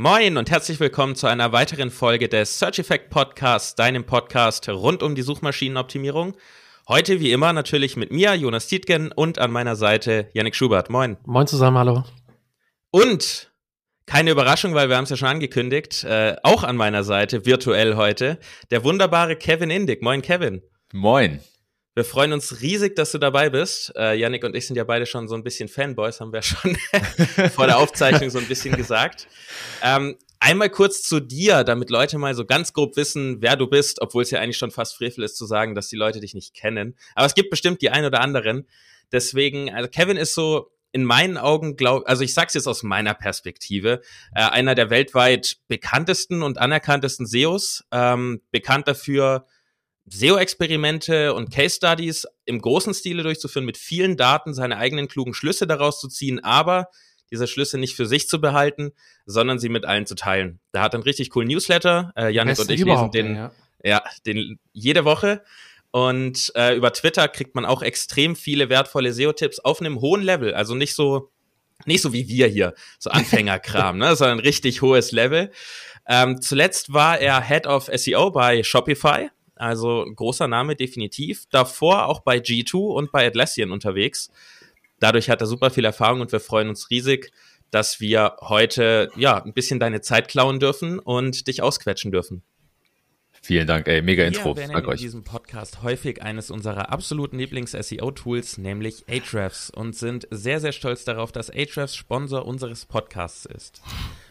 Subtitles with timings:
[0.00, 5.02] Moin und herzlich willkommen zu einer weiteren Folge des Search Effect Podcasts, deinem Podcast rund
[5.02, 6.36] um die Suchmaschinenoptimierung.
[6.86, 10.88] Heute wie immer natürlich mit mir, Jonas Tietgen und an meiner Seite Yannick Schubert.
[10.88, 11.16] Moin.
[11.24, 12.04] Moin zusammen, hallo.
[12.92, 13.50] Und
[14.06, 17.96] keine Überraschung, weil wir haben es ja schon angekündigt, äh, auch an meiner Seite, virtuell
[17.96, 18.38] heute,
[18.70, 20.00] der wunderbare Kevin Indig.
[20.00, 20.62] Moin, Kevin.
[20.92, 21.40] Moin.
[21.98, 23.92] Wir freuen uns riesig, dass du dabei bist.
[23.96, 26.76] Äh, Yannick und ich sind ja beide schon so ein bisschen Fanboys, haben wir schon
[27.56, 29.26] vor der Aufzeichnung so ein bisschen gesagt.
[29.82, 34.00] Ähm, einmal kurz zu dir, damit Leute mal so ganz grob wissen, wer du bist,
[34.00, 36.54] obwohl es ja eigentlich schon fast frevel ist zu sagen, dass die Leute dich nicht
[36.54, 36.96] kennen.
[37.16, 38.68] Aber es gibt bestimmt die ein oder anderen.
[39.10, 43.14] Deswegen, also Kevin ist so in meinen Augen, glaub, also ich sag's jetzt aus meiner
[43.14, 44.02] Perspektive,
[44.36, 49.46] äh, einer der weltweit bekanntesten und anerkanntesten SEOs, ähm, bekannt dafür,
[50.10, 56.00] SEO-Experimente und Case-Studies im großen Stile durchzuführen, mit vielen Daten seine eigenen klugen Schlüsse daraus
[56.00, 56.88] zu ziehen, aber
[57.30, 58.92] diese Schlüsse nicht für sich zu behalten,
[59.26, 60.60] sondern sie mit allen zu teilen.
[60.72, 62.12] Da hat einen richtig coolen Newsletter.
[62.16, 63.52] Äh, Janik und ich lesen den, ja.
[63.82, 65.42] ja, den jede Woche.
[65.90, 70.54] Und äh, über Twitter kriegt man auch extrem viele wertvolle SEO-Tipps auf einem hohen Level.
[70.54, 71.30] Also nicht so,
[71.86, 75.50] nicht so wie wir hier, so Anfängerkram, ne, sondern richtig hohes Level.
[76.06, 81.46] Ähm, zuletzt war er Head of SEO bei Shopify also großer Name definitiv.
[81.50, 84.30] Davor auch bei G2 und bei Atlassian unterwegs.
[85.00, 87.32] Dadurch hat er super viel Erfahrung und wir freuen uns riesig,
[87.70, 92.42] dass wir heute ja ein bisschen deine Zeit klauen dürfen und dich ausquetschen dürfen.
[93.40, 94.56] Vielen Dank, ey, mega Intro.
[94.56, 95.00] Wir Dank in euch.
[95.00, 101.30] diesem Podcast häufig eines unserer absoluten Lieblings-SEO-Tools, nämlich Ahrefs, und sind sehr, sehr stolz darauf,
[101.30, 103.80] dass Ahrefs Sponsor unseres Podcasts ist.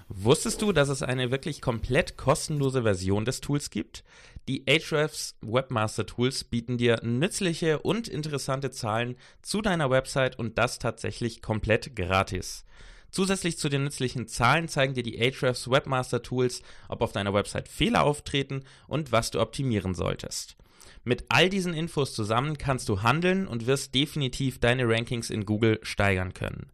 [0.10, 4.04] Wusstest du, dass es eine wirklich komplett kostenlose Version des Tools gibt?
[4.48, 10.80] Die Ahrefs Webmaster Tools bieten dir nützliche und interessante Zahlen zu deiner Website und das
[10.80, 12.64] tatsächlich komplett gratis.
[13.12, 17.68] Zusätzlich zu den nützlichen Zahlen zeigen dir die Ahrefs Webmaster Tools, ob auf deiner Website
[17.68, 20.56] Fehler auftreten und was du optimieren solltest.
[21.04, 25.80] Mit all diesen Infos zusammen kannst du handeln und wirst definitiv deine Rankings in Google
[25.82, 26.72] steigern können.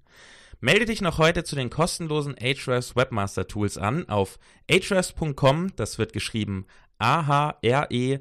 [0.60, 4.40] Melde dich noch heute zu den kostenlosen Ahrefs Webmaster Tools an auf
[4.72, 6.68] ahrefs.com, das wird geschrieben
[7.00, 8.16] ahrefs.com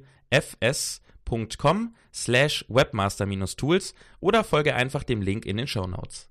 [2.13, 6.29] slash webmaster-tools oder folge einfach dem Link in den Show Notes.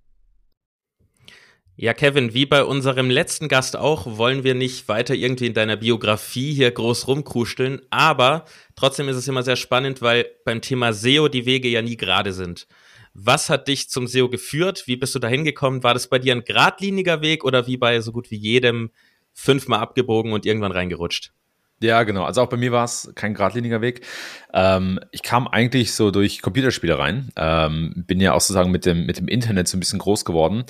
[1.78, 5.78] Ja, Kevin, wie bei unserem letzten Gast auch, wollen wir nicht weiter irgendwie in deiner
[5.78, 11.28] Biografie hier groß rumkruscheln, aber trotzdem ist es immer sehr spannend, weil beim Thema SEO
[11.28, 12.68] die Wege ja nie gerade sind.
[13.13, 14.84] Was hat dich zum SEO geführt?
[14.85, 15.81] Wie bist du da hingekommen?
[15.81, 18.91] War das bei dir ein geradliniger Weg oder wie bei so gut wie jedem
[19.34, 21.34] fünfmal abgebogen und irgendwann reingerutscht?
[21.81, 22.24] Ja, genau.
[22.24, 24.06] Also auch bei mir war es kein geradliniger Weg.
[24.53, 27.30] Ähm, ich kam eigentlich so durch Computerspiele rein.
[27.36, 30.64] Ähm, bin ja auch sozusagen mit dem, mit dem Internet so ein bisschen groß geworden.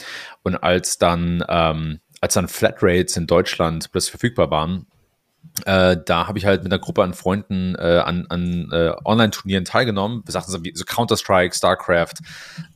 [0.44, 4.88] Und als dann, ähm, als dann Flatrates in Deutschland plötzlich verfügbar waren,
[5.66, 9.66] äh, da habe ich halt mit einer Gruppe an Freunden äh, an, an äh, Online-Turnieren
[9.66, 10.22] teilgenommen.
[10.26, 12.14] Wir sagten so wie so Counter-Strike, StarCraft,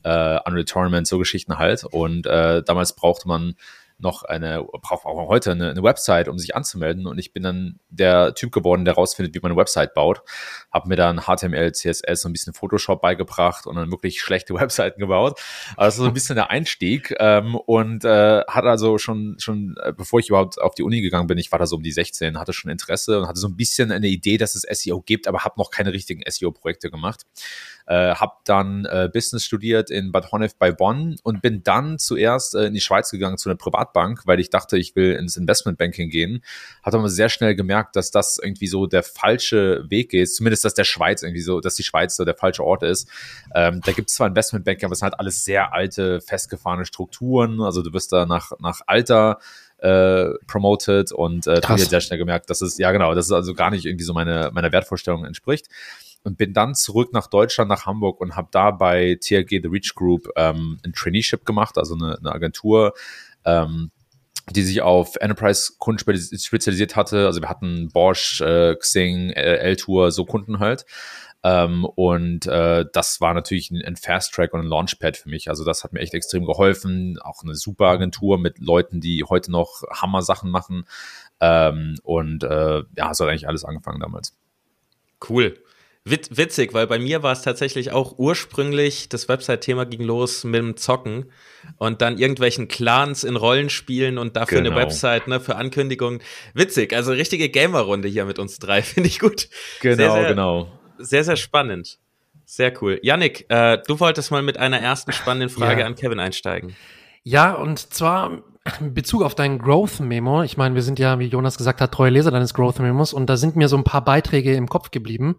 [0.02, 1.84] äh, Unreal Tournament, so Geschichten halt.
[1.84, 3.54] Und äh, damals brauchte man
[3.98, 7.06] noch eine, braucht auch heute eine, eine, Website, um sich anzumelden.
[7.06, 10.22] Und ich bin dann der Typ geworden, der rausfindet, wie man eine Website baut.
[10.76, 15.00] Habe mir dann HTML, CSS und ein bisschen Photoshop beigebracht und dann wirklich schlechte Webseiten
[15.00, 15.40] gebaut.
[15.78, 17.14] Also so ein bisschen der Einstieg.
[17.18, 21.28] Ähm, und äh, hat also schon, schon, äh, bevor ich überhaupt auf die Uni gegangen
[21.28, 23.56] bin, ich war da so um die 16, hatte schon Interesse und hatte so ein
[23.56, 27.24] bisschen eine Idee, dass es SEO gibt, aber habe noch keine richtigen SEO-Projekte gemacht.
[27.86, 32.56] Äh, habe dann äh, Business studiert in Bad Honnef bei Bonn und bin dann zuerst
[32.56, 36.10] äh, in die Schweiz gegangen zu einer Privatbank, weil ich dachte, ich will ins Investmentbanking
[36.10, 36.42] gehen.
[36.82, 40.74] Habe aber sehr schnell gemerkt, dass das irgendwie so der falsche Weg ist, zumindest dass
[40.74, 43.08] der Schweiz irgendwie so, dass die Schweiz so der falsche Ort ist.
[43.54, 47.60] Ähm, da gibt es zwar Investmentbanking, aber es sind halt alles sehr alte, festgefahrene Strukturen.
[47.62, 49.38] Also du wirst da nach, nach Alter
[49.78, 53.26] äh, promoted und äh, da habe ich sehr schnell gemerkt, dass es, ja genau, dass
[53.26, 55.68] es also gar nicht irgendwie so meine, meiner Wertvorstellung entspricht
[56.22, 59.94] und bin dann zurück nach Deutschland, nach Hamburg und habe da bei TRG The Reach
[59.94, 62.94] Group ähm, ein Traineeship gemacht, also eine, eine Agentur,
[63.44, 63.90] ähm,
[64.50, 67.26] die sich auf Enterprise-Kunden spezialisiert hatte.
[67.26, 70.86] Also wir hatten Bosch, äh, Xing, L-Tour, so Kunden halt.
[71.42, 75.48] Ähm, und äh, das war natürlich ein, ein Fast-Track und ein Launchpad für mich.
[75.48, 77.18] Also das hat mir echt extrem geholfen.
[77.20, 80.86] Auch eine super Agentur mit Leuten, die heute noch Hammer-Sachen machen.
[81.40, 84.36] Ähm, und äh, ja, so hat eigentlich alles angefangen damals.
[85.28, 85.58] Cool.
[86.08, 90.60] Wit witzig, weil bei mir war es tatsächlich auch ursprünglich, das Website-Thema ging los mit
[90.60, 91.32] dem Zocken
[91.78, 94.76] und dann irgendwelchen Clans in Rollenspielen und dafür genau.
[94.76, 96.22] eine Website, ne, für Ankündigungen.
[96.54, 99.48] Witzig, also richtige Gamer-Runde hier mit uns drei, finde ich gut.
[99.80, 100.68] Genau, sehr, sehr, genau.
[100.98, 101.98] Sehr, sehr spannend.
[102.44, 103.00] Sehr cool.
[103.02, 105.86] Yannick, äh, du wolltest mal mit einer ersten spannenden Frage ja.
[105.86, 106.76] an Kevin einsteigen.
[107.24, 108.44] Ja, und zwar
[108.78, 111.92] in Bezug auf dein Growth Memo, ich meine, wir sind ja, wie Jonas gesagt hat,
[111.92, 114.92] treue Leser deines Growth Memos und da sind mir so ein paar Beiträge im Kopf
[114.92, 115.36] geblieben,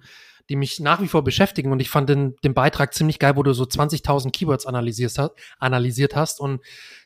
[0.49, 3.43] die mich nach wie vor beschäftigen und ich fand den, den Beitrag ziemlich geil, wo
[3.43, 6.61] du so 20.000 Keywords analysiert, hast, analysiert hast und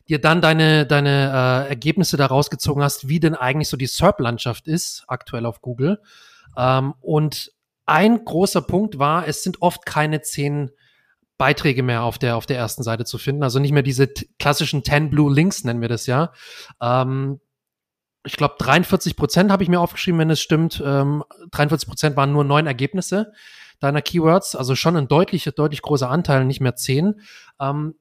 [0.08, 4.68] dir dann deine, deine äh, Ergebnisse daraus gezogen hast, wie denn eigentlich so die SERP-Landschaft
[4.68, 6.02] ist, aktuell auf Google.
[6.58, 7.52] Ähm, und
[7.86, 10.72] ein großer Punkt war, es sind oft keine zehn
[11.38, 13.42] Beiträge mehr auf der, auf der ersten Seite zu finden.
[13.42, 16.34] Also nicht mehr diese klassischen 10 Blue Links, nennen wir das ja.
[16.80, 17.40] Ähm,
[18.26, 20.82] ich glaube, 43 Prozent habe ich mir aufgeschrieben, wenn es stimmt.
[20.86, 23.34] Ähm, 43 Prozent waren nur neun Ergebnisse
[23.80, 27.20] deiner Keywords, also schon ein deutlich, deutlich großer Anteil, nicht mehr zehn.
[27.60, 27.96] Ähm,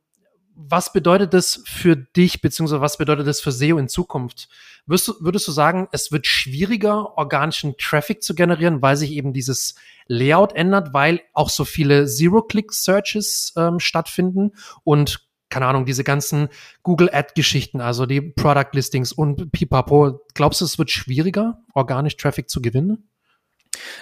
[0.54, 4.48] was bedeutet das für dich, beziehungsweise was bedeutet das für SEO in Zukunft?
[4.84, 9.32] Würdest du, würdest du sagen, es wird schwieriger, organischen Traffic zu generieren, weil sich eben
[9.32, 9.74] dieses
[10.06, 14.52] Layout ändert, weil auch so viele Zero-Click-Searches ähm, stattfinden
[14.84, 16.48] und keine Ahnung, diese ganzen
[16.82, 20.24] Google Ad-Geschichten, also die Product Listings und pipapo.
[20.34, 23.10] Glaubst du, es wird schwieriger, organisch Traffic zu gewinnen?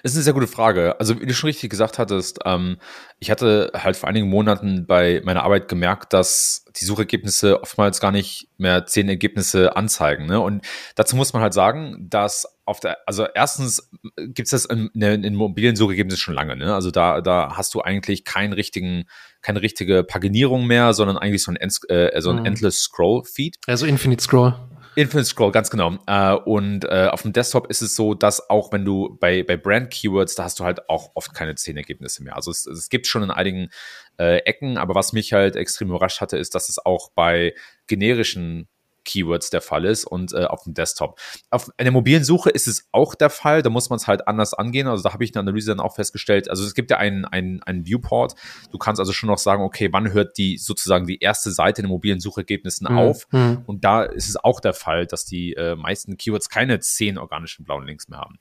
[0.02, 0.98] Das ist eine sehr gute Frage.
[0.98, 2.78] Also, wie du schon richtig gesagt hattest, ähm,
[3.18, 8.12] ich hatte halt vor einigen Monaten bei meiner Arbeit gemerkt, dass die Suchergebnisse oftmals gar
[8.12, 10.26] nicht mehr zehn Ergebnisse anzeigen.
[10.26, 10.40] Ne?
[10.40, 10.64] Und
[10.94, 15.24] dazu muss man halt sagen, dass auf der, also erstens gibt es das in, in,
[15.24, 16.54] in mobilen Suchergebnissen schon lange.
[16.54, 16.74] Ne?
[16.74, 19.04] Also da, da hast du eigentlich keinen richtigen,
[19.40, 22.44] keine richtige Paginierung mehr, sondern eigentlich so ein, äh, so ein mhm.
[22.44, 23.56] Endless Scroll Feed.
[23.66, 24.54] Also Infinite Scroll.
[24.96, 25.96] Infinite Scroll, ganz genau.
[26.06, 29.56] Äh, und äh, auf dem Desktop ist es so, dass auch wenn du bei, bei
[29.56, 32.36] Brand-Keywords, da hast du halt auch oft keine zehn Ergebnisse mehr.
[32.36, 33.70] Also es, es gibt schon in einigen
[34.18, 37.54] äh, Ecken, aber was mich halt extrem überrascht hatte, ist, dass es auch bei
[37.86, 38.68] generischen
[39.08, 41.18] Keywords der Fall ist und äh, auf dem Desktop.
[41.50, 44.52] Auf einer mobilen Suche ist es auch der Fall, da muss man es halt anders
[44.54, 44.86] angehen.
[44.86, 46.50] Also da habe ich eine Analyse dann auch festgestellt.
[46.50, 48.34] Also es gibt ja einen, einen, einen Viewport.
[48.70, 51.86] Du kannst also schon noch sagen, okay, wann hört die sozusagen die erste Seite in
[51.86, 52.98] den mobilen Suchergebnissen mhm.
[52.98, 53.26] auf?
[53.30, 53.62] Mhm.
[53.66, 57.64] Und da ist es auch der Fall, dass die äh, meisten Keywords keine zehn organischen
[57.64, 58.38] blauen Links mehr haben.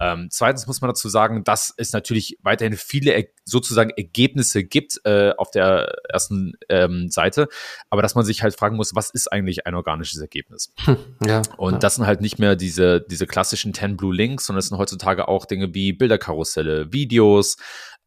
[0.00, 5.00] Ähm, zweitens muss man dazu sagen, dass es natürlich weiterhin viele er sozusagen Ergebnisse gibt
[5.04, 7.48] äh, auf der ersten ähm, Seite,
[7.90, 10.72] aber dass man sich halt fragen muss, was ist eigentlich ein organisches Ergebnis?
[10.90, 11.78] Hm, ja, Und ja.
[11.78, 15.28] das sind halt nicht mehr diese, diese klassischen 10 Blue Links, sondern es sind heutzutage
[15.28, 17.58] auch Dinge wie Bilderkarusselle, Videos,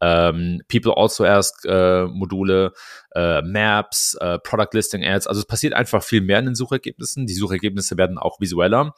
[0.03, 2.73] ähm, People Also Ask äh, Module,
[3.15, 5.27] äh, Maps, äh, Product Listing Ads.
[5.27, 7.25] Also es passiert einfach viel mehr in den Suchergebnissen.
[7.25, 8.94] Die Suchergebnisse werden auch visueller.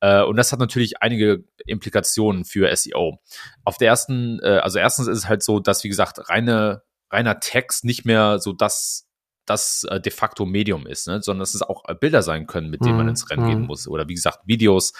[0.00, 3.20] Äh, und das hat natürlich einige Implikationen für SEO.
[3.64, 7.38] Auf der ersten, äh, also erstens ist es halt so, dass, wie gesagt, reine, reiner
[7.38, 9.07] Text nicht mehr so das
[9.48, 11.22] das äh, de facto Medium ist, ne?
[11.22, 13.60] sondern dass es auch äh, Bilder sein können, mit denen man mhm, ins Rennen gehen
[13.60, 13.66] mhm.
[13.66, 13.88] muss.
[13.88, 14.92] Oder wie gesagt, Videos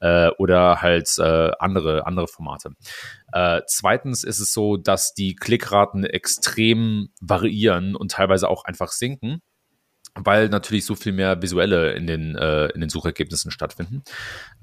[0.00, 2.70] äh, oder halt äh, andere, andere Formate.
[3.32, 9.42] Äh, zweitens ist es so, dass die Klickraten extrem variieren und teilweise auch einfach sinken
[10.18, 14.02] weil natürlich so viel mehr visuelle in den, äh, in den Suchergebnissen stattfinden.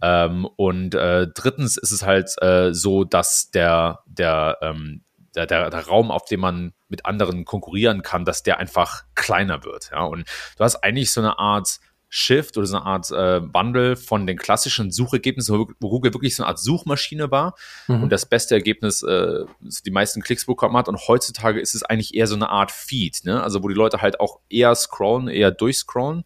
[0.02, 5.04] Ähm, und äh, drittens ist es halt äh, so, dass der, der ähm,
[5.36, 9.64] der, der, der Raum, auf dem man mit anderen konkurrieren kann, dass der einfach kleiner
[9.64, 9.90] wird.
[9.92, 10.04] Ja?
[10.04, 11.80] Und du hast eigentlich so eine Art
[12.16, 16.44] Shift oder so eine Art äh, Wandel von den klassischen Suchergebnissen, wo, Google wirklich so
[16.44, 17.56] eine Art Suchmaschine war
[17.88, 18.04] mhm.
[18.04, 19.46] und das beste Ergebnis äh,
[19.84, 20.88] die meisten Klicks bekommen hat.
[20.88, 23.42] Und heutzutage ist es eigentlich eher so eine Art Feed, ne?
[23.42, 26.24] also wo die Leute halt auch eher scrollen, eher durchscrollen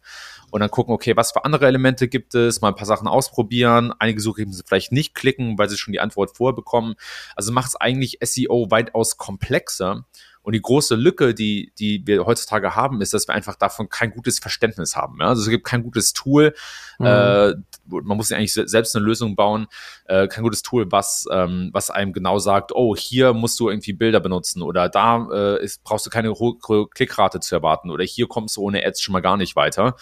[0.50, 3.94] und dann gucken, okay, was für andere Elemente gibt es, mal ein paar Sachen ausprobieren,
[3.98, 6.96] einige Suchergebnisse vielleicht nicht klicken, weil sie schon die Antwort vorbekommen.
[7.34, 10.04] Also macht es eigentlich SEO weitaus komplexer.
[10.48, 14.12] Und die große Lücke, die, die wir heutzutage haben, ist, dass wir einfach davon kein
[14.12, 15.18] gutes Verständnis haben.
[15.20, 15.26] Ja?
[15.26, 16.54] Also es gibt kein gutes Tool.
[16.98, 17.04] Mhm.
[17.04, 19.66] Äh, man muss sich eigentlich selbst eine Lösung bauen.
[20.06, 23.92] Äh, kein gutes Tool, was, ähm, was einem genau sagt, oh, hier musst du irgendwie
[23.92, 26.56] Bilder benutzen oder da äh, ist, brauchst du keine hohe
[26.88, 29.96] Klickrate zu erwarten oder hier kommst du ohne Ads schon mal gar nicht weiter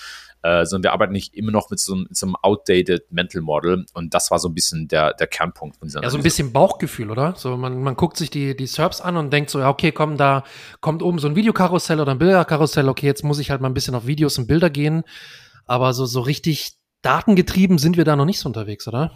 [0.46, 3.84] äh, sondern wir arbeiten nicht immer noch mit so, mit so, einem outdated Mental Model
[3.94, 6.52] und das war so ein bisschen der, der Kernpunkt von dieser Ja, so ein bisschen
[6.52, 7.34] Bauchgefühl, oder?
[7.36, 10.16] So, man, man guckt sich die, die SERPs an und denkt so, ja, okay, komm,
[10.16, 10.44] da
[10.80, 13.74] kommt oben so ein Videokarussell oder ein Bilderkarussell, okay, jetzt muss ich halt mal ein
[13.74, 15.02] bisschen auf Videos und Bilder gehen,
[15.66, 19.12] aber so, so richtig datengetrieben sind wir da noch nicht so unterwegs, oder?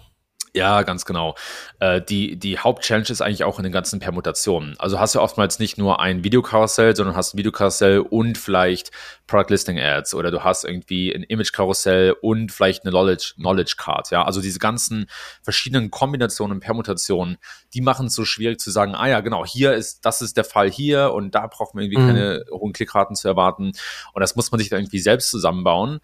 [0.53, 1.37] Ja, ganz genau.
[1.79, 4.75] Äh, die, die Hauptchallenge ist eigentlich auch in den ganzen Permutationen.
[4.81, 8.91] Also hast du oftmals nicht nur ein Videokarussell, sondern hast ein Videokarussell und vielleicht
[9.29, 14.11] Product Listing Ads oder du hast irgendwie ein Image-Karussell und vielleicht eine Knowledge, Knowledge Card.
[14.11, 15.07] Ja, also diese ganzen
[15.43, 17.39] verschiedenen Kombinationen und Permutationen,
[17.73, 20.45] die machen es so schwierig zu sagen, ah ja, genau, hier ist, das ist der
[20.45, 22.07] Fall hier und da braucht man irgendwie mhm.
[22.09, 23.71] keine hohen Klickraten zu erwarten.
[24.13, 26.01] Und das muss man sich dann irgendwie selbst zusammenbauen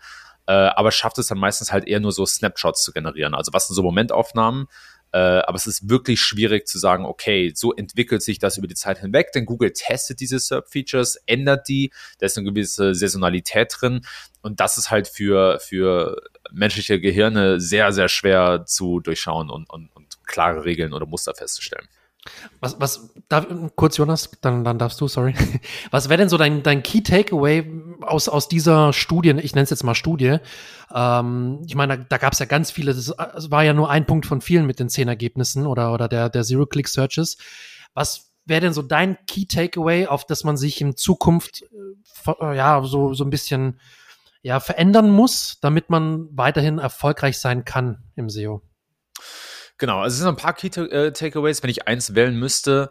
[0.46, 3.34] äh, aber schafft es dann meistens halt eher nur so Snapshots zu generieren.
[3.34, 4.66] Also was sind so Momentaufnahmen?
[5.12, 8.74] Äh, aber es ist wirklich schwierig zu sagen, okay, so entwickelt sich das über die
[8.74, 14.04] Zeit hinweg, denn Google testet diese SERP-Features, ändert die, da ist eine gewisse Saisonalität drin
[14.42, 16.20] und das ist halt für, für
[16.52, 21.88] menschliche Gehirne sehr, sehr schwer zu durchschauen und, und, und klare Regeln oder Muster festzustellen.
[22.60, 25.34] Was, was, darf, kurz Jonas, dann, dann darfst du, sorry.
[25.90, 27.70] Was wäre denn so dein, dein Key Takeaway
[28.02, 30.38] aus, aus dieser Studie, ich nenne es jetzt mal Studie,
[30.94, 33.14] ähm, ich meine, da, da gab es ja ganz viele, das,
[33.50, 36.44] war ja nur ein Punkt von vielen mit den zehn Ergebnissen oder, oder der, der
[36.44, 37.38] Zero-Click-Searches.
[37.94, 41.64] Was wäre denn so dein Key Takeaway, auf das man sich in Zukunft
[42.40, 43.80] äh, ja so, so ein bisschen
[44.42, 48.62] ja, verändern muss, damit man weiterhin erfolgreich sein kann im SEO?
[49.78, 51.12] Genau, also es sind ein paar Key äh.
[51.12, 52.90] Wenn ich eins wählen müsste,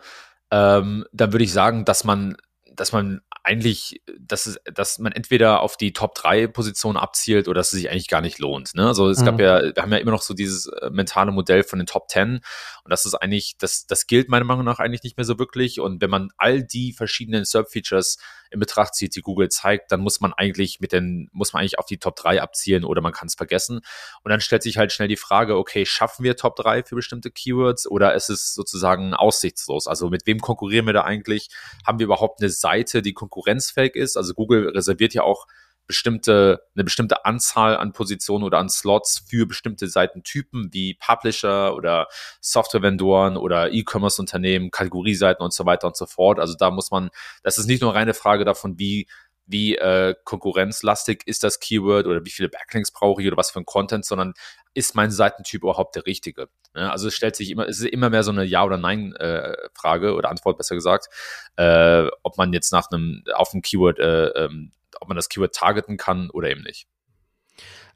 [0.51, 2.37] ähm, dann würde ich sagen, dass man,
[2.73, 7.59] dass man eigentlich, dass, es, dass man entweder auf die Top 3 Position abzielt oder
[7.59, 8.73] dass es sich eigentlich gar nicht lohnt.
[8.73, 8.87] Ne?
[8.87, 9.25] Also es mhm.
[9.25, 12.09] gab ja, wir haben ja immer noch so dieses äh, mentale Modell von den Top
[12.09, 12.41] 10
[12.85, 15.79] und das ist eigentlich, das, das gilt meiner Meinung nach eigentlich nicht mehr so wirklich.
[15.79, 18.17] Und wenn man all die verschiedenen SERP-Features
[18.51, 21.79] in Betracht zieht, die Google zeigt, dann muss man eigentlich mit den, muss man eigentlich
[21.79, 23.81] auf die Top 3 abzielen oder man kann es vergessen.
[24.23, 27.31] Und dann stellt sich halt schnell die Frage, okay, schaffen wir Top 3 für bestimmte
[27.31, 29.87] Keywords oder ist es sozusagen aussichtslos?
[29.87, 31.49] Also mit wem konkurrieren wir da eigentlich?
[31.85, 34.17] Haben wir überhaupt eine Seite, die konkurrenzfähig ist?
[34.17, 35.47] Also Google reserviert ja auch
[35.87, 42.07] bestimmte, eine bestimmte Anzahl an Positionen oder an Slots für bestimmte Seitentypen wie Publisher oder
[42.41, 46.39] Software-Vendoren oder E-Commerce-Unternehmen, Kategorieseiten und so weiter und so fort.
[46.39, 47.11] Also da muss man,
[47.43, 49.07] das ist nicht nur reine Frage davon, wie
[49.45, 53.59] wie äh, konkurrenzlastig ist das Keyword oder wie viele Backlinks brauche ich oder was für
[53.59, 54.33] ein Content, sondern
[54.73, 56.49] ist mein Seitentyp überhaupt der richtige?
[56.75, 60.07] Ja, also es stellt sich immer, es ist immer mehr so eine Ja- oder Nein-Frage
[60.07, 61.07] äh, oder Antwort besser gesagt,
[61.55, 65.53] äh, ob man jetzt nach einem auf ein Keyword äh, ähm, ob man das Keyword
[65.53, 66.87] targeten kann oder eben nicht.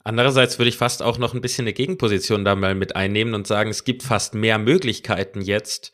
[0.03, 3.47] Andererseits würde ich fast auch noch ein bisschen eine Gegenposition da mal mit einnehmen und
[3.47, 5.91] sagen, es gibt fast mehr Möglichkeiten jetzt,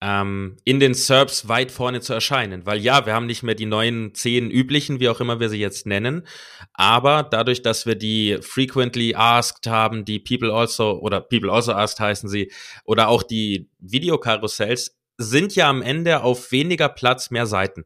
[0.00, 2.66] ähm, in den SERPs weit vorne zu erscheinen.
[2.66, 5.58] Weil ja, wir haben nicht mehr die neuen zehn üblichen, wie auch immer wir sie
[5.58, 6.26] jetzt nennen,
[6.74, 12.00] aber dadurch, dass wir die frequently asked haben, die People also oder People also asked
[12.00, 12.52] heißen sie,
[12.84, 17.84] oder auch die Videokarussells, sind ja am Ende auf weniger Platz mehr Seiten.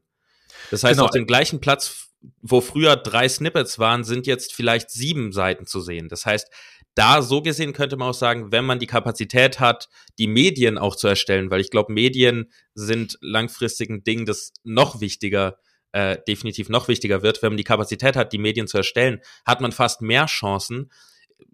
[0.71, 1.05] Das heißt, genau.
[1.05, 2.11] auf dem gleichen Platz
[2.43, 6.09] wo früher drei Snippets waren, sind jetzt vielleicht sieben Seiten zu sehen.
[6.09, 6.51] Das heißt,
[6.95, 10.97] da so gesehen könnte man auch sagen, wenn man die Kapazität hat, die Medien auch
[10.97, 15.59] zu erstellen, weil ich glaube, Medien sind langfristig ein Ding, das noch wichtiger,
[15.93, 17.43] äh, definitiv noch wichtiger wird.
[17.43, 20.91] Wenn man die Kapazität hat, die Medien zu erstellen, hat man fast mehr Chancen,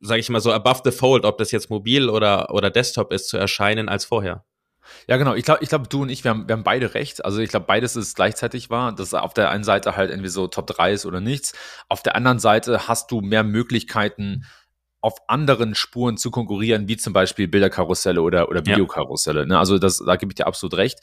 [0.01, 3.29] sage ich mal so above the fold, ob das jetzt mobil oder, oder Desktop ist,
[3.29, 4.45] zu erscheinen als vorher.
[5.09, 5.35] Ja, genau.
[5.35, 7.25] Ich glaube, ich glaub, du und ich, wir haben, wir haben beide recht.
[7.25, 10.47] Also ich glaube, beides ist gleichzeitig wahr, dass auf der einen Seite halt irgendwie so
[10.47, 11.55] Top 3 ist oder nichts.
[11.89, 14.45] Auf der anderen Seite hast du mehr Möglichkeiten,
[15.07, 19.47] auf anderen Spuren zu konkurrieren, wie zum Beispiel Bilderkarusselle oder, oder Videokarusselle.
[19.47, 19.57] Ne?
[19.57, 20.99] Also das, da gebe ich dir absolut recht.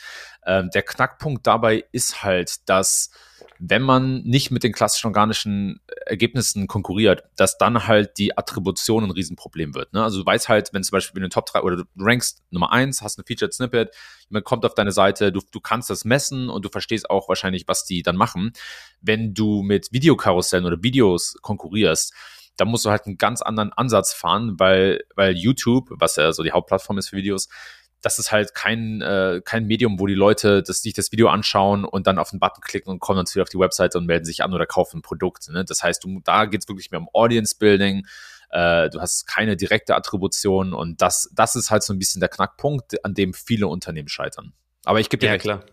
[0.45, 3.11] Ähm, der Knackpunkt dabei ist halt, dass
[3.59, 9.11] wenn man nicht mit den klassischen organischen Ergebnissen konkurriert, dass dann halt die Attribution ein
[9.11, 9.93] Riesenproblem wird.
[9.93, 10.03] Ne?
[10.03, 12.73] Also du weißt halt, wenn zum Beispiel in den Top 3 oder du rankst Nummer
[12.73, 13.95] 1, hast eine Featured Snippet,
[14.27, 17.69] jemand kommt auf deine Seite, du, du kannst das messen und du verstehst auch wahrscheinlich,
[17.69, 18.51] was die dann machen.
[18.99, 22.13] Wenn du mit Videokarussellen oder Videos konkurrierst,
[22.57, 26.43] da musst du halt einen ganz anderen Ansatz fahren, weil, weil YouTube, was ja so
[26.43, 27.49] die Hauptplattform ist für Videos,
[28.03, 31.85] das ist halt kein, äh, kein Medium, wo die Leute das, sich das Video anschauen
[31.85, 34.25] und dann auf den Button klicken und kommen dann wieder auf die Webseite und melden
[34.25, 35.49] sich an oder kaufen ein Produkt.
[35.49, 35.63] Ne?
[35.63, 38.05] Das heißt, du, da geht's wirklich mehr um Audience Building.
[38.49, 42.29] Äh, du hast keine direkte Attribution und das, das ist halt so ein bisschen der
[42.29, 44.53] Knackpunkt, an dem viele Unternehmen scheitern.
[44.83, 45.43] Aber ich gebe dir ja, recht.
[45.43, 45.65] klar.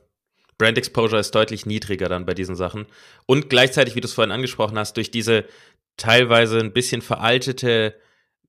[0.57, 2.87] Brand Exposure ist deutlich niedriger dann bei diesen Sachen.
[3.25, 5.47] Und gleichzeitig, wie du es vorhin angesprochen hast, durch diese
[6.01, 7.97] teilweise ein bisschen veraltete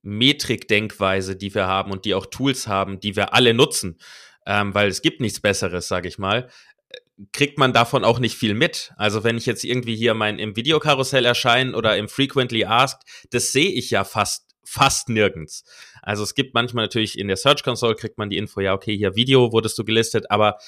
[0.02, 3.98] Metrik-Denkweise, die wir haben und die auch Tools haben, die wir alle nutzen,
[4.46, 6.48] ähm, weil es gibt nichts Besseres, sage ich mal,
[7.32, 8.92] kriegt man davon auch nicht viel mit.
[8.96, 13.52] Also wenn ich jetzt irgendwie hier mein im Videokarussell erscheine oder im Frequently Asked, das
[13.52, 15.64] sehe ich ja fast fast nirgends.
[16.02, 18.96] Also es gibt manchmal natürlich in der Search Console kriegt man die Info, ja okay,
[18.96, 20.58] hier Video wurdest du gelistet, aber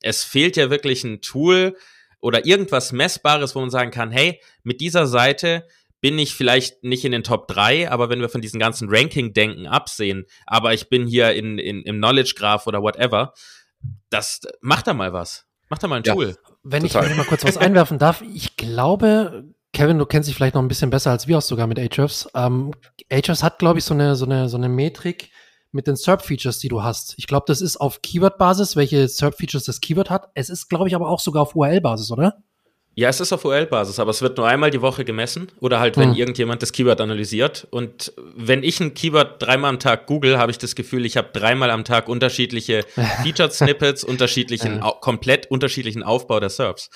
[0.00, 1.76] es fehlt ja wirklich ein Tool
[2.20, 5.66] oder irgendwas Messbares, wo man sagen kann, hey, mit dieser Seite
[6.04, 9.66] bin ich vielleicht nicht in den Top 3, aber wenn wir von diesen ganzen Ranking-Denken
[9.66, 13.32] absehen, aber ich bin hier in, in, im Knowledge Graph oder whatever,
[14.10, 15.46] das macht da mal was.
[15.70, 16.36] Macht da mal ein ja, Tool.
[16.62, 20.36] Wenn ich, wenn ich mal kurz was einwerfen darf, ich glaube, Kevin, du kennst dich
[20.36, 22.28] vielleicht noch ein bisschen besser als wir auch sogar mit Ahrefs.
[22.34, 22.72] Ähm,
[23.10, 25.30] Ahrefs hat, glaube ich, so eine, so eine, so eine Metrik
[25.72, 27.14] mit den SERP-Features, die du hast.
[27.16, 30.28] Ich glaube, das ist auf Keyword-Basis, welche SERP-Features das Keyword hat.
[30.34, 32.42] Es ist, glaube ich, aber auch sogar auf URL-Basis, oder?
[32.96, 35.96] Ja, es ist auf URL-Basis, aber es wird nur einmal die Woche gemessen oder halt,
[35.96, 36.16] wenn hm.
[36.16, 37.66] irgendjemand das Keyword analysiert.
[37.70, 41.30] Und wenn ich ein Keyword dreimal am Tag google, habe ich das Gefühl, ich habe
[41.32, 42.84] dreimal am Tag unterschiedliche
[43.22, 46.90] Featured-Snippets, unterschiedlichen, komplett unterschiedlichen Aufbau der SERPs.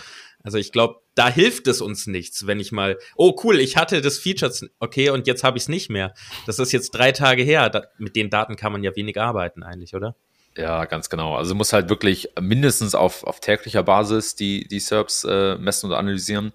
[0.45, 4.00] Also ich glaube, da hilft es uns nichts, wenn ich mal, oh cool, ich hatte
[4.00, 6.14] das Featured, okay, und jetzt habe ich es nicht mehr.
[6.47, 7.71] Das ist jetzt drei Tage her.
[7.71, 10.14] Da, mit den Daten kann man ja wenig arbeiten eigentlich, oder?
[10.59, 11.37] Ja, ganz genau.
[11.37, 15.97] Also muss halt wirklich mindestens auf, auf täglicher Basis die, die SERPs äh, messen und
[15.97, 16.53] analysieren.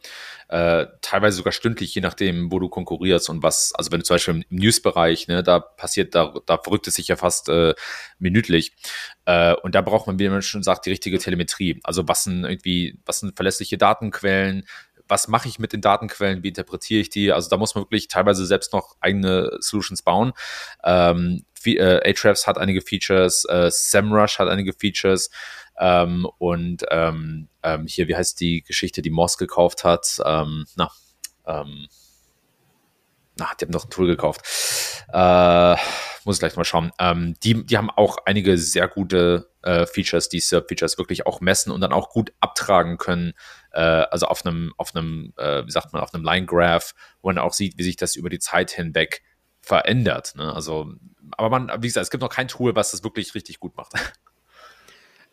[0.49, 4.15] Äh, teilweise sogar stündlich, je nachdem, wo du konkurrierst und was, also wenn du zum
[4.15, 7.75] Beispiel im News-Bereich, ne, da passiert, da, da verrückt es sich ja fast äh,
[8.19, 8.75] minütlich.
[9.23, 11.79] Äh, und da braucht man, wie man schon sagt, die richtige Telemetrie.
[11.85, 14.65] Also was sind irgendwie, was sind verlässliche Datenquellen,
[15.07, 17.31] was mache ich mit den Datenquellen, wie interpretiere ich die?
[17.31, 20.33] Also da muss man wirklich teilweise selbst noch eigene Solutions bauen.
[20.83, 25.29] Ähm, äh, Ahrefs hat einige Features, äh, SEMrush hat einige Features
[25.79, 30.21] ähm, und ähm, ähm, hier, wie heißt die Geschichte, die Moss gekauft hat?
[30.25, 30.91] Ähm, na,
[31.45, 31.87] ähm,
[33.37, 34.41] na, die haben noch ein Tool gekauft.
[35.11, 35.75] Äh,
[36.25, 36.91] muss ich gleich mal schauen.
[36.99, 41.71] Ähm, die, die haben auch einige sehr gute äh, Features, die SERP-Features wirklich auch messen
[41.71, 43.33] und dann auch gut abtragen können.
[43.71, 47.39] Äh, also auf einem, auf einem, äh, wie sagt man, auf einem Line-Graph, wo man
[47.39, 49.23] auch sieht, wie sich das über die Zeit hinweg
[49.61, 50.35] verändert.
[50.35, 50.53] Ne?
[50.53, 50.93] Also,
[51.31, 53.93] aber man, wie gesagt, es gibt noch kein Tool, was das wirklich richtig gut macht.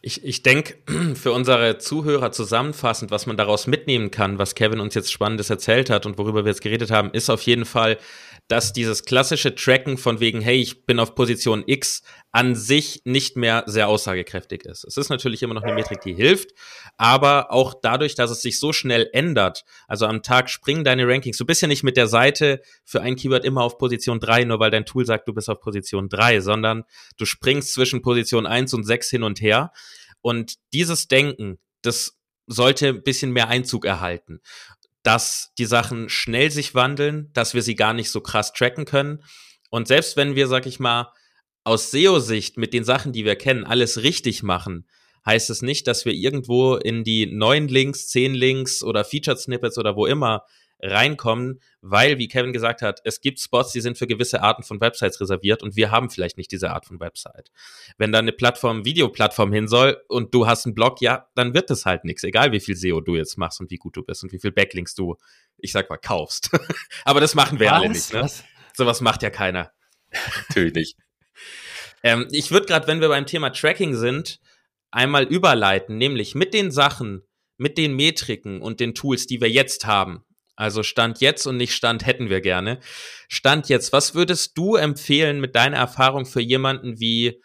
[0.03, 0.79] Ich, ich denke,
[1.15, 5.91] für unsere Zuhörer zusammenfassend, was man daraus mitnehmen kann, was Kevin uns jetzt Spannendes erzählt
[5.91, 7.99] hat und worüber wir jetzt geredet haben, ist auf jeden Fall,
[8.51, 12.03] dass dieses klassische Tracken von wegen, hey, ich bin auf Position X
[12.33, 14.83] an sich nicht mehr sehr aussagekräftig ist.
[14.83, 16.51] Es ist natürlich immer noch eine Metrik, die hilft,
[16.97, 21.39] aber auch dadurch, dass es sich so schnell ändert, also am Tag springen deine Rankings,
[21.39, 24.59] du bist ja nicht mit der Seite für ein Keyword immer auf Position 3, nur
[24.59, 26.83] weil dein Tool sagt, du bist auf Position 3, sondern
[27.19, 29.71] du springst zwischen Position 1 und 6 hin und her.
[30.23, 34.41] Und dieses Denken, das sollte ein bisschen mehr Einzug erhalten
[35.03, 39.23] dass die Sachen schnell sich wandeln, dass wir sie gar nicht so krass tracken können.
[39.71, 41.13] Und selbst wenn wir, sag ich mal,
[41.65, 44.87] aus SEO-Sicht mit den Sachen, die wir kennen, alles richtig machen,
[45.27, 49.79] heißt es nicht, dass wir irgendwo in die neuen Links, zehn Links oder Featured Snippets
[49.79, 50.45] oder wo immer
[50.83, 54.81] reinkommen, weil, wie Kevin gesagt hat, es gibt Spots, die sind für gewisse Arten von
[54.81, 57.51] Websites reserviert und wir haben vielleicht nicht diese Art von Website.
[57.99, 61.71] Wenn da eine Plattform, Videoplattform hin soll und du hast einen Blog, ja, dann wird
[61.71, 64.23] das halt nichts, egal wie viel SEO du jetzt machst und wie gut du bist
[64.23, 65.17] und wie viel Backlinks du,
[65.59, 66.51] ich sag mal, kaufst.
[67.05, 67.75] Aber das machen wir Was?
[67.75, 68.23] alle nicht, ne?
[68.23, 68.45] Was?
[68.75, 69.73] Sowas macht ja keiner.
[70.49, 70.97] Natürlich nicht.
[72.03, 74.41] Ähm, ich würde gerade, wenn wir beim Thema Tracking sind,
[74.91, 77.23] einmal überleiten, nämlich mit den Sachen,
[77.57, 80.25] mit den Metriken und den Tools, die wir jetzt haben,
[80.61, 82.81] also Stand jetzt und nicht Stand hätten wir gerne.
[83.29, 87.41] Stand jetzt, was würdest du empfehlen mit deiner Erfahrung für jemanden wie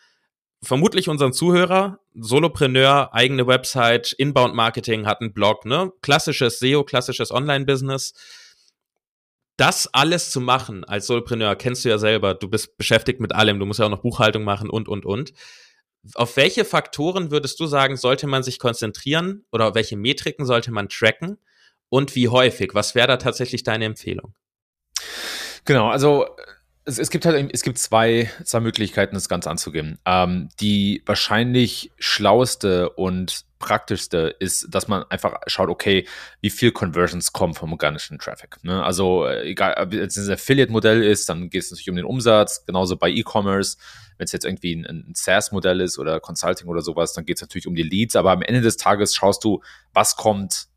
[0.62, 5.94] vermutlich unseren Zuhörer, Solopreneur, eigene Website, Inbound Marketing, hat einen Blog, ne?
[6.02, 8.14] Klassisches SEO, klassisches Online-Business.
[9.56, 13.60] Das alles zu machen als Solopreneur, kennst du ja selber, du bist beschäftigt mit allem,
[13.60, 15.32] du musst ja auch noch Buchhaltung machen und, und, und.
[16.16, 20.90] Auf welche Faktoren würdest du sagen, sollte man sich konzentrieren oder welche Metriken sollte man
[20.90, 21.38] tracken?
[21.96, 22.72] Und wie häufig?
[22.74, 24.34] Was wäre da tatsächlich deine Empfehlung?
[25.64, 26.26] Genau, also
[26.84, 29.98] es, es, gibt halt es gibt zwei, zwei Möglichkeiten, das Ganze anzugehen.
[30.06, 36.06] Ähm, die wahrscheinlich schlauste und praktischste ist, dass man einfach schaut, okay,
[36.42, 38.62] wie viel Conversions kommen vom organischen Traffic.
[38.66, 38.84] Ne?
[38.84, 42.66] Also äh, egal, ob es ein Affiliate-Modell ist, dann geht es natürlich um den Umsatz,
[42.66, 43.78] genauso bei E-Commerce.
[44.18, 47.42] Wenn es jetzt irgendwie ein, ein SaaS-Modell ist oder Consulting oder sowas, dann geht es
[47.42, 49.62] natürlich um die Leads, aber am Ende des Tages schaust du,
[49.94, 50.68] was kommt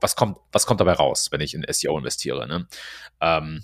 [0.00, 2.46] was kommt, was kommt dabei raus, wenn ich in SEO investiere.
[2.46, 2.66] Ne?
[3.20, 3.62] Ähm,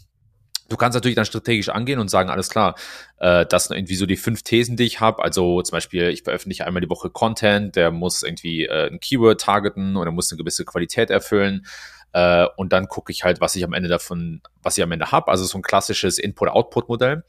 [0.68, 2.74] Du kannst natürlich dann strategisch angehen und sagen, alles klar,
[3.18, 5.22] äh, das sind irgendwie so die fünf Thesen, die ich habe.
[5.22, 9.40] Also zum Beispiel, ich veröffentliche einmal die Woche Content, der muss irgendwie äh, ein Keyword
[9.40, 11.66] targeten oder muss eine gewisse Qualität erfüllen.
[12.14, 15.12] Äh, und dann gucke ich halt, was ich am Ende davon, was ich am Ende
[15.12, 15.30] habe.
[15.30, 17.24] Also so ein klassisches Input-Output-Modell.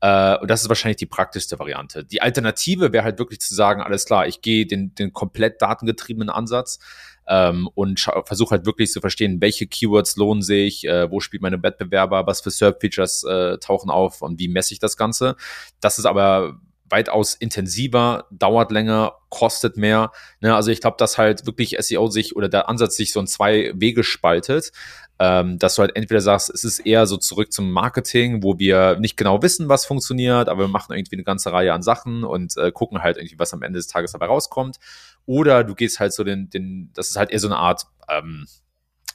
[0.00, 2.04] Äh, und das ist wahrscheinlich die praktischste Variante.
[2.04, 6.30] Die Alternative wäre halt wirklich zu sagen, alles klar, ich gehe den, den komplett datengetriebenen
[6.30, 6.78] Ansatz
[7.28, 11.62] ähm, und versuche halt wirklich zu verstehen, welche Keywords lohnen sich, äh, wo spielt meine
[11.62, 15.36] Wettbewerber, was für SERP-Features äh, tauchen auf und wie messe ich das Ganze.
[15.80, 16.58] Das ist aber
[16.90, 20.10] weitaus intensiver, dauert länger, kostet mehr.
[20.40, 20.54] Ne?
[20.54, 23.72] Also ich glaube, dass halt wirklich SEO sich oder der Ansatz sich so in zwei
[23.74, 24.72] Wege spaltet.
[25.20, 29.00] Ähm, dass du halt entweder sagst, es ist eher so zurück zum Marketing, wo wir
[29.00, 32.56] nicht genau wissen, was funktioniert, aber wir machen irgendwie eine ganze Reihe an Sachen und
[32.56, 34.76] äh, gucken halt irgendwie, was am Ende des Tages dabei rauskommt.
[35.28, 38.46] Oder du gehst halt so den, den das ist halt eher so eine Art, ähm,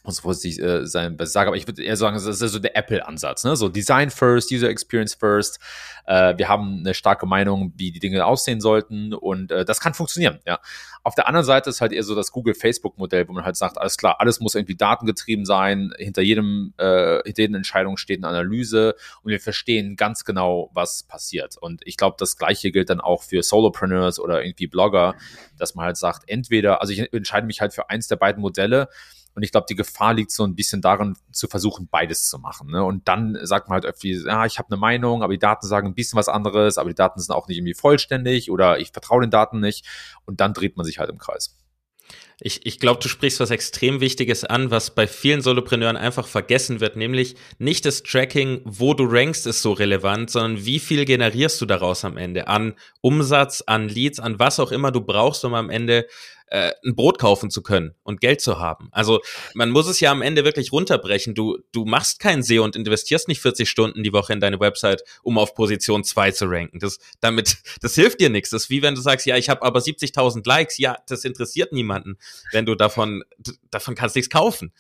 [0.03, 2.59] muss vorsichtig äh, sein, was ich sage, aber ich würde eher sagen, das ist so
[2.59, 3.55] der Apple-Ansatz, ne?
[3.55, 5.59] So Design first, User Experience first.
[6.05, 9.93] Äh, wir haben eine starke Meinung, wie die Dinge aussehen sollten und äh, das kann
[9.93, 10.59] funktionieren, ja.
[11.05, 13.97] Auf der anderen Seite ist halt eher so das Google-Facebook-Modell, wo man halt sagt, alles
[13.97, 18.95] klar, alles muss irgendwie datengetrieben sein, hinter jedem, äh, hinter jeder Entscheidung steht eine Analyse
[19.21, 21.57] und wir verstehen ganz genau, was passiert.
[21.57, 25.15] Und ich glaube, das Gleiche gilt dann auch für Solopreneurs oder irgendwie Blogger,
[25.57, 28.87] dass man halt sagt, entweder, also ich entscheide mich halt für eins der beiden Modelle,
[29.35, 32.69] und ich glaube, die Gefahr liegt so ein bisschen darin, zu versuchen, beides zu machen.
[32.69, 32.83] Ne?
[32.83, 35.87] Und dann sagt man halt irgendwie, ja, ich habe eine Meinung, aber die Daten sagen
[35.87, 39.21] ein bisschen was anderes, aber die Daten sind auch nicht irgendwie vollständig oder ich vertraue
[39.21, 39.85] den Daten nicht.
[40.25, 41.57] Und dann dreht man sich halt im Kreis.
[42.41, 46.79] Ich, ich glaube, du sprichst was extrem Wichtiges an, was bei vielen Solopreneuren einfach vergessen
[46.79, 51.61] wird, nämlich nicht das Tracking, wo du rankst, ist so relevant, sondern wie viel generierst
[51.61, 55.53] du daraus am Ende an Umsatz, an Leads, an was auch immer du brauchst, um
[55.53, 56.05] am Ende
[56.53, 58.87] äh, ein Brot kaufen zu können und Geld zu haben.
[58.91, 59.21] Also
[59.55, 61.33] man muss es ja am Ende wirklich runterbrechen.
[61.33, 65.03] Du, du machst kein SEO und investierst nicht 40 Stunden die Woche in deine Website,
[65.23, 66.77] um auf Position 2 zu ranken.
[66.77, 68.51] Das, damit, das hilft dir nichts.
[68.51, 70.77] Das ist wie wenn du sagst, ja, ich habe aber 70.000 Likes.
[70.77, 72.19] Ja, das interessiert niemanden,
[72.51, 73.23] wenn du davon,
[73.71, 74.73] davon kannst nichts kaufen.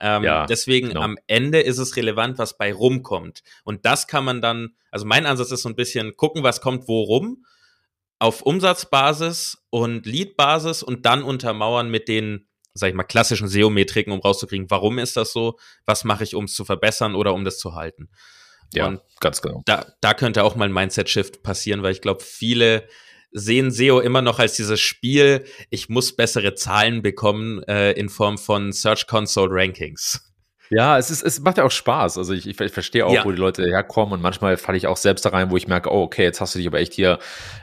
[0.00, 1.02] Ähm, ja, deswegen genau.
[1.02, 3.44] am Ende ist es relevant, was bei rumkommt.
[3.62, 6.88] Und das kann man dann, also mein Ansatz ist so ein bisschen gucken, was kommt
[6.88, 7.44] wo rum
[8.22, 14.20] auf Umsatzbasis und Leadbasis und dann untermauern mit den, sag ich mal, klassischen SEO-Metriken, um
[14.20, 17.58] rauszukriegen, warum ist das so, was mache ich, um es zu verbessern oder um das
[17.58, 18.10] zu halten.
[18.72, 19.62] Ja, und ganz genau.
[19.66, 22.86] Da, da könnte auch mal ein Mindset-Shift passieren, weil ich glaube, viele
[23.32, 28.38] sehen SEO immer noch als dieses Spiel, ich muss bessere Zahlen bekommen äh, in Form
[28.38, 30.31] von Search Console Rankings.
[30.74, 32.16] Ja, es ist, es macht ja auch Spaß.
[32.16, 33.26] Also ich, ich, ich verstehe auch, ja.
[33.26, 35.92] wo die Leute herkommen und manchmal falle ich auch selbst da rein, wo ich merke,
[35.92, 37.18] oh, okay, jetzt hast du dich aber echt hier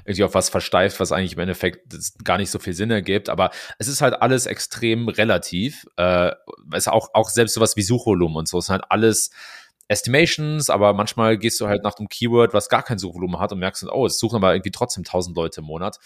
[0.06, 1.88] irgendwie auf was versteift, was eigentlich im Endeffekt
[2.24, 3.30] gar nicht so viel Sinn ergibt.
[3.30, 5.88] Aber es ist halt alles extrem relativ.
[5.98, 6.34] Äh,
[6.72, 9.32] es ist auch, auch selbst sowas wie Suchvolumen und so, es sind halt alles
[9.88, 13.58] Estimations, aber manchmal gehst du halt nach dem Keyword, was gar kein Suchvolumen hat und
[13.58, 15.98] merkst, oh, es suchen aber irgendwie trotzdem 1000 Leute im Monat.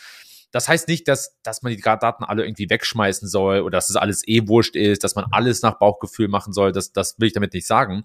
[0.53, 3.95] Das heißt nicht, dass, dass man die Daten alle irgendwie wegschmeißen soll oder dass es
[3.95, 6.71] das alles eh wurscht ist, dass man alles nach Bauchgefühl machen soll.
[6.71, 8.03] Das, das will ich damit nicht sagen.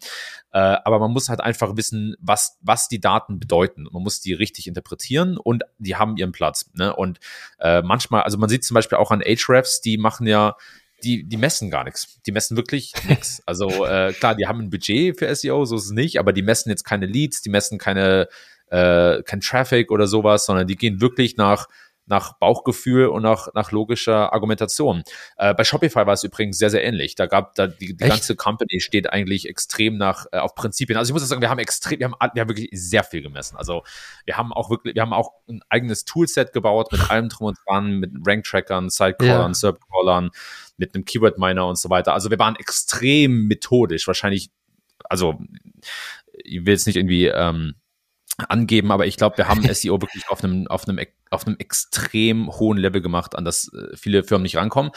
[0.53, 3.87] Äh, aber man muss halt einfach wissen, was, was die Daten bedeuten.
[3.93, 6.71] Man muss die richtig interpretieren und die haben ihren Platz.
[6.73, 6.97] Ne?
[6.97, 7.21] Und
[7.61, 10.57] äh, manchmal, also man sieht zum Beispiel auch an Hrefs, die machen ja
[11.05, 12.19] die, die messen gar nichts.
[12.27, 13.43] Die messen wirklich nichts.
[13.47, 16.43] Also äh, klar, die haben ein Budget für SEO, so ist es nicht, aber die
[16.43, 18.29] messen jetzt keine Leads, die messen keine,
[18.69, 21.69] äh, kein Traffic oder sowas, sondern die gehen wirklich nach
[22.09, 25.03] nach Bauchgefühl und nach, nach logischer Argumentation.
[25.37, 27.15] Äh, bei Shopify war es übrigens sehr, sehr ähnlich.
[27.15, 30.99] Da gab da die, die ganze Company steht eigentlich extrem nach äh, auf Prinzipien.
[30.99, 33.57] Also ich muss sagen, wir haben extrem, wir haben, wir haben wirklich sehr viel gemessen.
[33.57, 33.83] Also
[34.25, 37.59] wir haben auch wirklich, wir haben auch ein eigenes Toolset gebaut mit allem drum und
[37.67, 39.55] dran, mit Rank-Trackern, Side-Crawlern, ja.
[39.55, 40.31] Server-Crawlern,
[40.77, 42.15] mit einem Keyword-Miner und so weiter.
[42.15, 44.51] Also wir waren extrem methodisch, wahrscheinlich,
[45.05, 45.39] also
[46.33, 47.75] ich will jetzt nicht irgendwie ähm,
[48.39, 52.49] angeben, aber ich glaube, wir haben SEO wirklich auf einem, auf einem, auf einem extrem
[52.49, 54.93] hohen Level gemacht, an das äh, viele Firmen nicht rankommen.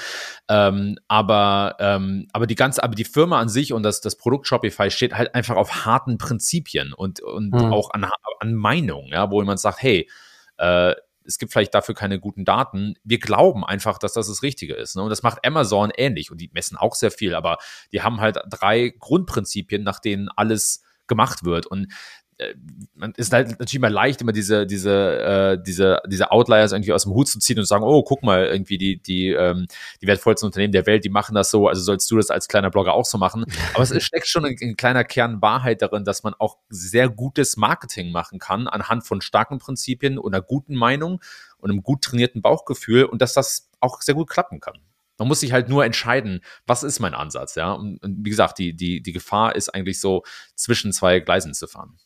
[0.47, 4.47] Ähm, aber, ähm, aber die ganze, aber die Firma an sich und das, das Produkt
[4.47, 7.73] Shopify steht halt einfach auf harten Prinzipien und, und mhm.
[7.73, 8.06] auch an,
[8.39, 10.10] an Meinungen, ja, wo jemand sagt, hey,
[10.58, 12.95] äh, es gibt vielleicht dafür keine guten Daten.
[13.04, 14.95] Wir glauben einfach, dass das das Richtige ist.
[14.95, 15.04] Ne?
[15.04, 16.32] Und das macht Amazon ähnlich.
[16.32, 17.58] Und die messen auch sehr viel, aber
[17.91, 21.67] die haben halt drei Grundprinzipien, nach denen alles gemacht wird.
[21.67, 21.93] Und
[22.95, 27.04] man ist halt natürlich immer leicht, immer diese, diese, äh, diese, diese Outliers irgendwie aus
[27.04, 29.67] dem Hut zu ziehen und zu sagen, oh, guck mal, irgendwie die, die, ähm,
[30.01, 32.69] die wertvollsten Unternehmen der Welt, die machen das so, also sollst du das als kleiner
[32.69, 33.45] Blogger auch so machen.
[33.73, 37.58] Aber es steckt schon ein, ein kleiner Kern Wahrheit darin, dass man auch sehr gutes
[37.58, 41.21] Marketing machen kann anhand von starken Prinzipien und einer guten Meinung
[41.58, 44.75] und einem gut trainierten Bauchgefühl und dass das auch sehr gut klappen kann.
[45.17, 47.73] Man muss sich halt nur entscheiden, was ist mein Ansatz, ja.
[47.73, 50.23] Und, und wie gesagt, die, die, die Gefahr ist eigentlich so,
[50.56, 51.97] zwischen zwei Gleisen zu fahren.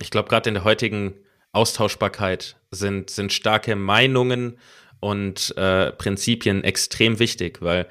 [0.00, 1.14] Ich glaube, gerade in der heutigen
[1.52, 4.58] Austauschbarkeit sind, sind starke Meinungen
[5.00, 7.88] und äh, Prinzipien extrem wichtig, weil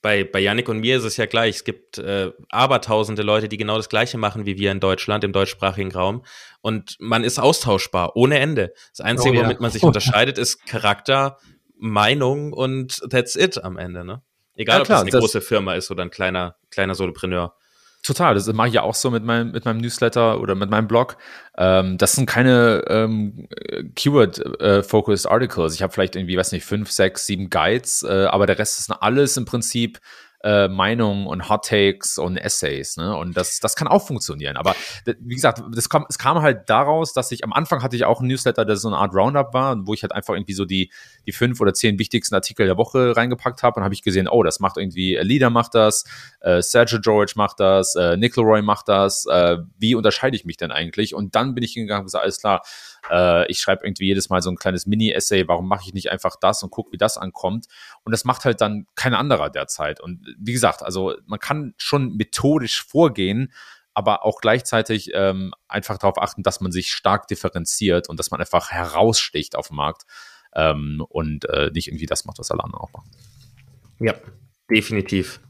[0.00, 1.56] bei, bei Yannick und mir ist es ja gleich.
[1.56, 5.32] Es gibt äh, abertausende Leute, die genau das Gleiche machen wie wir in Deutschland, im
[5.32, 6.24] deutschsprachigen Raum.
[6.60, 8.72] Und man ist austauschbar, ohne Ende.
[8.96, 9.44] Das Einzige, oh, ja.
[9.44, 11.38] womit man sich unterscheidet, ist Charakter,
[11.78, 14.04] Meinung und that's it am Ende.
[14.04, 14.22] Ne?
[14.54, 17.54] Egal, ja, klar, ob es eine große Firma ist oder ein kleiner, kleiner Solopreneur.
[18.04, 20.88] Total, das mache ich ja auch so mit meinem, mit meinem Newsletter oder mit meinem
[20.88, 21.16] Blog.
[21.56, 23.48] Ähm, das sind keine ähm,
[23.96, 25.74] Keyword-focused äh, Articles.
[25.74, 28.90] Ich habe vielleicht irgendwie, weiß nicht, fünf, sechs, sieben Guides, äh, aber der Rest ist
[28.90, 30.00] alles im Prinzip
[30.42, 32.96] äh, Meinungen und Hot Takes und Essays.
[32.96, 33.16] Ne?
[33.16, 34.56] Und das, das kann auch funktionieren.
[34.56, 38.04] Aber wie gesagt, das kam, es kam halt daraus, dass ich am Anfang hatte ich
[38.04, 40.64] auch ein Newsletter, der so eine Art Roundup war, wo ich halt einfach irgendwie so
[40.64, 40.92] die,
[41.26, 44.42] die fünf oder zehn wichtigsten Artikel der Woche reingepackt habe und habe ich gesehen, oh,
[44.42, 46.04] das macht irgendwie, äh, Leader macht das,
[46.40, 49.26] äh, Sergio George macht das, äh, Nick Leroy macht das.
[49.26, 51.14] Äh, wie unterscheide ich mich denn eigentlich?
[51.14, 52.62] Und dann bin ich hingegangen und gesagt, alles klar,
[53.10, 56.36] äh, ich schreibe irgendwie jedes Mal so ein kleines Mini-Essay, warum mache ich nicht einfach
[56.40, 57.66] das und gucke, wie das ankommt.
[58.04, 60.00] Und das macht halt dann kein anderer derzeit.
[60.00, 63.52] Und wie gesagt, also man kann schon methodisch vorgehen,
[63.94, 68.40] aber auch gleichzeitig ähm, einfach darauf achten, dass man sich stark differenziert und dass man
[68.40, 70.04] einfach heraussticht auf dem Markt
[70.54, 73.10] ähm, und äh, nicht irgendwie das macht, was alle anderen auch machen.
[73.98, 74.14] Ja,
[74.70, 75.40] definitiv.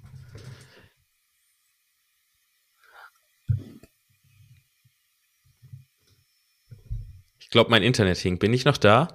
[7.48, 8.38] Ich glaube, mein Internet hing.
[8.38, 9.08] Bin ich noch da?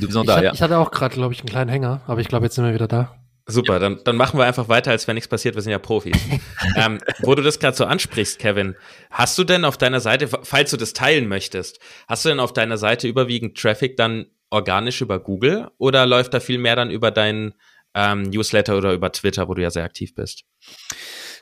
[0.00, 0.52] Du bist noch da, ich, ja.
[0.52, 2.74] Ich hatte auch gerade, glaube ich, einen kleinen Hänger, aber ich glaube, jetzt sind wir
[2.74, 3.14] wieder da.
[3.46, 5.54] Super, dann, dann machen wir einfach weiter, als wenn nichts passiert.
[5.54, 6.18] Wir sind ja Profis.
[6.76, 8.74] ähm, wo du das gerade so ansprichst, Kevin,
[9.12, 12.52] hast du denn auf deiner Seite, falls du das teilen möchtest, hast du denn auf
[12.52, 17.12] deiner Seite überwiegend Traffic dann organisch über Google oder läuft da viel mehr dann über
[17.12, 17.54] deinen
[17.94, 20.42] ähm, Newsletter oder über Twitter, wo du ja sehr aktiv bist?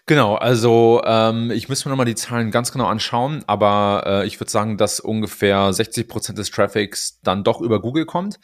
[0.09, 4.39] Genau, also ähm, ich müsste mir nochmal die Zahlen ganz genau anschauen, aber äh, ich
[4.39, 8.39] würde sagen, dass ungefähr 60 Prozent des Traffics dann doch über Google kommt.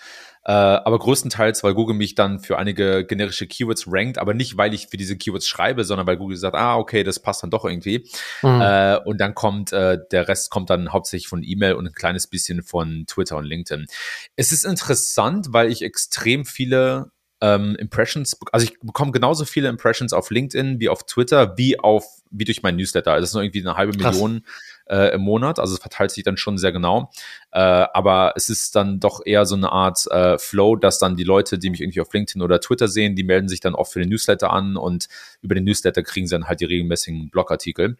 [0.44, 4.74] Äh, aber größtenteils, weil Google mich dann für einige generische Keywords rankt, aber nicht, weil
[4.74, 7.64] ich für diese Keywords schreibe, sondern weil Google sagt, ah, okay, das passt dann doch
[7.64, 8.08] irgendwie.
[8.42, 8.60] Mhm.
[8.60, 12.26] Äh, und dann kommt, äh, der Rest kommt dann hauptsächlich von E-Mail und ein kleines
[12.26, 13.86] bisschen von Twitter und LinkedIn.
[14.34, 20.12] Es ist interessant, weil ich extrem viele ähm, Impressions, also ich bekomme genauso viele Impressions
[20.12, 23.10] auf LinkedIn wie auf Twitter, wie auf, wie durch mein Newsletter.
[23.12, 24.14] Also das ist nur irgendwie eine halbe Krass.
[24.14, 24.46] Million
[24.86, 27.10] äh, im Monat, also es verteilt sich dann schon sehr genau.
[27.50, 31.24] Äh, aber es ist dann doch eher so eine Art äh, Flow, dass dann die
[31.24, 33.98] Leute, die mich irgendwie auf LinkedIn oder Twitter sehen, die melden sich dann oft für
[33.98, 35.08] den Newsletter an und
[35.40, 37.98] über den Newsletter kriegen sie dann halt die regelmäßigen Blogartikel.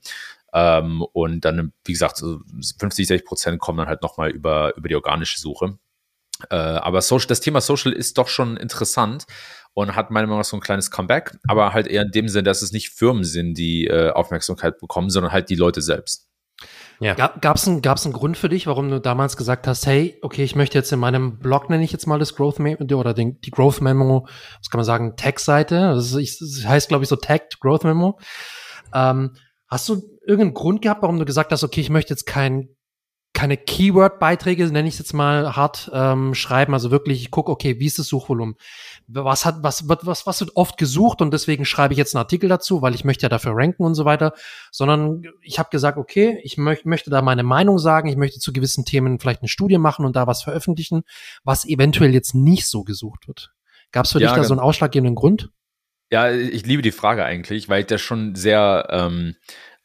[0.55, 2.43] Ähm, und dann, wie gesagt, so
[2.79, 5.79] 50, 60 Prozent kommen dann halt nochmal über, über die organische Suche.
[6.51, 9.25] Äh, aber Social, das Thema Social ist doch schon interessant
[9.75, 12.45] und hat meiner Meinung nach so ein kleines Comeback, aber halt eher in dem Sinne,
[12.45, 16.29] dass es nicht Firmen sind, die äh, Aufmerksamkeit bekommen, sondern halt die Leute selbst.
[17.01, 17.15] Ja.
[17.15, 20.45] Gab es einen, gab's einen Grund für dich, warum du damals gesagt hast, hey, okay,
[20.45, 23.41] ich möchte jetzt in meinem Blog, nenne ich jetzt mal das Growth Memo oder den,
[23.41, 24.29] die Growth Memo,
[24.59, 28.21] was kann man sagen, Tag-Seite, das, das, heißt, glaube ich, so Tagged Growth Memo.
[28.95, 29.35] Ähm,
[29.67, 32.69] hast du irgendeinen Grund gehabt, warum du gesagt hast, okay, ich möchte jetzt kein
[33.35, 36.75] keine Keyword-Beiträge, nenne ich es jetzt mal hart, ähm, schreiben.
[36.75, 38.57] Also wirklich, ich gucke, okay, wie ist das Suchvolumen?
[39.09, 42.49] Was hat, was, was, was wird oft gesucht und deswegen schreibe ich jetzt einen Artikel
[42.49, 44.35] dazu, weil ich möchte ja dafür ranken und so weiter.
[44.71, 48.53] Sondern ich habe gesagt, okay, ich möch, möchte da meine Meinung sagen, ich möchte zu
[48.53, 51.03] gewissen Themen vielleicht eine Studie machen und da was veröffentlichen,
[51.43, 53.53] was eventuell jetzt nicht so gesucht wird.
[53.93, 55.51] Gab es für ja, dich da so einen ausschlaggebenden Grund?
[56.11, 59.35] Ja, ich liebe die Frage eigentlich, weil ich das schon sehr ähm,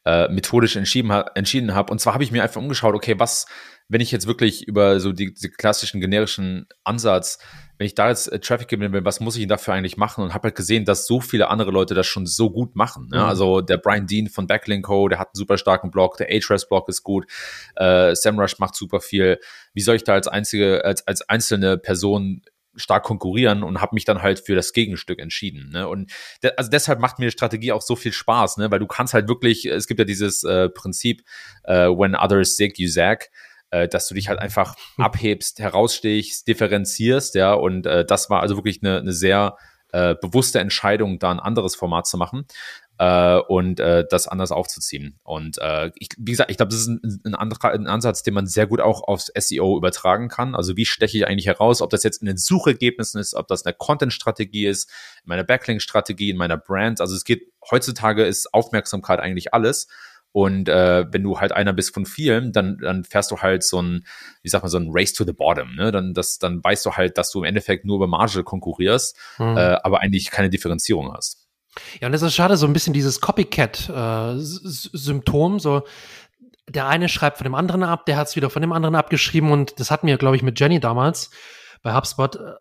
[0.04, 1.92] äh, methodisch entschieden, ha entschieden habe.
[1.92, 3.46] Und zwar habe ich mir einfach umgeschaut, okay, was,
[3.88, 7.38] wenn ich jetzt wirklich über so die, die klassischen generischen Ansatz,
[7.78, 10.24] wenn ich da jetzt äh, Traffic gewinnen will, was muss ich denn dafür eigentlich machen?
[10.24, 13.08] Und habe halt gesehen, dass so viele andere Leute das schon so gut machen.
[13.10, 13.18] Ne?
[13.18, 13.24] Mhm.
[13.24, 16.88] Also der Brian Dean von Backlink Co., der hat einen super starken Blog, der Ahrefs-Blog
[16.88, 17.26] ist gut,
[17.76, 19.38] äh, SEMrush macht super viel.
[19.74, 22.42] Wie soll ich da als einzige, als, als einzelne Person
[22.78, 25.70] stark konkurrieren und habe mich dann halt für das Gegenstück entschieden.
[25.70, 25.86] Ne?
[25.86, 26.10] Und
[26.42, 28.70] de also deshalb macht mir die Strategie auch so viel Spaß, ne?
[28.70, 31.22] weil du kannst halt wirklich, es gibt ja dieses äh, Prinzip,
[31.64, 33.30] äh, when others zig, you zag,
[33.70, 38.56] äh, dass du dich halt einfach abhebst, herausstichst, differenzierst, ja, und äh, das war also
[38.56, 39.56] wirklich eine, eine sehr
[39.92, 42.46] äh, bewusste Entscheidung, da ein anderes Format zu machen
[42.98, 45.18] äh, und äh, das anders aufzuziehen.
[45.22, 48.34] Und äh, ich, wie gesagt, ich glaube, das ist ein, ein, anderer, ein Ansatz, den
[48.34, 50.54] man sehr gut auch aufs SEO übertragen kann.
[50.54, 53.64] Also wie steche ich eigentlich heraus, ob das jetzt in den Suchergebnissen ist, ob das
[53.64, 54.90] eine Content-Strategie ist,
[55.22, 57.00] in meiner Backlink-Strategie, in meiner Brand.
[57.00, 59.86] Also es geht, heutzutage ist Aufmerksamkeit eigentlich alles.
[60.32, 63.80] Und äh, wenn du halt einer bist von vielen, dann, dann fährst du halt so
[63.80, 64.04] ein,
[64.42, 65.74] wie sagt man, so ein Race to the Bottom.
[65.74, 65.90] Ne?
[65.90, 69.56] Dann, das, dann weißt du halt, dass du im Endeffekt nur über Marge konkurrierst, mhm.
[69.56, 71.47] äh, aber eigentlich keine Differenzierung hast.
[72.00, 75.84] Ja, und das ist schade, so ein bisschen dieses Copycat-Symptom, äh, so
[76.68, 79.50] der eine schreibt von dem anderen ab, der hat es wieder von dem anderen abgeschrieben
[79.50, 81.30] und das hatten wir, glaube ich, mit Jenny damals
[81.82, 82.36] bei HubSpot.
[82.36, 82.52] Äh,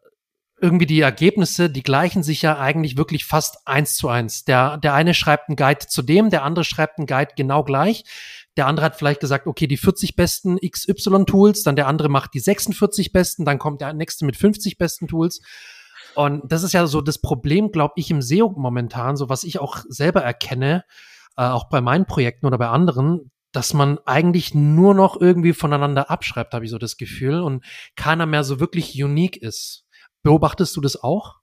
[0.60, 4.43] irgendwie die Ergebnisse, die gleichen sich ja eigentlich wirklich fast eins zu eins.
[4.43, 8.06] Der, der eine schreibt einen Guide zu dem, der andere schreibt einen Guide genau gleich.
[8.58, 12.39] Der andere hat vielleicht gesagt, okay, die 40 besten XY-Tools, dann der andere macht die
[12.39, 15.41] 46 besten, dann kommt der nächste mit 50 besten Tools.
[16.17, 19.60] Und das ist ja so das Problem, glaube ich, im SEO momentan, so was ich
[19.60, 20.84] auch selber erkenne,
[21.38, 26.10] äh, auch bei meinen Projekten oder bei anderen, dass man eigentlich nur noch irgendwie voneinander
[26.10, 27.63] abschreibt, habe ich so das Gefühl, und
[27.95, 29.86] keiner mehr so wirklich unique ist.
[30.23, 31.36] Beobachtest du das auch?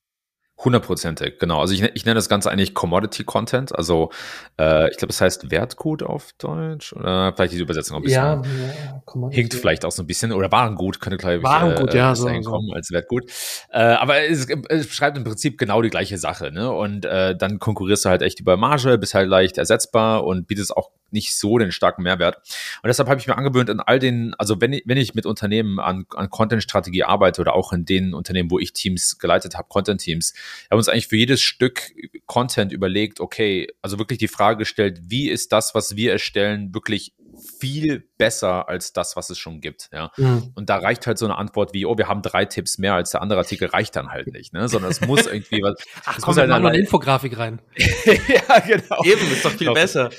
[0.57, 1.61] Hundertprozentig, genau.
[1.61, 3.75] Also ich, ich nenne das Ganze eigentlich Commodity Content.
[3.77, 4.11] Also
[4.59, 6.93] äh, ich glaube, das heißt Wertgut auf Deutsch.
[6.93, 8.23] Oder vielleicht die Übersetzung ein bisschen.
[8.23, 10.33] Ja, ja hinkt vielleicht auch so ein bisschen.
[10.33, 12.75] Oder Warengut könnte, glaube ich, Warengut, äh, ja, so, hinkommen so.
[12.75, 13.25] als Wertgut.
[13.71, 16.53] Äh, aber es, es beschreibt im Prinzip genau die gleiche Sache.
[16.53, 16.71] Ne?
[16.71, 20.77] Und äh, dann konkurrierst du halt echt über Marge, bist halt leicht ersetzbar und bietest
[20.77, 22.37] auch nicht so den starken Mehrwert.
[22.83, 25.25] Und deshalb habe ich mir angewöhnt, in all den, also wenn ich, wenn ich mit
[25.25, 29.69] Unternehmen an, an Content-Strategie arbeite oder auch in den Unternehmen, wo ich Teams geleitet habe,
[29.69, 30.35] Content-Teams,
[30.71, 31.93] haben uns eigentlich für jedes Stück
[32.27, 37.15] Content überlegt, okay, also wirklich die Frage gestellt, wie ist das, was wir erstellen, wirklich
[37.59, 39.91] viel besser als das, was es schon gibt.
[39.93, 40.11] Ja.
[40.17, 40.53] Mhm.
[40.55, 43.11] Und da reicht halt so eine Antwort wie, oh, wir haben drei Tipps mehr als
[43.11, 44.69] der andere Artikel, reicht dann halt nicht, ne?
[44.69, 45.75] Sondern es muss irgendwie was.
[46.05, 47.61] Ach, komm, muss halt mal eine Infografik rein.
[47.77, 49.03] ja, genau.
[49.05, 49.75] Eben, ist doch viel genau.
[49.75, 50.11] besser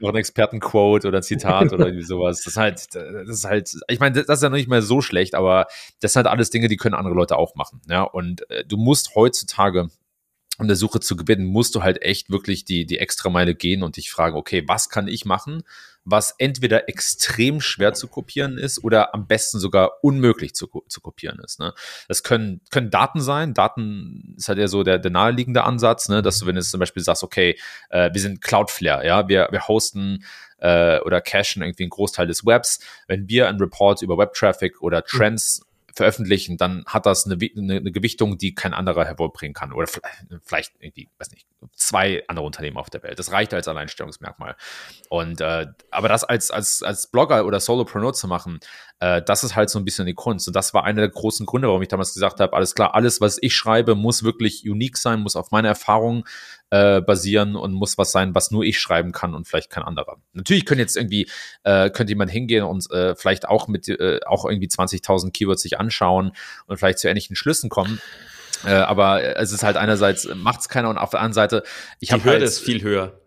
[0.00, 2.42] noch ein Expertenquote oder ein Zitat oder irgendwie sowas.
[2.42, 5.00] Das ist halt, das ist halt, ich meine, das ist ja noch nicht mal so
[5.00, 5.66] schlecht, aber
[6.00, 7.80] das sind halt alles Dinge, die können andere Leute auch machen.
[7.88, 9.88] Ja, und äh, du musst heutzutage
[10.58, 13.82] um der Suche zu gewinnen, musst du halt echt wirklich die, die extra Meile gehen
[13.82, 15.62] und dich fragen, okay, was kann ich machen,
[16.04, 21.38] was entweder extrem schwer zu kopieren ist oder am besten sogar unmöglich zu, zu kopieren
[21.44, 21.60] ist.
[21.60, 21.74] Ne?
[22.08, 23.54] Das können, können Daten sein.
[23.54, 26.22] Daten ist halt ja so der, der naheliegende Ansatz, ne?
[26.22, 27.58] dass du, wenn du zum Beispiel sagst, okay,
[27.90, 30.24] äh, wir sind Cloudflare, ja, wir, wir hosten
[30.58, 32.80] äh, oder cachen irgendwie einen Großteil des Webs.
[33.06, 35.62] Wenn wir einen Report über Web-Traffic oder Trends
[36.00, 39.72] veröffentlichen, dann hat das eine, eine, eine, Gewichtung, die kein anderer hervorbringen kann.
[39.72, 39.86] Oder
[40.42, 43.18] vielleicht irgendwie, weiß nicht, zwei andere Unternehmen auf der Welt.
[43.18, 44.56] Das reicht als Alleinstellungsmerkmal.
[45.10, 48.60] Und äh, aber das als, als, als Blogger oder Solopreneur zu machen,
[49.00, 50.46] äh, das ist halt so ein bisschen die Kunst.
[50.46, 53.20] Und das war einer der großen Gründe, warum ich damals gesagt habe, alles klar, alles,
[53.20, 56.26] was ich schreibe, muss wirklich unique sein, muss auf meiner Erfahrung
[56.68, 60.18] äh, basieren und muss was sein, was nur ich schreiben kann und vielleicht kein anderer.
[60.34, 61.28] Natürlich können jetzt irgendwie,
[61.64, 65.80] äh, könnte jemand hingehen und äh, vielleicht auch mit, äh, auch irgendwie 20.000 Keywords sich
[65.80, 66.32] anschauen
[66.66, 68.00] und vielleicht zu ähnlichen Schlüssen kommen.
[68.64, 71.62] Äh, aber es ist halt einerseits macht es keiner und auf der anderen Seite,
[71.98, 73.19] ich habe halt, ist viel höher.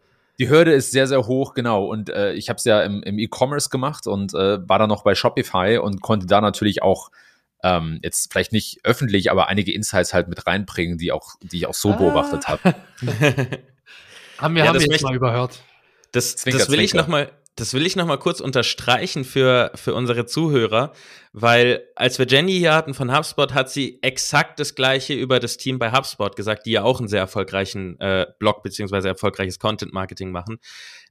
[0.44, 1.86] Die Hürde ist sehr, sehr hoch, genau.
[1.86, 5.04] Und äh, ich habe es ja im, im E-Commerce gemacht und äh, war dann noch
[5.04, 7.12] bei Shopify und konnte da natürlich auch
[7.64, 11.66] ähm, jetzt vielleicht nicht öffentlich, aber einige Insights halt mit reinbringen, die auch, die ich
[11.66, 11.96] auch so ah.
[11.96, 12.62] beobachtet habe.
[14.38, 15.62] haben wir, ja, haben wir jetzt mal überhört.
[16.12, 16.84] Das, Zwinker, das will Zwinker.
[16.84, 20.92] ich noch mal, das will ich noch mal kurz unterstreichen für, für unsere Zuhörer,
[21.34, 25.58] weil als wir Jenny hier hatten von HubSpot, hat sie exakt das Gleiche über das
[25.58, 30.32] Team bei HubSpot gesagt, die ja auch einen sehr erfolgreichen äh, Blog beziehungsweise erfolgreiches Content-Marketing
[30.32, 30.58] machen.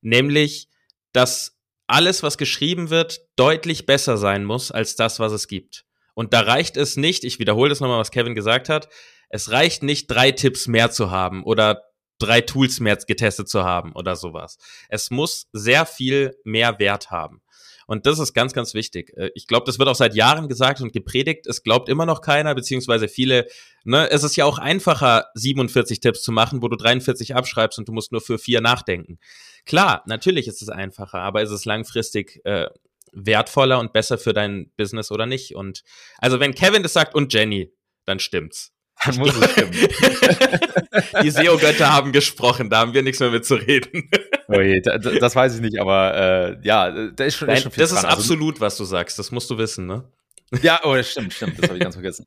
[0.00, 0.68] Nämlich,
[1.12, 5.84] dass alles, was geschrieben wird, deutlich besser sein muss als das, was es gibt.
[6.14, 8.88] Und da reicht es nicht, ich wiederhole das nochmal, was Kevin gesagt hat,
[9.28, 11.84] es reicht nicht, drei Tipps mehr zu haben oder
[12.22, 14.58] drei Tools mehr getestet zu haben oder sowas.
[14.88, 17.42] Es muss sehr viel mehr Wert haben.
[17.86, 19.12] Und das ist ganz, ganz wichtig.
[19.16, 21.46] Äh, ich glaube, das wird auch seit Jahren gesagt und gepredigt.
[21.46, 23.46] Es glaubt immer noch keiner, beziehungsweise viele.
[23.84, 27.88] Ne, es ist ja auch einfacher, 47 Tipps zu machen, wo du 43 abschreibst und
[27.88, 29.18] du musst nur für vier nachdenken.
[29.66, 32.68] Klar, natürlich ist es einfacher, aber ist es langfristig äh,
[33.12, 35.54] wertvoller und besser für dein Business oder nicht?
[35.54, 35.82] Und
[36.18, 37.72] also wenn Kevin das sagt und Jenny,
[38.04, 38.72] dann stimmt's.
[39.04, 39.72] Dann muss es stimmen.
[41.22, 44.10] Die SEO-Götter haben gesprochen, da haben wir nichts mehr mit zu reden.
[44.48, 47.72] Oh je, das weiß ich nicht, aber äh, ja, da ist schon, Nein, ist schon
[47.72, 47.98] viel Das dran.
[48.00, 50.04] ist also absolut, was du sagst, das musst du wissen, ne?
[50.62, 52.26] Ja, oh, das stimmt, stimmt, das habe ich ganz vergessen.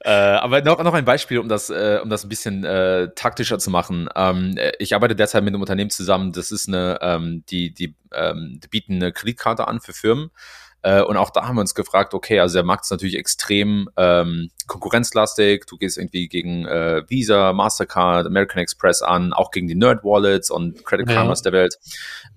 [0.00, 3.58] äh, aber noch, noch ein Beispiel, um das, äh, um das ein bisschen äh, taktischer
[3.58, 4.08] zu machen.
[4.16, 8.60] Ähm, ich arbeite derzeit mit einem Unternehmen zusammen, das ist eine, ähm, die, die, ähm,
[8.64, 10.30] die bieten eine Kreditkarte an für Firmen.
[10.86, 13.90] Äh, und auch da haben wir uns gefragt, okay, also der Markt ist natürlich extrem
[13.96, 15.66] ähm, konkurrenzlastig.
[15.66, 20.48] Du gehst irgendwie gegen äh, Visa, Mastercard, American Express an, auch gegen die Nerd Wallets
[20.48, 21.50] und Credit Karmas ja.
[21.50, 21.78] der Welt.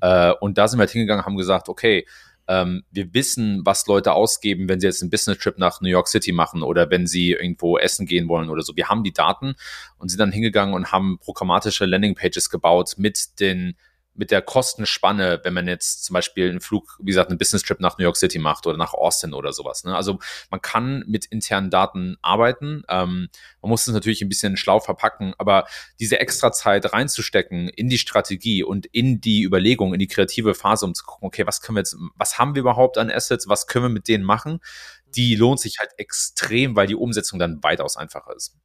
[0.02, 2.08] Äh, und da sind wir halt hingegangen, haben gesagt, okay,
[2.48, 6.32] ähm, wir wissen, was Leute ausgeben, wenn sie jetzt einen Business-Trip nach New York City
[6.32, 8.76] machen oder wenn sie irgendwo essen gehen wollen oder so.
[8.76, 9.54] Wir haben die Daten
[10.00, 13.76] und sind dann hingegangen und haben programmatische Landingpages gebaut mit den
[14.20, 17.98] mit der Kostenspanne, wenn man jetzt zum Beispiel einen Flug, wie gesagt, einen Business-Trip nach
[17.98, 19.86] New York City macht oder nach Austin oder sowas.
[19.86, 19.96] Ne?
[19.96, 20.20] Also
[20.52, 22.84] man kann mit internen Daten arbeiten.
[22.90, 23.30] Ähm,
[23.62, 25.68] man muss es natürlich ein bisschen schlau verpacken, aber
[26.02, 30.86] diese extra Zeit reinzustecken in die Strategie und in die Überlegung, in die kreative Phase,
[30.86, 33.68] um zu gucken, okay, was können wir jetzt, was haben wir überhaupt an Assets, was
[33.68, 34.60] können wir mit denen machen,
[35.16, 38.58] die lohnt sich halt extrem, weil die Umsetzung dann weitaus einfacher ist.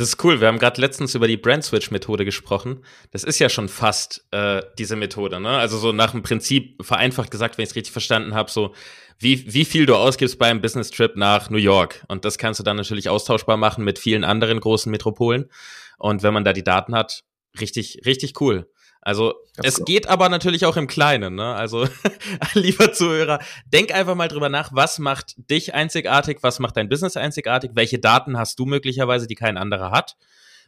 [0.00, 0.40] Das ist cool.
[0.40, 2.82] Wir haben gerade letztens über die Brand Switch Methode gesprochen.
[3.10, 5.50] Das ist ja schon fast äh, diese Methode, ne?
[5.50, 8.74] Also so nach dem Prinzip vereinfacht gesagt, wenn ich es richtig verstanden habe, so
[9.18, 12.64] wie wie viel du ausgibst beim Business Trip nach New York und das kannst du
[12.64, 15.50] dann natürlich austauschbar machen mit vielen anderen großen Metropolen.
[15.98, 17.24] Und wenn man da die Daten hat,
[17.60, 18.70] richtig richtig cool.
[19.02, 19.84] Also es so.
[19.84, 21.34] geht aber natürlich auch im Kleinen.
[21.34, 21.54] Ne?
[21.54, 21.88] Also
[22.54, 27.16] lieber Zuhörer, denk einfach mal drüber nach, was macht dich einzigartig, was macht dein Business
[27.16, 30.16] einzigartig, welche Daten hast du möglicherweise, die kein anderer hat.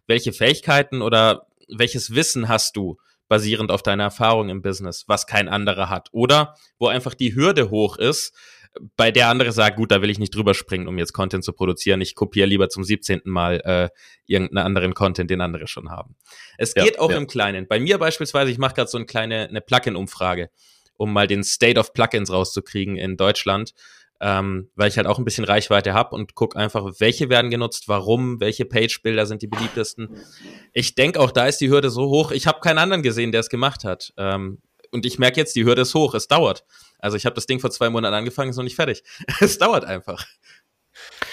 [0.07, 2.97] welche Fähigkeiten oder welches Wissen hast du
[3.29, 6.09] basierend auf deiner Erfahrung im Business, was kein anderer hat.
[6.13, 8.35] Oder wo einfach die Hürde hoch ist,
[8.97, 11.53] bei der andere sagt, gut, da will ich nicht drüber springen, um jetzt Content zu
[11.53, 12.01] produzieren.
[12.01, 13.23] Ich kopiere lieber zum 17.
[13.25, 13.89] Mal äh,
[14.27, 16.17] irgendeinen anderen Content, den andere schon haben.
[16.59, 17.19] Es geht auch ja.
[17.19, 17.69] im Kleinen.
[17.69, 20.51] Bei mir beispielsweise, ich mache gerade so eine kleine eine Plugin-Umfrage,
[20.97, 23.75] um mal den State of Plugins rauszukriegen in Deutschland
[24.23, 27.89] ähm, weil ich halt auch ein bisschen Reichweite habe und guck einfach, welche werden genutzt,
[27.89, 30.17] warum, welche Page-Bilder sind die beliebtesten.
[30.73, 32.31] Ich denke auch, da ist die Hürde so hoch.
[32.31, 34.13] Ich habe keinen anderen gesehen, der es gemacht hat.
[34.17, 34.63] Ähm,
[34.93, 36.15] und ich merke jetzt, die Hürde ist hoch.
[36.15, 36.65] Es dauert.
[37.03, 39.03] Also ich habe das Ding vor zwei Monaten angefangen, ist noch nicht fertig.
[39.41, 40.25] es dauert einfach.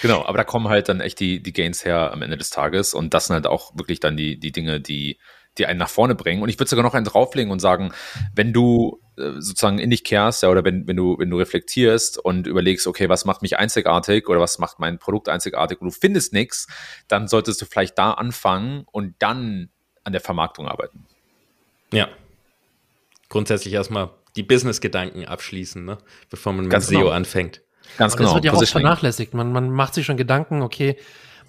[0.02, 2.92] Genau, aber da kommen halt dann echt die, die Gains her am Ende des Tages
[2.92, 5.18] und das sind halt auch wirklich dann die, die Dinge, die,
[5.58, 6.42] die einen nach vorne bringen.
[6.42, 7.92] Und ich würde sogar noch einen drauflegen und sagen,
[8.34, 12.18] wenn du äh, sozusagen in dich kehrst, ja, oder wenn, wenn du, wenn du reflektierst
[12.18, 15.98] und überlegst, okay, was macht mich einzigartig oder was macht mein Produkt einzigartig und du
[15.98, 16.66] findest nichts,
[17.06, 19.70] dann solltest du vielleicht da anfangen und dann
[20.02, 21.06] an der Vermarktung arbeiten.
[21.92, 22.08] Ja.
[23.28, 25.98] Grundsätzlich erstmal die Business-Gedanken abschließen, ne?
[26.28, 27.10] bevor man mit Ganz SEO genau.
[27.10, 27.62] anfängt.
[27.96, 28.28] Ganz genau.
[28.28, 29.34] Das wird ja auch vernachlässigt.
[29.34, 30.96] Man, man macht sich schon Gedanken, okay,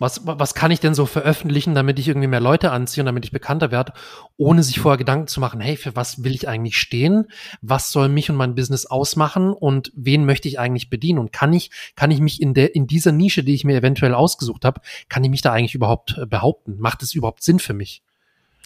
[0.01, 3.23] was, was kann ich denn so veröffentlichen, damit ich irgendwie mehr Leute anziehe und damit
[3.23, 3.93] ich bekannter werde,
[4.35, 7.27] ohne sich vorher Gedanken zu machen, hey, für was will ich eigentlich stehen?
[7.61, 11.19] Was soll mich und mein Business ausmachen und wen möchte ich eigentlich bedienen?
[11.19, 14.15] Und kann ich, kann ich mich in der, in dieser Nische, die ich mir eventuell
[14.15, 16.77] ausgesucht habe, kann ich mich da eigentlich überhaupt äh, behaupten?
[16.79, 18.01] Macht es überhaupt Sinn für mich?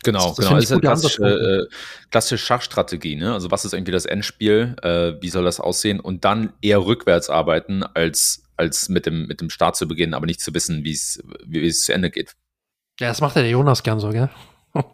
[0.05, 0.55] Genau, das, das genau.
[0.55, 1.75] Das ist eine klassische, äh,
[2.11, 3.15] klassische Schachstrategie.
[3.17, 3.33] Ne?
[3.33, 4.75] Also was ist irgendwie das Endspiel?
[4.81, 5.99] Äh, wie soll das aussehen?
[5.99, 10.25] Und dann eher rückwärts arbeiten, als als mit dem, mit dem Start zu beginnen, aber
[10.25, 12.35] nicht zu wissen, wie es, wie es zu Ende geht.
[12.99, 14.29] Ja, das macht ja der Jonas gern so, gell?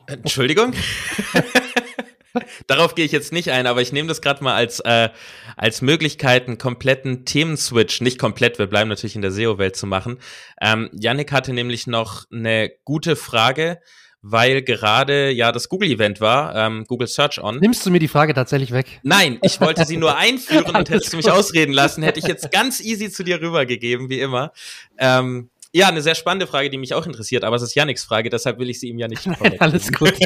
[0.08, 0.74] Entschuldigung?
[2.68, 5.10] Darauf gehe ich jetzt nicht ein, aber ich nehme das gerade mal als, äh,
[5.58, 10.18] als Möglichkeit, einen kompletten Themenswitch, nicht komplett, wir bleiben natürlich in der SEO-Welt zu machen.
[10.62, 13.80] Ähm, Yannick hatte nämlich noch eine gute Frage,
[14.22, 17.58] weil gerade ja das Google-Event war, ähm, Google Search On.
[17.60, 19.00] Nimmst du mir die Frage tatsächlich weg?
[19.04, 22.52] Nein, ich wollte sie nur einführen und hättest du mich ausreden lassen, hätte ich jetzt
[22.52, 24.52] ganz easy zu dir rübergegeben, wie immer.
[24.98, 28.30] Ähm, ja, eine sehr spannende Frage, die mich auch interessiert, aber es ist Janiks Frage,
[28.30, 30.14] deshalb will ich sie ihm ja nicht Nein, Alles gut.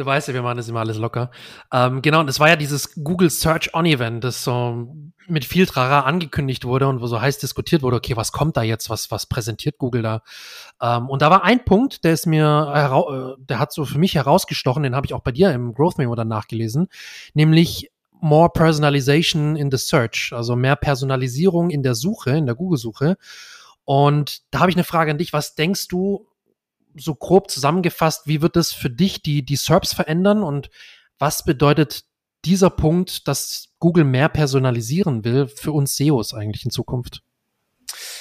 [0.00, 1.30] du weißt ja, wir machen das immer alles locker.
[1.72, 4.88] Ähm, genau, und es war ja dieses Google Search On Event, das so
[5.28, 8.62] mit viel Trara angekündigt wurde und wo so heiß diskutiert wurde, okay, was kommt da
[8.62, 10.22] jetzt, was, was präsentiert Google da?
[10.82, 14.14] Ähm, und da war ein Punkt, der ist mir, äh, der hat so für mich
[14.14, 16.88] herausgestochen, den habe ich auch bei dir im Growth Memo dann nachgelesen,
[17.34, 17.90] nämlich
[18.20, 23.16] more personalization in the search, also mehr Personalisierung in der Suche, in der Google-Suche.
[23.84, 25.32] Und da habe ich eine Frage an dich.
[25.32, 26.26] Was denkst du,
[26.96, 30.70] so grob zusammengefasst, wie wird es für dich die, die SERPs verändern und
[31.18, 32.04] was bedeutet
[32.44, 37.22] dieser Punkt, dass Google mehr personalisieren will, für uns SEOs eigentlich in Zukunft?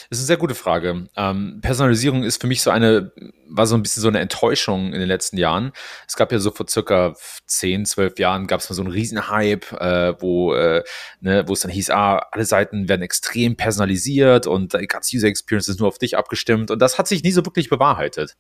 [0.10, 1.08] Das ist eine sehr gute Frage.
[1.16, 3.12] Ähm, Personalisierung ist für mich so eine,
[3.48, 5.72] war so ein bisschen so eine Enttäuschung in den letzten Jahren.
[6.08, 7.14] Es gab ja so vor circa
[7.48, 10.84] 10, 12 Jahren gab es mal so einen Riesenhype, äh, wo, äh,
[11.22, 15.28] ne, wo es dann hieß, ah, alle Seiten werden extrem personalisiert und die ganze User
[15.28, 16.72] Experience ist nur auf dich abgestimmt.
[16.72, 18.36] Und das hat sich nie so wirklich bewahrheitet.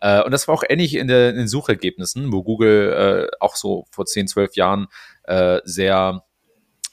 [0.00, 3.56] Äh, und das war auch ähnlich in, der, in den Suchergebnissen, wo Google äh, auch
[3.56, 4.86] so vor 10, 12 Jahren
[5.24, 6.22] äh, sehr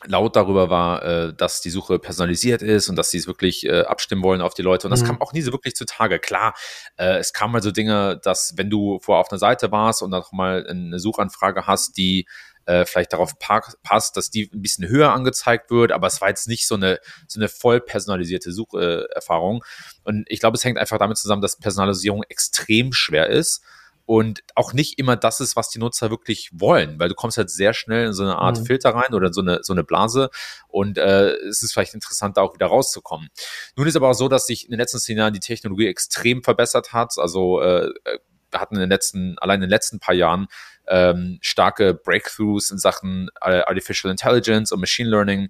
[0.05, 3.81] laut darüber war, äh, dass die Suche personalisiert ist und dass sie es wirklich äh,
[3.81, 4.87] abstimmen wollen auf die Leute.
[4.87, 5.07] Und das mhm.
[5.07, 6.19] kam auch nie so wirklich zutage.
[6.19, 6.53] Klar,
[6.97, 10.11] äh, es kam mal so Dinge, dass wenn du vorher auf einer Seite warst und
[10.11, 12.27] dann mal eine Suchanfrage hast, die
[12.65, 16.47] äh, vielleicht darauf passt, dass die ein bisschen höher angezeigt wird, aber es war jetzt
[16.47, 19.63] nicht so eine, so eine voll personalisierte Sucherfahrung.
[20.03, 23.61] Und ich glaube, es hängt einfach damit zusammen, dass Personalisierung extrem schwer ist
[24.05, 27.49] und auch nicht immer das ist, was die Nutzer wirklich wollen, weil du kommst halt
[27.49, 28.65] sehr schnell in so eine Art mhm.
[28.65, 30.29] Filter rein oder so eine, so eine Blase
[30.67, 33.29] und äh, es ist vielleicht interessant, da auch wieder rauszukommen.
[33.75, 36.43] Nun ist aber auch so, dass sich in den letzten zehn Jahren die Technologie extrem
[36.43, 37.89] verbessert hat, also äh,
[38.53, 40.47] wir hatten in den letzten, allein in den letzten paar Jahren
[40.87, 45.49] ähm, starke Breakthroughs in Sachen äh, Artificial Intelligence und Machine Learning.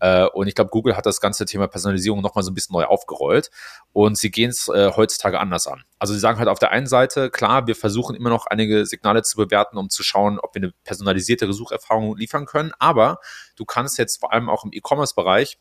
[0.00, 2.84] Äh, und ich glaube, Google hat das ganze Thema Personalisierung nochmal so ein bisschen neu
[2.84, 3.50] aufgerollt.
[3.92, 5.84] Und sie gehen es äh, heutzutage anders an.
[5.98, 9.22] Also sie sagen halt auf der einen Seite, klar, wir versuchen immer noch einige Signale
[9.22, 12.72] zu bewerten, um zu schauen, ob wir eine personalisierte Sucherfahrung liefern können.
[12.78, 13.18] Aber
[13.56, 15.58] du kannst jetzt vor allem auch im E-Commerce-Bereich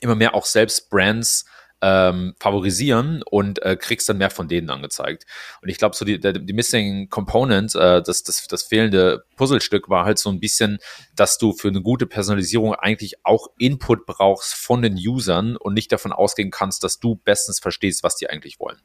[0.00, 1.46] immer mehr auch selbst Brands
[1.82, 5.26] ähm, favorisieren und äh, kriegst dann mehr von denen angezeigt.
[5.60, 10.04] Und ich glaube, so die, die Missing Component, äh, das, das, das fehlende Puzzlestück war
[10.04, 10.78] halt so ein bisschen,
[11.14, 15.92] dass du für eine gute Personalisierung eigentlich auch Input brauchst von den Usern und nicht
[15.92, 18.78] davon ausgehen kannst, dass du bestens verstehst, was die eigentlich wollen.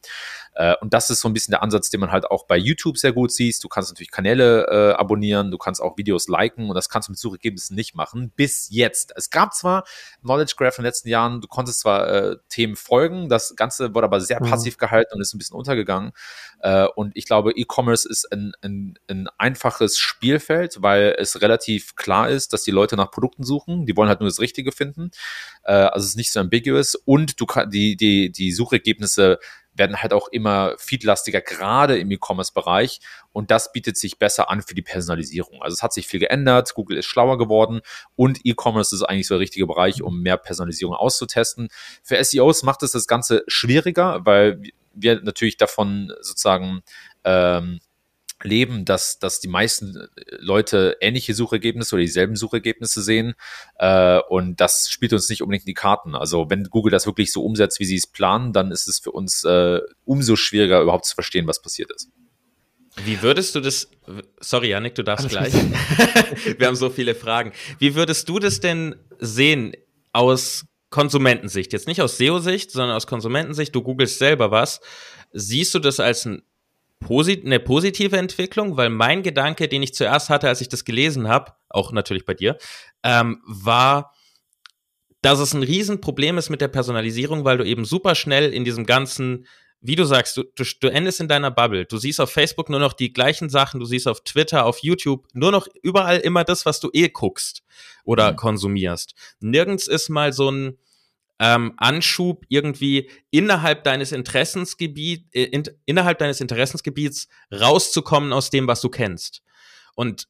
[0.53, 2.97] Äh, und das ist so ein bisschen der Ansatz, den man halt auch bei YouTube
[2.97, 3.63] sehr gut siehst.
[3.63, 7.13] Du kannst natürlich Kanäle äh, abonnieren, du kannst auch Videos liken und das kannst du
[7.13, 8.31] mit Suchergebnissen nicht machen.
[8.35, 9.13] Bis jetzt.
[9.15, 9.85] Es gab zwar
[10.21, 13.29] Knowledge Graph in den letzten Jahren, du konntest zwar äh, Themen folgen.
[13.29, 14.49] Das Ganze wurde aber sehr mhm.
[14.49, 16.11] passiv gehalten und ist ein bisschen untergegangen.
[16.59, 22.29] Äh, und ich glaube, E-Commerce ist ein, ein, ein einfaches Spielfeld, weil es relativ klar
[22.29, 23.85] ist, dass die Leute nach Produkten suchen.
[23.85, 25.11] Die wollen halt nur das Richtige finden.
[25.63, 29.39] Äh, also es ist nicht so ambiguous und du kann, die, die, die Suchergebnisse
[29.81, 32.99] werden halt auch immer feedlastiger, gerade im E-Commerce-Bereich.
[33.33, 35.63] Und das bietet sich besser an für die Personalisierung.
[35.63, 37.81] Also es hat sich viel geändert, Google ist schlauer geworden
[38.15, 41.69] und E-Commerce ist eigentlich so der richtige Bereich, um mehr Personalisierung auszutesten.
[42.03, 44.61] Für SEOs macht es das Ganze schwieriger, weil
[44.93, 46.83] wir natürlich davon sozusagen
[47.23, 47.79] ähm,
[48.43, 50.07] leben, dass, dass die meisten äh,
[50.39, 53.33] Leute ähnliche Suchergebnisse oder dieselben Suchergebnisse sehen.
[53.75, 56.15] Äh, und das spielt uns nicht unbedingt in die Karten.
[56.15, 59.11] Also wenn Google das wirklich so umsetzt, wie sie es planen, dann ist es für
[59.11, 62.09] uns äh, umso schwieriger, überhaupt zu verstehen, was passiert ist.
[63.05, 63.89] Wie würdest du das,
[64.41, 66.57] sorry Janik, du darfst Alles gleich.
[66.59, 67.53] Wir haben so viele Fragen.
[67.79, 69.73] Wie würdest du das denn sehen
[70.11, 71.71] aus Konsumentensicht?
[71.71, 73.73] Jetzt nicht aus SEO-Sicht, sondern aus Konsumentensicht.
[73.73, 74.81] Du googelst selber was.
[75.31, 76.41] Siehst du das als ein
[77.01, 81.27] posit eine positive Entwicklung, weil mein Gedanke, den ich zuerst hatte, als ich das gelesen
[81.27, 82.57] habe, auch natürlich bei dir,
[83.03, 84.13] ähm, war,
[85.21, 88.85] dass es ein Riesenproblem ist mit der Personalisierung, weil du eben super schnell in diesem
[88.85, 89.45] ganzen,
[89.81, 91.85] wie du sagst, du, du, du endest in deiner Bubble.
[91.85, 95.27] Du siehst auf Facebook nur noch die gleichen Sachen, du siehst auf Twitter, auf YouTube
[95.33, 97.63] nur noch überall immer das, was du eh guckst
[98.03, 98.35] oder mhm.
[98.37, 99.15] konsumierst.
[99.39, 100.77] Nirgends ist mal so ein,
[101.41, 108.79] ähm, Anschub irgendwie innerhalb deines Interessensgebiet, äh, in, innerhalb deines Interessensgebiets rauszukommen aus dem, was
[108.79, 109.41] du kennst.
[109.95, 110.27] Und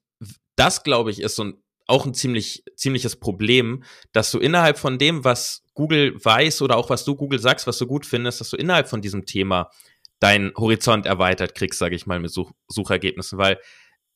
[0.55, 3.83] das, glaube ich, ist so ein, auch ein ziemlich, ziemliches Problem,
[4.13, 7.77] dass du innerhalb von dem, was Google weiß oder auch was du Google sagst, was
[7.77, 9.69] du gut findest, dass du innerhalb von diesem Thema
[10.21, 13.59] deinen Horizont erweitert kriegst, sage ich mal, mit Such Suchergebnissen, weil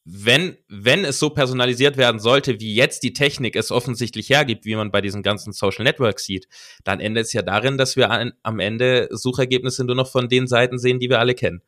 [0.06, 4.76] wenn, wenn es so personalisiert werden sollte, wie jetzt die Technik es offensichtlich hergibt, wie
[4.76, 6.48] man bei diesen ganzen Social Networks sieht,
[6.84, 10.46] dann endet es ja darin, dass wir an, am Ende Suchergebnisse nur noch von den
[10.46, 11.64] Seiten sehen, die wir alle kennen.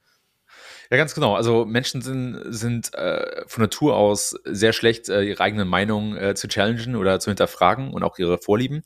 [0.90, 1.36] Ja, ganz genau.
[1.36, 6.34] Also Menschen sind, sind äh, von Natur aus sehr schlecht, äh, ihre eigenen Meinungen äh,
[6.34, 8.84] zu challengen oder zu hinterfragen und auch ihre Vorlieben.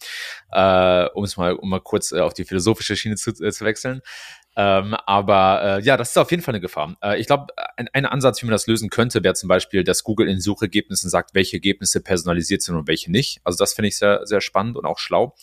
[0.52, 3.66] Äh, um es mal, um mal kurz äh, auf die philosophische Schiene zu, äh, zu
[3.66, 4.02] wechseln.
[4.58, 6.98] Ähm, aber äh, ja, das ist auf jeden Fall eine Gefahr.
[7.02, 7.48] Äh, ich glaube,
[7.78, 11.10] ein, ein, Ansatz, wie man das lösen könnte, wäre zum Beispiel, dass Google in Suchergebnissen
[11.10, 13.40] sagt, welche Ergebnisse personalisiert sind und welche nicht.
[13.46, 15.36] Also das finde ich sehr, sehr spannend und auch schlau.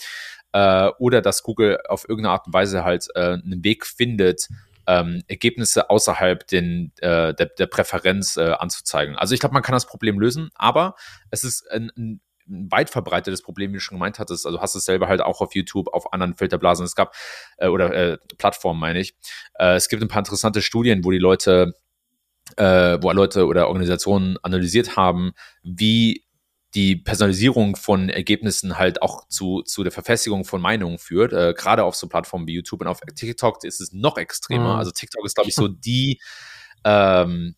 [0.52, 4.48] Äh, oder dass Google auf irgendeine Art und Weise halt äh, einen Weg findet,
[4.86, 9.16] ähm, Ergebnisse außerhalb den, äh, der, der Präferenz äh, anzuzeigen.
[9.16, 10.96] Also ich glaube, man kann das Problem lösen, aber
[11.30, 14.46] es ist ein, ein ein weit verbreitetes Problem, wie du schon gemeint hattest.
[14.46, 16.84] Also hast es selber halt auch auf YouTube, auf anderen Filterblasen.
[16.84, 17.14] Es gab,
[17.59, 19.14] äh, oder äh, Plattformen meine ich.
[19.55, 21.74] Äh, es gibt ein paar interessante Studien, wo die Leute,
[22.57, 25.32] äh, wo Leute oder Organisationen analysiert haben,
[25.62, 26.24] wie
[26.74, 31.84] die Personalisierung von Ergebnissen halt auch zu, zu der Verfestigung von Meinungen führt, äh, gerade
[31.84, 34.74] auf so Plattformen wie YouTube und auf TikTok ist es noch extremer.
[34.74, 34.78] Mhm.
[34.78, 36.20] Also TikTok ist, glaube ich, so die
[36.84, 37.55] ähm,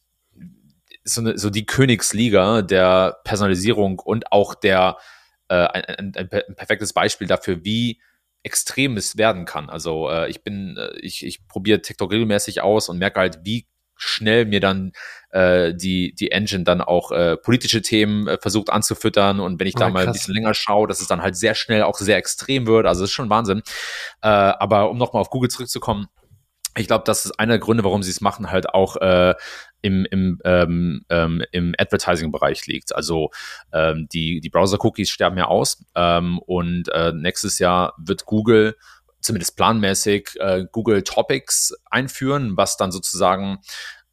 [1.05, 4.97] so, eine, so die Königsliga der Personalisierung und auch der
[5.49, 8.01] äh, ein, ein, ein, perfektes Beispiel dafür, wie
[8.43, 9.69] extrem es werden kann.
[9.69, 13.67] Also äh, ich bin, äh, ich, ich probiere TikTok regelmäßig aus und merke halt, wie
[13.97, 14.93] schnell mir dann
[15.31, 19.75] äh, die, die Engine dann auch äh, politische Themen äh, versucht anzufüttern und wenn ich
[19.75, 22.17] da oh, mal ein bisschen länger schaue, dass es dann halt sehr schnell auch sehr
[22.17, 22.87] extrem wird.
[22.87, 23.63] Also das ist schon Wahnsinn.
[24.23, 26.07] Äh, aber um nochmal auf Google zurückzukommen,
[26.77, 29.35] ich glaube, das ist einer der Gründe, warum sie es machen, halt auch äh,
[29.83, 32.95] im, im, ähm, ähm, im Advertising-Bereich liegt.
[32.95, 33.31] Also
[33.73, 38.77] ähm, die, die Browser-Cookies sterben ja aus ähm, und äh, nächstes Jahr wird Google
[39.21, 43.59] zumindest planmäßig äh, Google Topics einführen, was dann sozusagen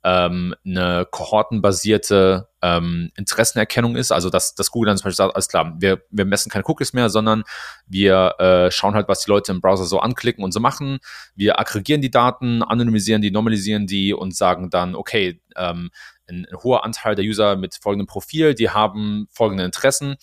[0.04, 4.12] ähm, eine kohortenbasierte ähm, Interessenerkennung ist.
[4.12, 6.94] Also dass, dass Google dann zum Beispiel sagt, alles klar, wir, wir messen keine Cookies
[6.94, 7.44] mehr, sondern
[7.88, 11.00] wir äh, schauen halt, was die Leute im Browser so anklicken und so machen.
[11.36, 15.90] Wir aggregieren die Daten, anonymisieren die, normalisieren die und sagen dann, okay, ähm,
[16.30, 20.18] ein, ein hoher Anteil der User mit folgendem Profil, die haben folgende Interessen.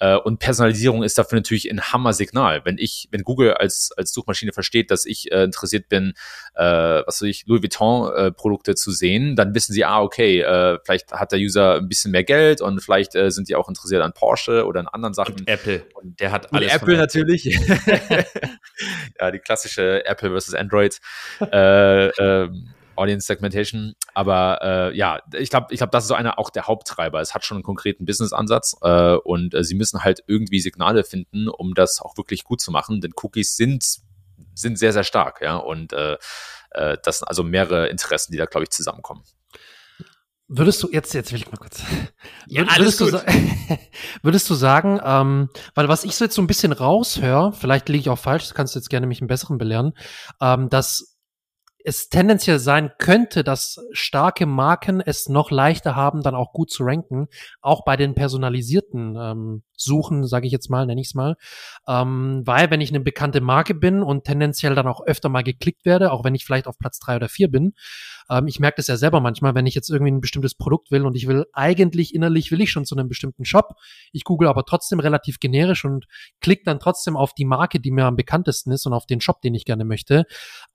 [0.00, 2.62] Äh, und Personalisierung ist dafür natürlich ein Hammer-Signal.
[2.64, 6.14] Wenn ich, wenn Google als, als Suchmaschine versteht, dass ich äh, interessiert bin,
[6.54, 10.78] äh, was weiß ich, Louis Vuitton-Produkte äh, zu sehen, dann wissen sie, ah, okay, äh,
[10.84, 14.02] vielleicht hat der User ein bisschen mehr Geld und vielleicht äh, sind die auch interessiert
[14.02, 15.34] an Porsche oder an anderen Sachen.
[15.34, 15.84] Und Apple.
[15.94, 16.72] Und der hat alles.
[16.72, 17.44] Und Apple natürlich.
[19.20, 20.98] ja, die klassische Apple versus Android.
[21.40, 23.94] äh, ähm, Audience Segmentation.
[24.14, 27.20] Aber äh, ja, ich glaube, ich glaube, das ist so einer auch der Haupttreiber.
[27.20, 31.48] Es hat schon einen konkreten Business-Ansatz äh, und äh, sie müssen halt irgendwie Signale finden,
[31.48, 33.00] um das auch wirklich gut zu machen.
[33.00, 33.84] Denn Cookies sind
[34.54, 36.16] sind sehr sehr stark, ja und äh,
[36.72, 39.22] äh, das sind also mehrere Interessen, die da glaube ich zusammenkommen.
[40.52, 41.80] Würdest du, jetzt, jetzt will ich mal kurz.
[42.48, 43.06] Ja, würdest, du,
[44.22, 48.00] würdest du sagen, ähm, weil was ich so jetzt so ein bisschen raushöre, vielleicht liege
[48.00, 49.92] ich auch falsch, das kannst du jetzt gerne mich einen besseren belehren,
[50.40, 51.09] ähm, dass
[51.84, 56.84] es tendenziell sein könnte, dass starke Marken es noch leichter haben, dann auch gut zu
[56.84, 57.28] ranken,
[57.60, 61.36] auch bei den personalisierten ähm, Suchen, sage ich jetzt mal, nenne ich es mal.
[61.88, 65.84] Ähm, weil wenn ich eine bekannte Marke bin und tendenziell dann auch öfter mal geklickt
[65.84, 67.72] werde, auch wenn ich vielleicht auf Platz drei oder vier bin,
[68.28, 71.06] ähm, ich merke das ja selber manchmal, wenn ich jetzt irgendwie ein bestimmtes Produkt will
[71.06, 73.74] und ich will eigentlich innerlich will ich schon zu einem bestimmten Shop,
[74.12, 76.06] ich google aber trotzdem relativ generisch und
[76.40, 79.40] klicke dann trotzdem auf die Marke, die mir am bekanntesten ist und auf den Shop,
[79.40, 80.26] den ich gerne möchte.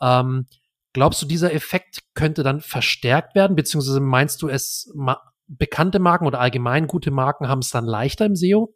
[0.02, 0.48] Ähm,
[0.96, 3.58] Glaubst du, dieser Effekt könnte dann verstärkt werden?
[3.58, 8.26] Beziehungsweise meinst du, es ma bekannte Marken oder allgemein gute Marken haben es dann leichter
[8.26, 8.74] im SEO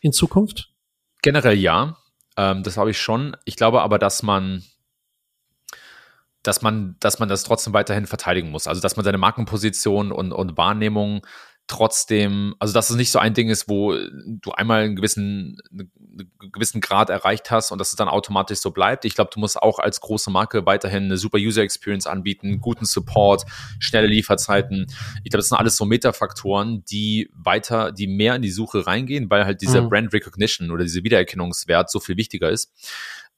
[0.00, 0.72] in Zukunft?
[1.22, 1.96] Generell ja.
[2.36, 3.36] Ähm, das habe ich schon.
[3.44, 4.64] Ich glaube aber, dass man
[6.42, 8.66] dass man, dass man das trotzdem weiterhin verteidigen muss.
[8.66, 11.24] Also, dass man seine Markenposition und, und Wahrnehmung
[11.70, 15.90] trotzdem, also dass es nicht so ein Ding ist, wo du einmal einen gewissen, einen
[16.52, 19.04] gewissen Grad erreicht hast und dass es dann automatisch so bleibt.
[19.04, 22.86] Ich glaube, du musst auch als große Marke weiterhin eine super User Experience anbieten, guten
[22.86, 23.44] Support,
[23.78, 24.86] schnelle Lieferzeiten.
[25.22, 29.30] Ich glaube, das sind alles so Metafaktoren, die weiter, die mehr in die Suche reingehen,
[29.30, 29.90] weil halt dieser mhm.
[29.90, 32.72] Brand Recognition oder diese Wiedererkennungswert so viel wichtiger ist.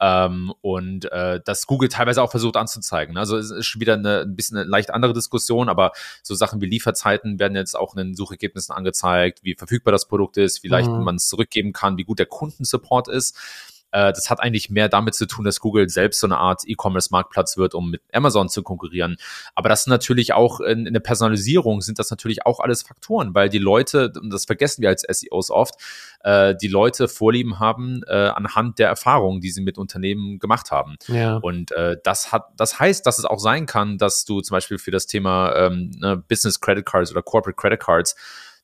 [0.04, 3.16] Ähm, und äh, das Google teilweise auch versucht anzuzeigen.
[3.16, 5.92] Also es ist schon wieder eine, ein bisschen eine leicht andere Diskussion, aber
[6.24, 10.38] so Sachen wie Lieferzeiten werden jetzt auch in den Suchergebnissen angezeigt, wie verfügbar das Produkt
[10.38, 11.04] ist, wie leicht mhm.
[11.04, 13.38] man es zurückgeben kann, wie gut der Kundensupport ist.
[13.92, 17.56] Äh, das hat eigentlich mehr damit zu tun, dass Google selbst so eine Art E-Commerce-Marktplatz
[17.56, 19.16] wird, um mit Amazon zu konkurrieren.
[19.54, 23.34] Aber das sind natürlich auch in, in der Personalisierung sind das natürlich auch alles Faktoren,
[23.34, 25.74] weil die Leute, und das vergessen wir als SEOs oft,
[26.24, 30.96] äh, die Leute Vorlieben haben äh, anhand der Erfahrungen, die sie mit Unternehmen gemacht haben.
[31.08, 31.36] Ja.
[31.36, 34.78] Und äh, das hat, das heißt, dass es auch sein kann, dass du zum Beispiel
[34.78, 38.16] für das Thema ähm, ne, Business Credit Cards oder Corporate Credit Cards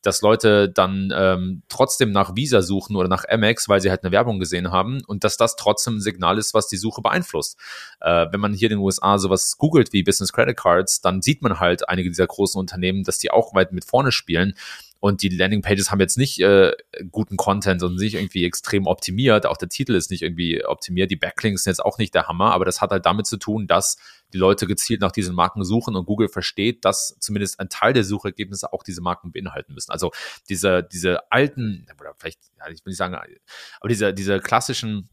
[0.02, 4.12] dass Leute dann ähm, trotzdem nach Visa suchen oder nach Amex, weil sie halt eine
[4.12, 7.58] Werbung gesehen haben und dass das trotzdem ein Signal ist, was die Suche beeinflusst.
[8.00, 11.42] Äh, wenn man hier in den USA sowas googelt wie Business Credit Cards, dann sieht
[11.42, 14.54] man halt einige dieser großen Unternehmen, dass die auch weit mit vorne spielen
[15.00, 16.72] und die Landingpages haben jetzt nicht äh,
[17.12, 19.46] guten Content und nicht irgendwie extrem optimiert.
[19.46, 21.10] Auch der Titel ist nicht irgendwie optimiert.
[21.10, 23.68] Die Backlinks sind jetzt auch nicht der Hammer, aber das hat halt damit zu tun,
[23.68, 23.98] dass
[24.32, 28.04] die Leute gezielt nach diesen Marken suchen und Google versteht, dass zumindest ein Teil der
[28.04, 29.90] Suchergebnisse auch diese Marken beinhalten müssen.
[29.90, 30.10] Also
[30.48, 35.08] diese, diese alten, oder vielleicht, ja, ich will nicht sagen, aber diese, diese klassischen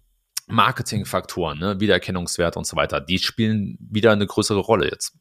[0.47, 5.18] Marketingfaktoren, ne, Wiedererkennungswert und so weiter, die spielen wieder eine größere Rolle jetzt.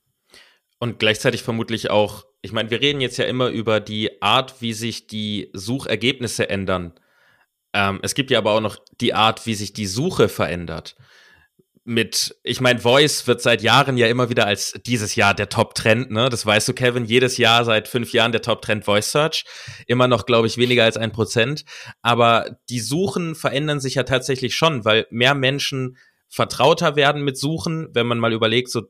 [0.79, 4.75] Und gleichzeitig vermutlich auch, ich meine, wir reden jetzt ja immer über die Art, wie
[4.75, 6.93] sich die Suchergebnisse ändern.
[7.73, 10.97] Ähm, es gibt ja aber auch noch die Art, wie sich die Suche verändert.
[11.87, 16.11] Mit, ich meine, Voice wird seit Jahren ja immer wieder als dieses Jahr der Top-Trend,
[16.11, 16.31] ne?
[16.31, 19.45] Das weißt du, Kevin, jedes Jahr seit fünf Jahren der Top-Trend Voice Search.
[19.87, 21.65] Immer noch, glaube ich, weniger als ein Prozent.
[22.01, 27.89] Aber die Suchen verändern sich ja tatsächlich schon, weil mehr Menschen vertrauter werden mit Suchen,
[27.93, 28.83] wenn man mal überlegt, so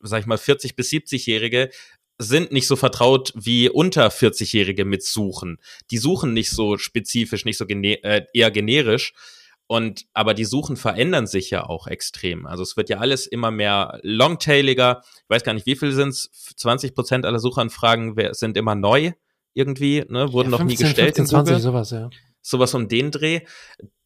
[0.00, 1.70] sag ich mal, 40 bis 70-Jährige
[2.18, 5.58] sind nicht so vertraut wie unter 40-Jährige mit Suchen.
[5.90, 9.12] Die suchen nicht so spezifisch, nicht so gene äh, eher generisch.
[9.72, 12.44] Und aber die Suchen verändern sich ja auch extrem.
[12.44, 15.00] Also es wird ja alles immer mehr longtailiger.
[15.02, 16.30] Ich weiß gar nicht, wie viel sind es?
[16.58, 19.12] 20 Prozent aller Suchanfragen sind immer neu
[19.54, 20.30] irgendwie, ne?
[20.30, 22.10] Wurden ja, 15, noch nie gestellt 15, in 20, sowas, ja.
[22.42, 23.46] Sowas um den Dreh.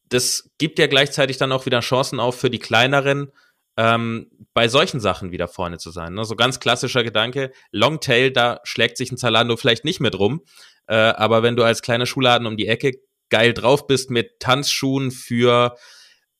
[0.09, 3.33] Das gibt ja gleichzeitig dann auch wieder Chancen auf für die kleineren
[3.77, 6.15] ähm, bei solchen Sachen wieder vorne zu sein.
[6.15, 6.25] Ne?
[6.25, 10.43] So ganz klassischer Gedanke, Longtail, da schlägt sich ein Zalando vielleicht nicht mit rum.
[10.87, 12.93] Äh, aber wenn du als kleiner Schuhladen um die Ecke
[13.31, 15.77] geil drauf bist mit Tanzschuhen für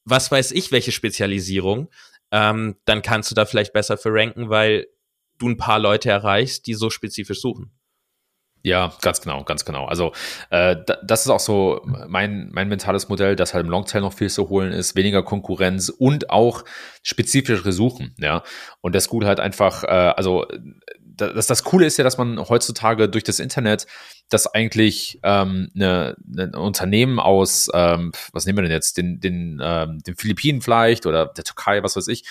[0.05, 1.89] was weiß ich, welche Spezialisierung,
[2.31, 4.87] ähm, dann kannst du da vielleicht besser für ranken, weil
[5.39, 7.73] du ein paar Leute erreichst, die so spezifisch suchen.
[8.63, 9.85] Ja, ganz genau, ganz genau.
[9.85, 10.13] Also
[10.51, 10.75] äh,
[11.05, 14.49] das ist auch so mein, mein mentales Modell, dass halt im Longtail noch viel zu
[14.49, 16.65] holen ist, weniger Konkurrenz und auch
[17.05, 18.43] spezifischere Suchen, ja.
[18.81, 20.47] Und das Google halt einfach, äh, also
[21.17, 23.87] das, das Coole ist ja, dass man heutzutage durch das Internet
[24.29, 29.61] das eigentlich ähm, eine, ein Unternehmen aus, ähm, was nehmen wir denn jetzt, den, den,
[29.63, 32.25] ähm, den Philippinen vielleicht oder der Türkei, was weiß ich,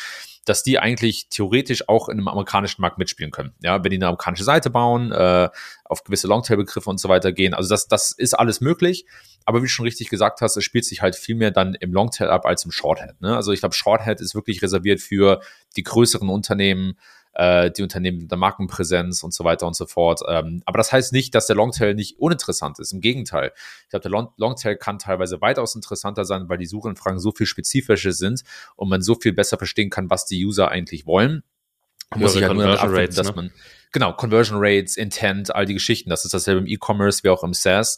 [0.46, 3.54] dass die eigentlich theoretisch auch in einem amerikanischen Markt mitspielen können.
[3.64, 5.50] Ja, wenn die eine amerikanische Seite bauen, äh,
[5.84, 7.54] auf gewisse Longtail-Begriffe und so weiter gehen.
[7.54, 9.06] Also das, das ist alles möglich.
[9.46, 11.94] Aber wie du schon richtig gesagt hast, es spielt sich halt viel mehr dann im
[11.94, 13.22] Longtail ab als im Shorthead.
[13.22, 13.36] Ne?
[13.36, 15.42] Also ich glaube, Shorthead ist wirklich reserviert für
[15.76, 16.98] die größeren Unternehmen,
[17.36, 20.22] äh, die Unternehmen mit der Markenpräsenz und so weiter und so fort.
[20.28, 22.94] Ähm, aber das heißt nicht, dass der Longtail nicht uninteressant ist.
[22.94, 23.52] Im Gegenteil.
[23.84, 27.46] Ich glaube, der Long Longtail kann teilweise weitaus interessanter sein, weil die Suchanfragen so viel
[27.46, 28.44] spezifischer sind
[28.76, 31.44] und man so viel besser verstehen kann, was die User eigentlich wollen.
[32.16, 33.34] Muss ich halt nur abfinden, dass ne?
[33.36, 33.52] man
[33.96, 36.10] genau, Conversion Rates, Intent, all die Geschichten.
[36.10, 37.98] Das ist dasselbe im E-Commerce wie auch im SaaS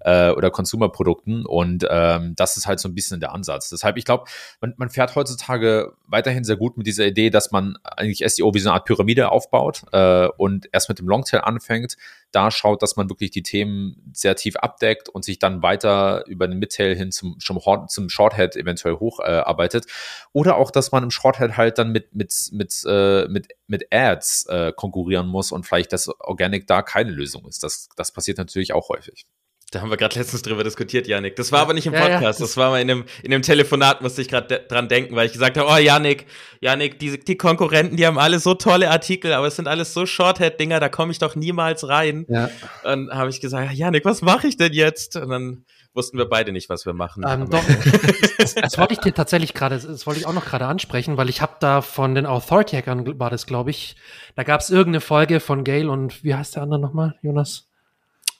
[0.00, 1.46] äh, oder Consumer-Produkten.
[1.46, 3.70] Und ähm, das ist halt so ein bisschen der Ansatz.
[3.70, 4.24] Deshalb, ich glaube,
[4.60, 8.58] man, man fährt heutzutage weiterhin sehr gut mit dieser Idee, dass man eigentlich SEO wie
[8.58, 11.96] so eine Art Pyramide aufbaut äh, und erst mit dem Longtail anfängt,
[12.30, 16.46] da schaut, dass man wirklich die Themen sehr tief abdeckt und sich dann weiter über
[16.46, 19.86] den Midtail hin zum, zum, zum Shorthead eventuell hocharbeitet.
[19.86, 19.88] Äh,
[20.34, 24.46] Oder auch, dass man im Shorthead halt dann mit, mit, mit, äh, mit, mit Ads
[24.50, 27.62] äh, konkurrieren muss und vielleicht das Organic da keine Lösung ist.
[27.62, 29.26] Das, das passiert natürlich auch häufig.
[29.70, 31.36] Da haben wir gerade letztens drüber diskutiert, Janik.
[31.36, 32.22] Das war aber nicht im Podcast.
[32.22, 32.32] Ja, ja.
[32.32, 35.32] Das war mal in einem, in einem Telefonat, musste ich gerade dran denken, weil ich
[35.34, 36.24] gesagt habe, oh Janik,
[36.60, 40.06] Janik, die, die Konkurrenten, die haben alle so tolle Artikel, aber es sind alles so
[40.06, 42.24] Shorthead-Dinger, da komme ich doch niemals rein.
[42.30, 42.48] Ja.
[42.84, 45.16] Und habe ich gesagt, Janik, was mache ich denn jetzt?
[45.16, 45.64] Und dann
[45.98, 47.24] wussten wir beide nicht, was wir machen.
[47.28, 47.62] Ähm, doch,
[48.38, 51.28] das, das, wollte ich dir tatsächlich gerade, das wollte ich auch noch gerade ansprechen, weil
[51.28, 53.96] ich habe da von den Authority-Hackern, war das, glaube ich,
[54.36, 57.68] da gab es irgendeine Folge von Gail und wie heißt der andere nochmal, Jonas?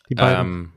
[0.08, 0.46] Die beiden.
[0.46, 0.72] Ähm,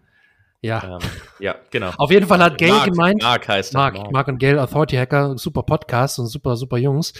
[0.63, 0.83] ja.
[0.83, 1.09] Ähm,
[1.39, 1.91] ja, genau.
[1.97, 3.21] Auf jeden Fall hat Gail Mark, gemeint.
[3.21, 4.11] Mark heißt Mark, Mark.
[4.11, 7.13] Mark und Gail, Authority Hacker, super Podcast und super, super Jungs.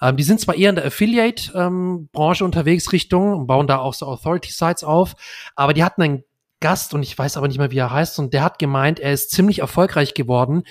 [0.00, 4.06] Ähm, die sind zwar eher in der Affiliate-Branche ähm, unterwegs Richtung, bauen da auch so
[4.06, 5.14] Authority-Sites auf,
[5.54, 6.24] aber die hatten einen
[6.62, 8.18] Gast und ich weiß aber nicht mehr, wie er heißt.
[8.18, 10.62] Und der hat gemeint, er ist ziemlich erfolgreich geworden,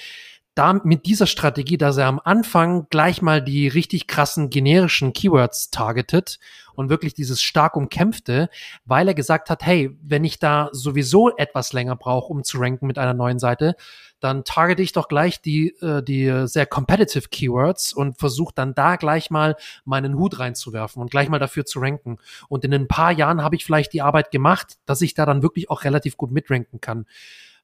[0.55, 5.69] da mit dieser Strategie, dass er am Anfang gleich mal die richtig krassen generischen Keywords
[5.69, 6.39] targetet
[6.73, 8.49] und wirklich dieses stark umkämpfte,
[8.83, 12.87] weil er gesagt hat, hey, wenn ich da sowieso etwas länger brauche, um zu ranken
[12.87, 13.75] mit einer neuen Seite,
[14.21, 18.95] dann targete ich doch gleich die, äh, die sehr competitive Keywords und versuche dann da
[18.95, 22.17] gleich mal meinen Hut reinzuwerfen und gleich mal dafür zu ranken.
[22.47, 25.41] Und in ein paar Jahren habe ich vielleicht die Arbeit gemacht, dass ich da dann
[25.43, 27.05] wirklich auch relativ gut mitranken kann.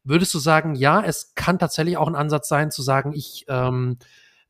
[0.03, 3.97] Würdest du sagen, ja, es kann tatsächlich auch ein Ansatz sein, zu sagen, ich ähm,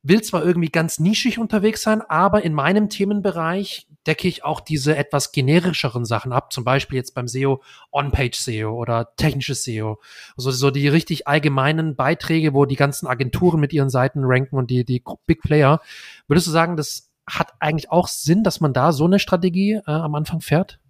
[0.02, 4.96] will zwar irgendwie ganz nischig unterwegs sein, aber in meinem Themenbereich decke ich auch diese
[4.96, 10.00] etwas generischeren Sachen ab, zum Beispiel jetzt beim SEO On-Page-SEO oder technisches SEO.
[10.36, 14.70] Also so die richtig allgemeinen Beiträge, wo die ganzen Agenturen mit ihren Seiten ranken und
[14.70, 15.80] die, die Big Player.
[16.26, 19.90] Würdest du sagen, das hat eigentlich auch Sinn, dass man da so eine Strategie äh,
[19.90, 20.80] am Anfang fährt?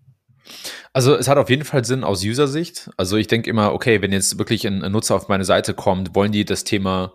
[0.93, 2.91] Also es hat auf jeden Fall Sinn aus User-Sicht.
[2.97, 6.15] Also ich denke immer, okay, wenn jetzt wirklich ein, ein, Nutzer auf meine Seite kommt,
[6.15, 7.13] wollen die das Thema,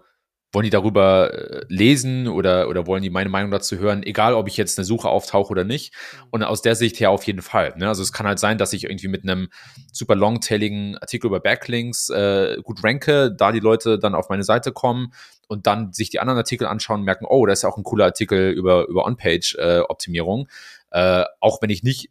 [0.54, 4.48] wollen die darüber äh, lesen oder, oder wollen die meine Meinung dazu hören, egal ob
[4.48, 5.94] ich jetzt eine Suche auftauche oder nicht.
[6.30, 7.74] Und aus der Sicht her auf jeden Fall.
[7.76, 7.88] Ne?
[7.88, 9.50] Also es kann halt sein, dass ich irgendwie mit einem
[9.92, 14.72] super longtailigen Artikel über Backlinks äh, gut ranke, da die Leute dann auf meine Seite
[14.72, 15.12] kommen
[15.48, 17.84] und dann sich die anderen Artikel anschauen und merken, oh, da ist ja auch ein
[17.84, 20.48] cooler Artikel über, über On-Page-Optimierung.
[20.92, 22.10] Äh, äh, auch wenn ich nicht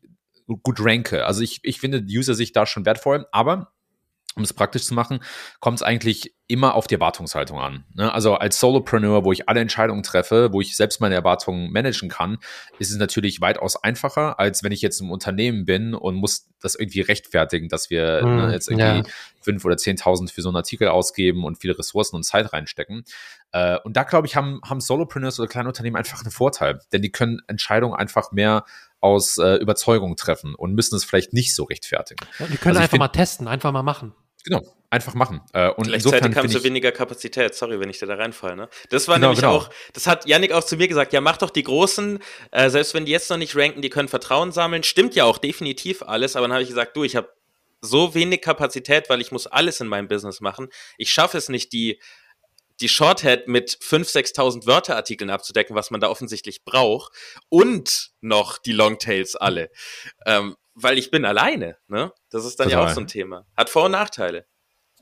[0.63, 1.25] gut ranke.
[1.25, 3.72] Also ich, ich finde die User sich da schon wertvoll, aber
[4.37, 5.21] um es praktisch zu machen,
[5.61, 7.85] kommt es eigentlich immer auf die Erwartungshaltung an.
[7.95, 8.13] Ne?
[8.13, 12.39] Also als Solopreneur, wo ich alle Entscheidungen treffe, wo ich selbst meine Erwartungen managen kann,
[12.79, 16.75] ist es natürlich weitaus einfacher, als wenn ich jetzt im Unternehmen bin und muss das
[16.75, 19.09] irgendwie rechtfertigen, dass wir mm, ne, jetzt irgendwie
[19.41, 19.67] fünf ja.
[19.67, 23.05] oder zehntausend für so einen Artikel ausgeben und viele Ressourcen und Zeit reinstecken.
[23.53, 27.01] Äh, und da glaube ich, haben, haben Solopreneurs oder kleine Unternehmen einfach einen Vorteil, denn
[27.01, 28.65] die können Entscheidungen einfach mehr
[29.01, 32.25] aus äh, Überzeugung treffen und müssen es vielleicht nicht so rechtfertigen.
[32.39, 34.15] Ja, die können also einfach find, mal testen, einfach mal machen.
[34.45, 35.41] Genau, einfach machen.
[35.53, 37.55] Äh, und Gleichzeitig haben sie weniger Kapazität.
[37.55, 38.57] Sorry, wenn ich da reinfalle.
[38.57, 38.69] Ne?
[38.91, 39.57] Das war genau, nämlich genau.
[39.57, 41.13] auch, das hat Yannick auch zu mir gesagt.
[41.13, 42.19] Ja, mach doch die Großen,
[42.51, 44.83] äh, selbst wenn die jetzt noch nicht ranken, die können Vertrauen sammeln.
[44.83, 46.37] Stimmt ja auch definitiv alles.
[46.37, 47.29] Aber dann habe ich gesagt, du, ich habe
[47.81, 50.69] so wenig Kapazität, weil ich muss alles in meinem Business machen.
[50.99, 52.01] Ich schaffe es nicht, die
[52.81, 57.13] die Shorthead mit 5.000, 6.000 Wörterartikeln abzudecken, was man da offensichtlich braucht,
[57.49, 59.71] und noch die Longtails alle.
[60.27, 62.13] Ähm, weil ich bin alleine, ne?
[62.31, 62.85] Das ist dann Total.
[62.85, 63.47] ja auch so ein Thema.
[63.57, 64.47] Hat Vor- und Nachteile.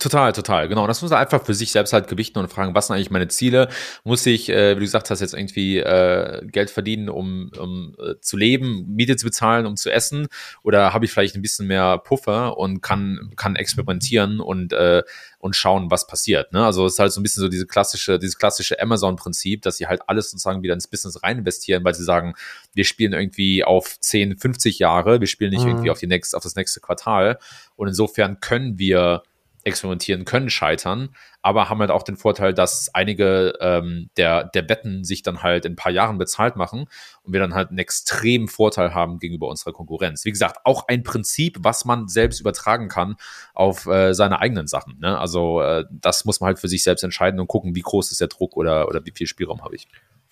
[0.01, 0.86] Total, total, genau.
[0.86, 3.28] Das muss man einfach für sich selbst halt gewichten und fragen, was sind eigentlich meine
[3.28, 3.68] Ziele?
[4.03, 8.14] Muss ich, äh, wie du gesagt hast, jetzt irgendwie äh, Geld verdienen, um, um äh,
[8.22, 10.28] zu leben, Miete zu bezahlen, um zu essen?
[10.62, 15.03] Oder habe ich vielleicht ein bisschen mehr Puffer und kann, kann experimentieren und, äh,
[15.38, 16.51] und schauen, was passiert?
[16.55, 16.64] Ne?
[16.64, 19.86] Also es ist halt so ein bisschen so diese klassische, dieses klassische Amazon-Prinzip, dass sie
[19.86, 22.32] halt alles sozusagen wieder ins Business rein investieren, weil sie sagen,
[22.72, 25.72] wir spielen irgendwie auf 10, 50 Jahre, wir spielen nicht mhm.
[25.72, 27.38] irgendwie auf die nächste, auf das nächste Quartal.
[27.76, 29.24] Und insofern können wir
[29.65, 35.05] experimentieren können, scheitern, aber haben halt auch den Vorteil, dass einige ähm, der, der Wetten
[35.05, 36.87] sich dann halt in ein paar Jahren bezahlt machen
[37.23, 40.25] und wir dann halt einen extremen Vorteil haben gegenüber unserer Konkurrenz.
[40.25, 43.17] Wie gesagt, auch ein Prinzip, was man selbst übertragen kann
[43.55, 44.99] auf äh, seine eigenen Sachen.
[45.01, 45.19] Ne?
[45.19, 48.21] Also äh, das muss man halt für sich selbst entscheiden und gucken, wie groß ist
[48.21, 49.89] der Druck oder, oder wie viel Spielraum habe ich.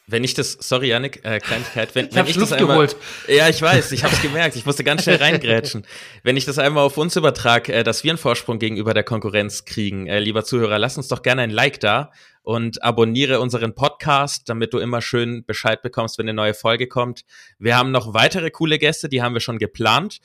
[0.09, 2.97] Wenn ich das, sorry Janik, äh, Kleinigkeit, wenn ich, wenn ich das einmal, geholt.
[3.29, 5.87] ja, ich weiß, ich habe es gemerkt, ich musste ganz schnell reingrätschen.
[6.23, 9.67] wenn ich das einmal auf uns übertrage, äh, dass wir einen Vorsprung gegenüber der Konkurrenz
[9.67, 12.11] kriegen, äh, lieber Zuhörer, lass uns doch gerne ein Like da
[12.43, 17.25] und abonniere unseren Podcast, damit du immer schön Bescheid bekommst, wenn eine neue Folge kommt.
[17.59, 20.21] Wir haben noch weitere coole Gäste, die haben wir schon geplant.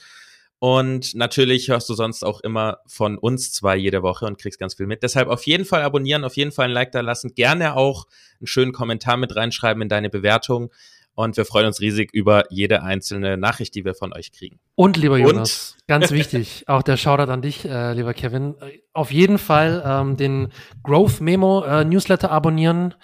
[0.64, 4.76] Und natürlich hörst du sonst auch immer von uns zwei jede Woche und kriegst ganz
[4.76, 5.04] viel mit.
[5.04, 7.36] Deshalb auf jeden Fall abonnieren, auf jeden Fall ein Like da lassen.
[7.36, 8.06] Gerne auch
[8.40, 10.72] einen schönen Kommentar mit reinschreiben in deine Bewertung.
[11.16, 14.60] Und wir freuen uns riesig über jede einzelne Nachricht, die wir von euch kriegen.
[14.76, 18.56] Und lieber Jonas, und, ganz wichtig, auch der Shoutout an dich, äh, lieber Kevin.
[18.94, 20.52] Auf jeden Fall ähm, den
[20.84, 22.96] Growth Memo äh, Newsletter abonnieren,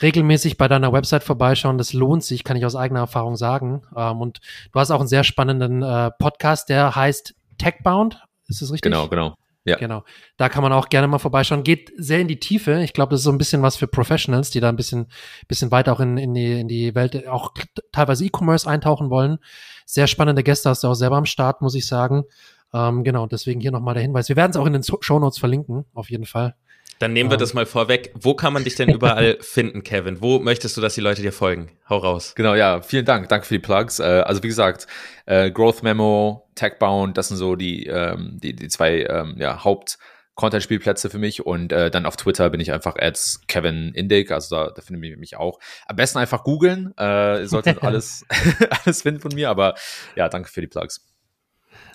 [0.00, 1.76] regelmäßig bei deiner Website vorbeischauen.
[1.76, 3.82] Das lohnt sich, kann ich aus eigener Erfahrung sagen.
[3.94, 4.40] Ähm, und
[4.72, 8.22] du hast auch einen sehr spannenden äh, Podcast, der heißt Techbound.
[8.46, 8.90] Ist das richtig?
[8.90, 9.34] Genau, genau.
[9.64, 9.76] Ja.
[9.76, 10.04] Genau.
[10.36, 11.62] Da kann man auch gerne mal vorbeischauen.
[11.62, 12.80] Geht sehr in die Tiefe.
[12.82, 15.08] Ich glaube, das ist so ein bisschen was für Professionals, die da ein bisschen,
[15.46, 17.52] bisschen weiter auch in, in, die, in die Welt, auch
[17.92, 19.38] teilweise E-Commerce eintauchen wollen.
[19.84, 22.24] Sehr spannende Gäste hast du auch selber am Start, muss ich sagen.
[22.72, 24.28] Ähm, genau, deswegen hier nochmal der Hinweis.
[24.28, 26.54] Wir werden es auch in den Show Notes verlinken, auf jeden Fall.
[26.98, 27.40] Dann nehmen wir ähm.
[27.40, 28.12] das mal vorweg.
[28.14, 30.20] Wo kann man dich denn überall finden, Kevin?
[30.20, 31.70] Wo möchtest du, dass die Leute dir folgen?
[31.88, 32.34] Hau raus.
[32.34, 33.28] Genau, ja, vielen Dank.
[33.28, 33.98] Danke für die Plugs.
[34.00, 34.86] Äh, also wie gesagt,
[35.26, 39.98] äh, Growth Memo, Techbound, das sind so die, ähm, die, die zwei ähm, ja, Haupt-
[40.38, 44.54] Content-Spielplätze für mich und äh, dann auf Twitter bin ich einfach als Kevin Indig, also
[44.54, 45.58] da, da findet ihr mich auch.
[45.86, 48.24] Am besten einfach googeln, äh, ihr solltet alles,
[48.84, 49.74] alles finden von mir, aber
[50.14, 51.04] ja, danke für die Plugs.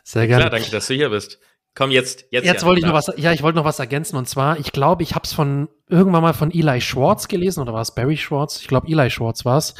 [0.03, 0.41] Sehr gerne.
[0.41, 1.39] Klar, danke, dass du hier bist.
[1.75, 2.45] Komm jetzt, jetzt.
[2.45, 4.71] Jetzt ja, wollte ich noch was, ja, ich wollte noch was ergänzen und zwar, ich
[4.71, 8.17] glaube, ich habe es von irgendwann mal von Eli Schwartz gelesen oder war es Barry
[8.17, 8.61] Schwartz?
[8.61, 9.73] Ich glaube, Eli Schwartz war es,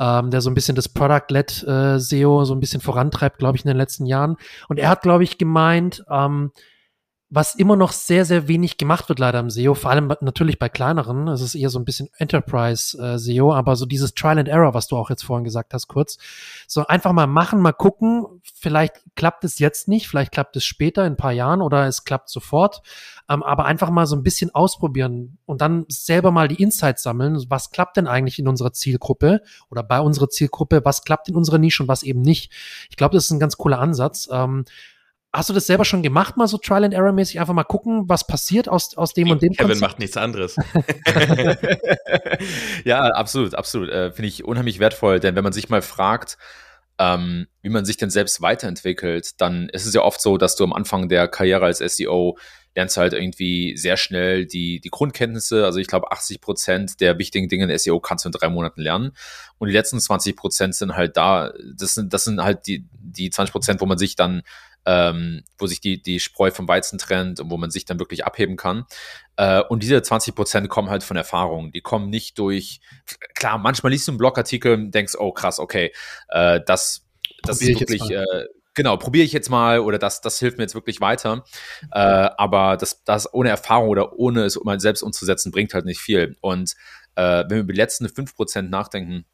[0.00, 3.64] ähm, der so ein bisschen das Product-led äh, SEO so ein bisschen vorantreibt, glaube ich,
[3.64, 4.36] in den letzten Jahren.
[4.68, 6.50] Und er hat, glaube ich, gemeint, ähm,
[7.32, 10.68] was immer noch sehr, sehr wenig gemacht wird leider im SEO, vor allem natürlich bei
[10.68, 14.74] kleineren, es ist eher so ein bisschen Enterprise-SEO, äh, aber so dieses Trial and Error,
[14.74, 16.18] was du auch jetzt vorhin gesagt hast, kurz,
[16.66, 21.06] so einfach mal machen, mal gucken, vielleicht klappt es jetzt nicht, vielleicht klappt es später
[21.06, 22.82] in ein paar Jahren oder es klappt sofort,
[23.28, 27.40] ähm, aber einfach mal so ein bisschen ausprobieren und dann selber mal die Insights sammeln,
[27.48, 31.58] was klappt denn eigentlich in unserer Zielgruppe oder bei unserer Zielgruppe, was klappt in unserer
[31.58, 32.52] Nische und was eben nicht.
[32.90, 34.28] Ich glaube, das ist ein ganz cooler Ansatz.
[34.32, 34.64] Ähm,
[35.32, 38.08] Hast du das selber schon gemacht, mal so Trial and Error mäßig einfach mal gucken,
[38.08, 39.52] was passiert aus, aus dem und dem?
[39.52, 39.80] Kevin Konzept?
[39.80, 40.56] macht nichts anderes.
[42.84, 43.90] ja, absolut, absolut.
[43.90, 46.36] Äh, Finde ich unheimlich wertvoll, denn wenn man sich mal fragt,
[46.98, 50.64] ähm, wie man sich denn selbst weiterentwickelt, dann ist es ja oft so, dass du
[50.64, 52.36] am Anfang der Karriere als SEO
[52.74, 55.64] lernst halt irgendwie sehr schnell die, die Grundkenntnisse.
[55.64, 58.80] Also ich glaube, 80 Prozent der wichtigen Dinge in SEO kannst du in drei Monaten
[58.80, 59.12] lernen.
[59.58, 63.30] Und die letzten 20 Prozent sind halt da, das sind, das sind halt die, die
[63.30, 64.42] 20 Prozent, wo man sich dann
[64.86, 68.24] ähm, wo sich die, die Spreu vom Weizen trennt und wo man sich dann wirklich
[68.24, 68.84] abheben kann.
[69.36, 71.70] Äh, und diese 20 Prozent kommen halt von Erfahrung.
[71.72, 72.80] Die kommen nicht durch,
[73.34, 75.92] klar, manchmal liest du einen Blogartikel und denkst, oh krass, okay,
[76.28, 77.06] äh, das,
[77.42, 80.64] das Probier ist wirklich, äh, genau, probiere ich jetzt mal oder das, das hilft mir
[80.64, 81.44] jetzt wirklich weiter.
[81.92, 86.00] Äh, aber das, das ohne Erfahrung oder ohne es mal selbst umzusetzen, bringt halt nicht
[86.00, 86.36] viel.
[86.40, 86.74] Und
[87.16, 89.26] äh, wenn wir über die letzten 5% nachdenken,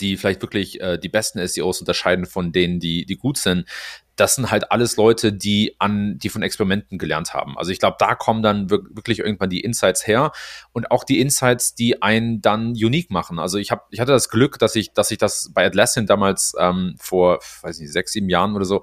[0.00, 3.66] die vielleicht wirklich äh, die besten SEOs unterscheiden von denen, die, die gut sind,
[4.20, 7.56] das sind halt alles Leute, die an, die von Experimenten gelernt haben.
[7.56, 10.32] Also ich glaube, da kommen dann wirklich irgendwann die Insights her
[10.72, 13.38] und auch die Insights, die einen dann unique machen.
[13.38, 16.54] Also ich habe, ich hatte das Glück, dass ich, dass ich das bei Atlassian damals
[16.58, 18.82] ähm, vor, weiß nicht, sechs, sieben Jahren oder so,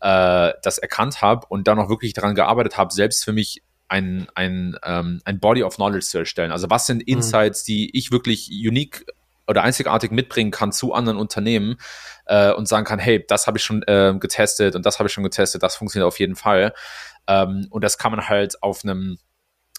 [0.00, 4.26] äh, das erkannt habe und dann auch wirklich daran gearbeitet habe, selbst für mich ein,
[4.34, 6.50] ein, ähm, ein Body of Knowledge zu erstellen.
[6.50, 7.14] Also was sind mhm.
[7.14, 7.66] Insights, mhm.
[7.66, 9.06] die ich wirklich unique
[9.46, 11.76] oder einzigartig mitbringen kann zu anderen Unternehmen
[12.26, 15.12] äh, und sagen kann, hey, das habe ich schon äh, getestet und das habe ich
[15.12, 16.74] schon getestet, das funktioniert auf jeden Fall.
[17.26, 19.18] Ähm, und das kann man halt auf einem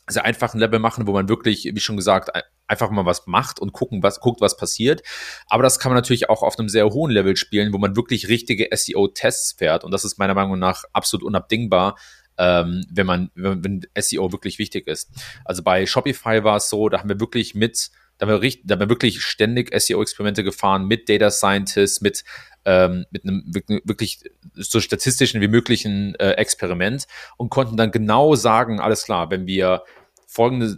[0.08, 2.30] sehr einfachen Level machen, wo man wirklich, wie schon gesagt,
[2.68, 5.02] einfach mal was macht und gucken, was, guckt, was passiert.
[5.48, 8.28] Aber das kann man natürlich auch auf einem sehr hohen Level spielen, wo man wirklich
[8.28, 9.84] richtige SEO-Tests fährt.
[9.84, 11.98] Und das ist meiner Meinung nach absolut unabdingbar,
[12.38, 15.10] ähm, wenn man, wenn, wenn SEO wirklich wichtig ist.
[15.46, 18.68] Also bei Shopify war es so, da haben wir wirklich mit da haben wir, richtig,
[18.68, 22.24] da haben wir wirklich ständig SEO-Experimente gefahren mit Data Scientists, mit,
[22.66, 23.44] ähm, mit einem
[23.84, 24.20] wirklich
[24.54, 27.06] so statistischen wie möglichen äh, Experiment
[27.38, 29.84] und konnten dann genau sagen, alles klar, wenn wir
[30.28, 30.78] folgende,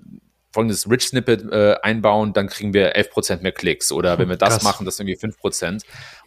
[0.52, 3.92] folgendes Rich Snippet äh, einbauen, dann kriegen wir 11% mehr Klicks.
[3.92, 4.64] Oder wenn wir das Krass.
[4.64, 5.84] machen, das irgendwie 5%.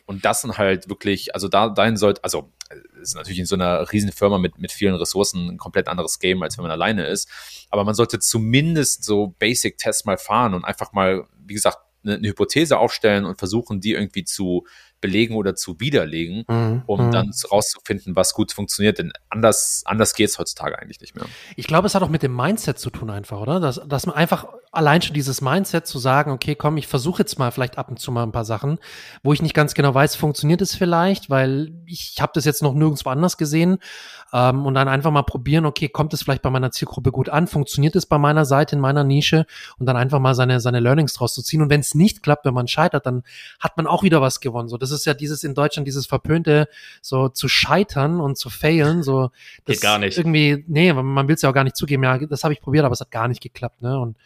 [0.09, 2.51] Und das sind halt wirklich, also da, dahin sollte, also
[3.03, 6.43] ist natürlich in so einer riesen Firma mit, mit vielen Ressourcen ein komplett anderes Game,
[6.43, 7.29] als wenn man alleine ist.
[7.69, 12.29] Aber man sollte zumindest so Basic-Tests mal fahren und einfach mal, wie gesagt, eine, eine
[12.29, 14.67] Hypothese aufstellen und versuchen, die irgendwie zu
[15.01, 16.83] belegen oder zu widerlegen, mhm.
[16.87, 17.11] um mhm.
[17.11, 18.99] dann rauszufinden, was gut funktioniert.
[18.99, 21.25] Denn anders, anders geht es heutzutage eigentlich nicht mehr.
[21.57, 23.61] Ich glaube, es hat auch mit dem Mindset zu tun einfach, oder?
[23.61, 27.39] Dass, dass man einfach allein schon dieses Mindset zu sagen, okay, komm, ich versuche jetzt
[27.39, 28.79] mal vielleicht ab und zu mal ein paar Sachen,
[29.23, 32.75] wo ich nicht ganz genau weiß, funktioniert es vielleicht, weil ich habe das jetzt noch
[32.75, 33.79] nirgendwo anders gesehen
[34.33, 37.47] ähm, und dann einfach mal probieren, okay, kommt es vielleicht bei meiner Zielgruppe gut an,
[37.47, 39.47] funktioniert es bei meiner Seite, in meiner Nische
[39.79, 42.45] und dann einfach mal seine, seine Learnings draus zu ziehen und wenn es nicht klappt,
[42.45, 43.23] wenn man scheitert, dann
[43.61, 44.69] hat man auch wieder was gewonnen.
[44.69, 46.69] So, das ist ja dieses in Deutschland, dieses verpönte,
[47.03, 49.31] so zu scheitern und zu failen, so
[49.65, 50.19] das Geht gar nicht.
[50.19, 52.85] irgendwie, nee, man will es ja auch gar nicht zugeben, ja, das habe ich probiert,
[52.85, 53.99] aber es hat gar nicht geklappt, ne?
[53.99, 54.17] Und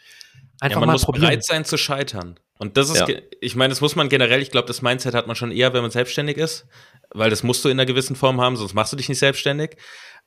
[0.59, 1.25] Einfach ja, man muss probieren.
[1.25, 2.39] bereit sein zu scheitern.
[2.57, 3.17] Und das ist, ja.
[3.41, 5.81] ich meine, das muss man generell, ich glaube, das Mindset hat man schon eher, wenn
[5.81, 6.67] man selbstständig ist,
[7.09, 9.75] weil das musst du in einer gewissen Form haben, sonst machst du dich nicht selbstständig.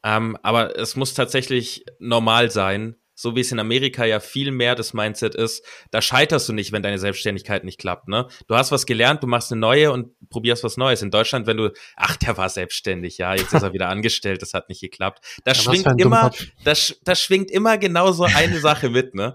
[0.02, 4.74] Ähm, aber es muss tatsächlich normal sein, so wie es in Amerika ja viel mehr
[4.74, 8.08] das Mindset ist, da scheiterst du nicht, wenn deine Selbstständigkeit nicht klappt.
[8.08, 8.28] Ne?
[8.46, 11.00] Du hast was gelernt, du machst eine neue und probierst was Neues.
[11.00, 14.52] In Deutschland, wenn du, ach, der war selbstständig, ja, jetzt ist er wieder angestellt, das
[14.52, 15.24] hat nicht geklappt.
[15.44, 16.30] Da ja, schwingt immer,
[16.62, 19.34] das, das schwingt immer genau so eine Sache mit, ne?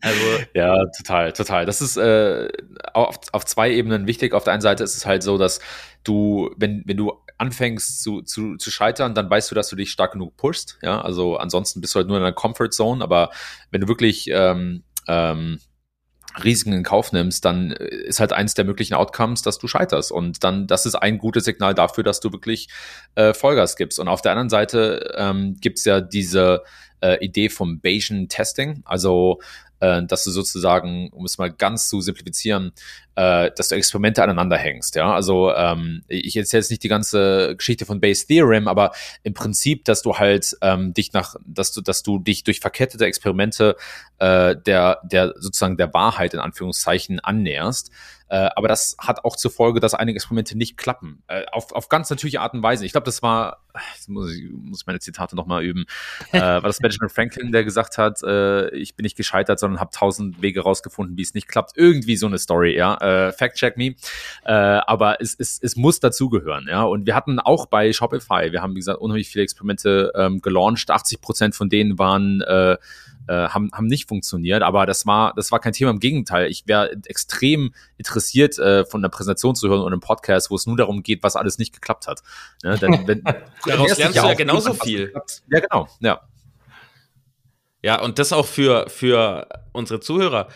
[0.00, 0.20] Also
[0.54, 1.66] ja, total, total.
[1.66, 2.48] Das ist äh,
[2.92, 4.34] auf, auf zwei Ebenen wichtig.
[4.34, 5.60] Auf der einen Seite ist es halt so, dass
[6.02, 9.90] du, wenn, wenn du anfängst zu, zu, zu scheitern, dann weißt du, dass du dich
[9.90, 10.78] stark genug pushst.
[10.82, 13.02] Ja, also ansonsten bist du halt nur in einer Comfort Zone.
[13.02, 13.30] Aber
[13.70, 15.58] wenn du wirklich ähm, ähm,
[16.44, 20.12] Risiken in Kauf nimmst, dann ist halt eins der möglichen Outcomes, dass du scheiterst.
[20.12, 22.68] Und dann, das ist ein gutes Signal dafür, dass du wirklich
[23.14, 23.98] äh, Vollgas gibst.
[23.98, 26.62] Und auf der anderen Seite ähm, gibt ja diese
[27.00, 28.82] äh, Idee vom Bayesian Testing.
[28.84, 29.40] Also
[29.80, 32.72] äh, dass du sozusagen, um es mal ganz zu simplifizieren,
[33.16, 34.94] äh, dass du Experimente aneinander hängst.
[34.94, 39.34] Ja, also ähm, ich erzähle jetzt nicht die ganze Geschichte von Bayes Theorem, aber im
[39.34, 43.76] Prinzip, dass du halt ähm, dich nach, dass du, dass du dich durch verkettete Experimente
[44.18, 47.90] äh, der, der sozusagen der Wahrheit in Anführungszeichen annäherst.
[48.30, 51.22] Äh, aber das hat auch zur Folge, dass einige Experimente nicht klappen.
[51.26, 52.86] Äh, auf, auf ganz natürliche Art und Weise.
[52.86, 53.64] Ich glaube, das war,
[53.94, 55.84] jetzt muss ich muss meine Zitate nochmal üben,
[56.32, 59.90] äh, war das Benjamin Franklin, der gesagt hat, äh, ich bin nicht gescheitert, sondern habe
[59.92, 61.76] tausend Wege rausgefunden, wie es nicht klappt.
[61.76, 62.94] Irgendwie so eine Story, ja.
[62.98, 63.96] Äh, fact check me.
[64.44, 66.82] Aber es, es, es muss dazugehören, ja.
[66.84, 70.90] Und wir hatten auch bei Shopify, wir haben, wie gesagt, unheimlich viele Experimente ähm, gelauncht.
[70.90, 72.42] 80 Prozent von denen waren
[73.30, 74.62] äh, haben, haben nicht funktioniert.
[74.62, 75.92] Aber das war, das war kein Thema.
[75.92, 80.50] Im Gegenteil, ich wäre extrem interessiert, äh, von der Präsentation zu hören und einem Podcast,
[80.50, 82.22] wo es nur darum geht, was alles nicht geklappt hat.
[82.64, 82.76] Ne?
[82.78, 83.22] Denn, wenn,
[83.64, 85.12] Daraus lernst du ja genauso viel.
[85.48, 85.88] Ja, genau.
[86.00, 86.20] Ja.
[87.82, 90.48] Ja, und das auch für, für unsere Zuhörer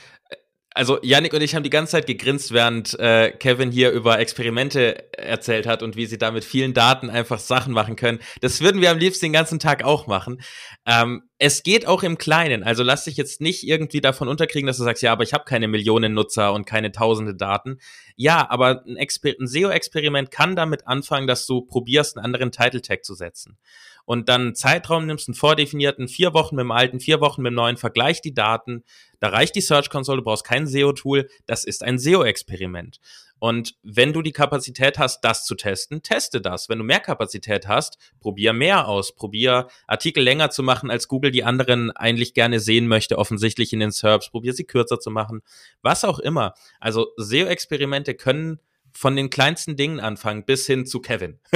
[0.75, 5.12] also Yannick und ich haben die ganze Zeit gegrinst, während äh, Kevin hier über Experimente
[5.16, 8.18] erzählt hat und wie sie da mit vielen Daten einfach Sachen machen können.
[8.41, 10.43] Das würden wir am liebsten den ganzen Tag auch machen.
[10.85, 12.64] Ähm, es geht auch im Kleinen.
[12.64, 15.45] Also lass dich jetzt nicht irgendwie davon unterkriegen, dass du sagst, ja, aber ich habe
[15.45, 17.79] keine Millionen Nutzer und keine tausende Daten.
[18.16, 23.05] Ja, aber ein, ein SEO-Experiment kann damit anfangen, dass du probierst, einen anderen Title Tag
[23.05, 23.59] zu setzen
[24.05, 27.51] und dann einen Zeitraum nimmst, einen vordefinierten, vier Wochen mit dem alten, vier Wochen mit
[27.51, 28.85] dem neuen, vergleich die Daten,
[29.21, 33.01] da reicht die Search Console, du brauchst kein SEO-Tool, das ist ein SEO-Experiment.
[33.39, 36.71] Und wenn du die Kapazität hast, das zu testen, teste das.
[36.71, 39.15] Wenn du mehr Kapazität hast, probier mehr aus.
[39.15, 43.81] Probier Artikel länger zu machen, als Google die anderen eigentlich gerne sehen möchte, offensichtlich in
[43.81, 44.31] den SERPs.
[44.31, 45.43] Probier sie kürzer zu machen.
[45.83, 46.55] Was auch immer.
[46.81, 48.61] Also SEO-Experimente können
[48.97, 51.38] von den kleinsten Dingen anfangen bis hin zu Kevin.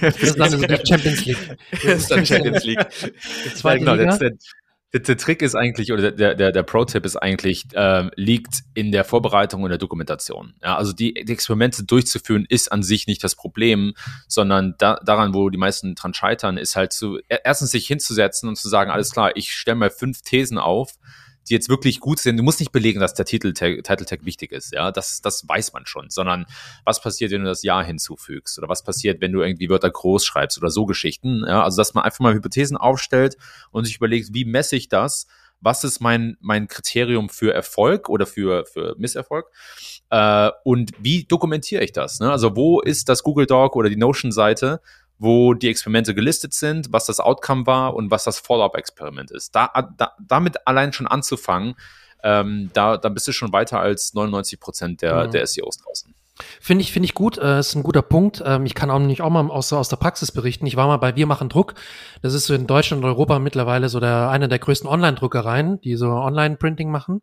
[0.00, 1.56] das ist dann die Champions League.
[1.70, 2.86] Das ist dann Champions League.
[3.54, 4.18] Zweite ja, genau, Liga.
[4.92, 8.92] Der, der, Trick ist eigentlich, oder der, der, der Pro-Tipp ist eigentlich, äh, liegt in
[8.92, 10.54] der Vorbereitung und der Dokumentation.
[10.62, 13.94] Ja, also die, die Experimente durchzuführen ist an sich nicht das Problem,
[14.28, 18.56] sondern da, daran, wo die meisten dran scheitern, ist halt zu, erstens sich hinzusetzen und
[18.56, 20.94] zu sagen, alles klar, ich stelle mal fünf Thesen auf,
[21.48, 22.36] die jetzt wirklich gut sind.
[22.36, 25.72] Du musst nicht belegen, dass der Titel Title Tag wichtig ist, ja, das, das weiß
[25.72, 26.46] man schon, sondern
[26.84, 30.24] was passiert, wenn du das Ja hinzufügst oder was passiert, wenn du irgendwie Wörter groß
[30.24, 33.36] schreibst oder so Geschichten, ja, also dass man einfach mal Hypothesen aufstellt
[33.70, 35.26] und sich überlegt, wie messe ich das?
[35.60, 39.46] Was ist mein, mein Kriterium für Erfolg oder für, für Misserfolg?
[40.10, 42.20] Äh, und wie dokumentiere ich das?
[42.20, 42.30] Ne?
[42.30, 44.80] Also wo ist das Google Doc oder die Notion-Seite,
[45.18, 49.54] wo die Experimente gelistet sind, was das Outcome war und was das Follow-up-Experiment ist.
[49.54, 51.74] Da, da, damit allein schon anzufangen,
[52.22, 55.30] ähm, da, da bist du schon weiter als 99 Prozent der, mhm.
[55.30, 56.14] der SEOs draußen.
[56.60, 58.42] Finde ich, finde ich gut, äh, ist ein guter Punkt.
[58.44, 60.66] Ähm, ich kann auch nicht auch mal aus, aus der Praxis berichten.
[60.66, 61.74] Ich war mal bei Wir machen Druck.
[62.20, 65.96] Das ist so in Deutschland und Europa mittlerweile so der, eine der größten Online-Druckereien, die
[65.96, 67.22] so Online-Printing machen.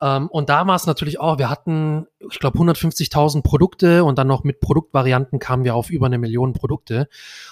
[0.00, 4.26] Ähm, und da war es natürlich auch, wir hatten, ich glaube, 150.000 Produkte und dann
[4.26, 7.08] noch mit Produktvarianten kamen wir auf über eine Million Produkte.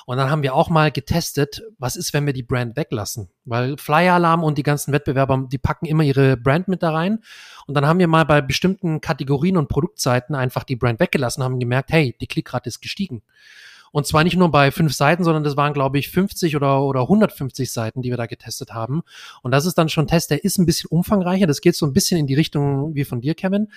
[0.07, 3.29] Und dann haben wir auch mal getestet, was ist, wenn wir die Brand weglassen?
[3.45, 7.21] Weil Flyer Alarm und die ganzen Wettbewerber, die packen immer ihre Brand mit da rein.
[7.67, 11.59] Und dann haben wir mal bei bestimmten Kategorien und Produktseiten einfach die Brand weggelassen, haben
[11.59, 13.23] gemerkt, hey, die Klickrate ist gestiegen.
[13.97, 17.01] Und zwar nicht nur bei fünf Seiten, sondern das waren, glaube ich, 50 oder, oder
[17.01, 19.01] 150 Seiten, die wir da getestet haben.
[19.41, 21.47] Und das ist dann schon ein Test, der ist ein bisschen umfangreicher.
[21.47, 23.69] Das geht so ein bisschen in die Richtung wie von dir, Kevin.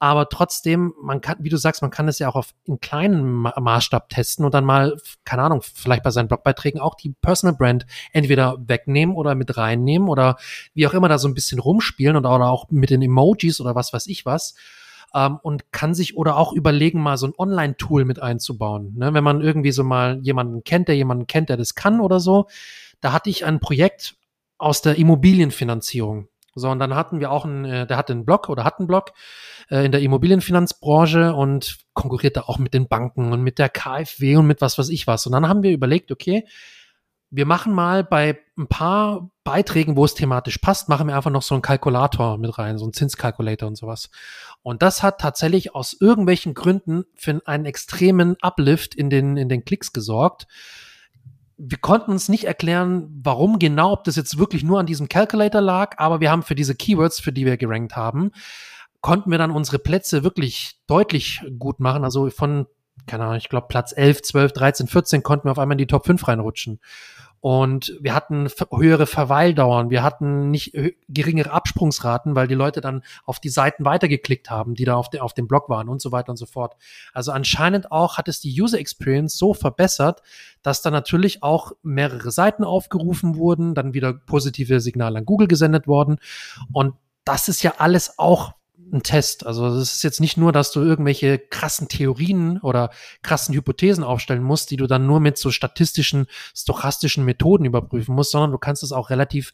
[0.00, 3.22] Aber trotzdem, man kann, wie du sagst, man kann es ja auch auf in kleinen
[3.42, 7.86] Maßstab testen und dann mal, keine Ahnung, vielleicht bei seinen Blogbeiträgen auch die Personal Brand
[8.12, 10.36] entweder wegnehmen oder mit reinnehmen oder
[10.74, 13.76] wie auch immer da so ein bisschen rumspielen und oder auch mit den Emojis oder
[13.76, 14.56] was weiß ich was
[15.14, 18.94] ähm, und kann sich oder auch überlegen, mal so ein Online-Tool mit einzubauen.
[18.96, 19.14] Ne?
[19.14, 22.46] Wenn man irgendwie so mal jemanden kennt, der jemanden kennt, der das kann oder so.
[23.00, 24.16] Da hatte ich ein Projekt
[24.58, 26.28] aus der Immobilienfinanzierung.
[26.54, 28.88] So, und dann hatten wir auch einen, äh, der hatte einen Blog oder hat einen
[28.88, 29.12] Blog
[29.70, 34.46] äh, in der Immobilienfinanzbranche und konkurrierte auch mit den Banken und mit der KfW und
[34.46, 35.26] mit was weiß ich was.
[35.26, 36.44] Und dann haben wir überlegt, okay,
[37.30, 41.42] wir machen mal bei ein paar Beiträgen, wo es thematisch passt, machen wir einfach noch
[41.42, 44.10] so einen Kalkulator mit rein, so einen Zinskalkulator und sowas.
[44.62, 49.64] Und das hat tatsächlich aus irgendwelchen Gründen für einen extremen Uplift in den, in den
[49.64, 50.46] Klicks gesorgt.
[51.56, 55.60] Wir konnten uns nicht erklären, warum genau, ob das jetzt wirklich nur an diesem Calculator
[55.60, 58.32] lag, aber wir haben für diese Keywords, für die wir gerankt haben,
[59.00, 62.04] konnten wir dann unsere Plätze wirklich deutlich gut machen.
[62.04, 62.66] Also von,
[63.06, 65.86] keine Ahnung, ich glaube Platz 11, 12, 13, 14 konnten wir auf einmal in die
[65.86, 66.80] Top 5 reinrutschen.
[67.40, 70.76] Und wir hatten höhere Verweildauern, wir hatten nicht
[71.08, 75.20] geringere Absprungsraten, weil die Leute dann auf die Seiten weitergeklickt haben, die da auf, de,
[75.20, 76.76] auf dem Blog waren und so weiter und so fort.
[77.14, 80.22] Also anscheinend auch hat es die User Experience so verbessert,
[80.62, 85.86] dass da natürlich auch mehrere Seiten aufgerufen wurden, dann wieder positive Signale an Google gesendet
[85.86, 86.18] worden.
[86.72, 88.52] Und das ist ja alles auch
[88.92, 89.46] ein Test.
[89.46, 92.90] Also es ist jetzt nicht nur, dass du irgendwelche krassen Theorien oder
[93.22, 98.32] krassen Hypothesen aufstellen musst, die du dann nur mit so statistischen, stochastischen Methoden überprüfen musst,
[98.32, 99.52] sondern du kannst es auch relativ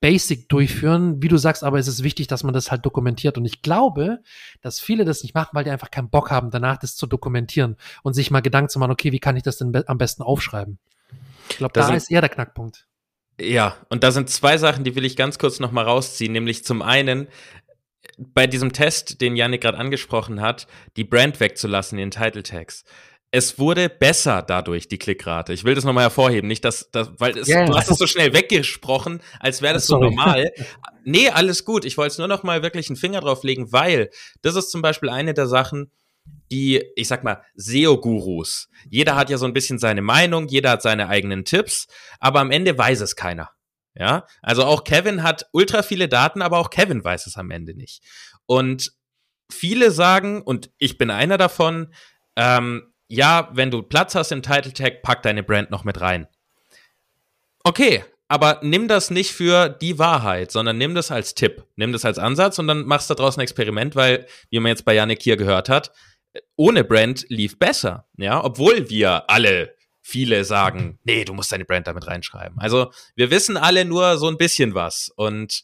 [0.00, 1.22] basic durchführen.
[1.22, 3.38] Wie du sagst, aber es ist wichtig, dass man das halt dokumentiert.
[3.38, 4.20] Und ich glaube,
[4.62, 7.76] dass viele das nicht machen, weil die einfach keinen Bock haben, danach das zu dokumentieren
[8.02, 10.22] und sich mal Gedanken zu machen, okay, wie kann ich das denn be am besten
[10.22, 10.78] aufschreiben?
[11.50, 12.86] Ich glaube, da ist eher der Knackpunkt.
[13.40, 16.32] Ja, und da sind zwei Sachen, die will ich ganz kurz noch mal rausziehen.
[16.32, 17.26] Nämlich zum einen,
[18.20, 20.66] bei diesem Test, den Yannick gerade angesprochen hat,
[20.96, 22.84] die Brand wegzulassen, den Title Tags.
[23.32, 25.52] Es wurde besser dadurch, die Klickrate.
[25.52, 27.64] Ich will das nochmal hervorheben, nicht, dass, dass weil es, yeah.
[27.64, 30.50] du hast es so schnell weggesprochen, als wäre das so normal.
[31.04, 31.84] nee, alles gut.
[31.84, 34.10] Ich wollte es nur noch mal wirklich einen Finger drauf legen, weil
[34.42, 35.92] das ist zum Beispiel eine der Sachen,
[36.50, 38.68] die, ich sag mal, SEO-Gurus.
[38.88, 41.86] Jeder hat ja so ein bisschen seine Meinung, jeder hat seine eigenen Tipps,
[42.18, 43.50] aber am Ende weiß es keiner.
[44.00, 47.74] Ja, also auch Kevin hat ultra viele Daten, aber auch Kevin weiß es am Ende
[47.74, 48.02] nicht.
[48.46, 48.92] Und
[49.52, 51.92] viele sagen, und ich bin einer davon,
[52.34, 56.26] ähm, ja, wenn du Platz hast im Title Tag, pack deine Brand noch mit rein.
[57.62, 62.06] Okay, aber nimm das nicht für die Wahrheit, sondern nimm das als Tipp, nimm das
[62.06, 65.20] als Ansatz und dann machst du daraus ein Experiment, weil, wie man jetzt bei Yannick
[65.20, 65.92] hier gehört hat,
[66.56, 69.74] ohne Brand lief besser, ja, obwohl wir alle
[70.10, 72.58] viele sagen, nee, du musst deine Brand damit reinschreiben.
[72.58, 75.62] Also wir wissen alle nur so ein bisschen was und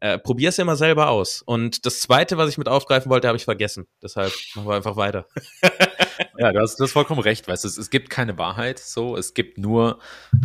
[0.00, 1.42] äh, probier's immer selber aus.
[1.42, 3.86] Und das zweite, was ich mit aufgreifen wollte, habe ich vergessen.
[4.02, 5.26] Deshalb machen wir einfach weiter.
[6.38, 7.48] ja, du hast, du hast vollkommen recht.
[7.48, 9.16] Weißt du, es, es gibt keine Wahrheit so.
[9.16, 9.98] Es gibt nur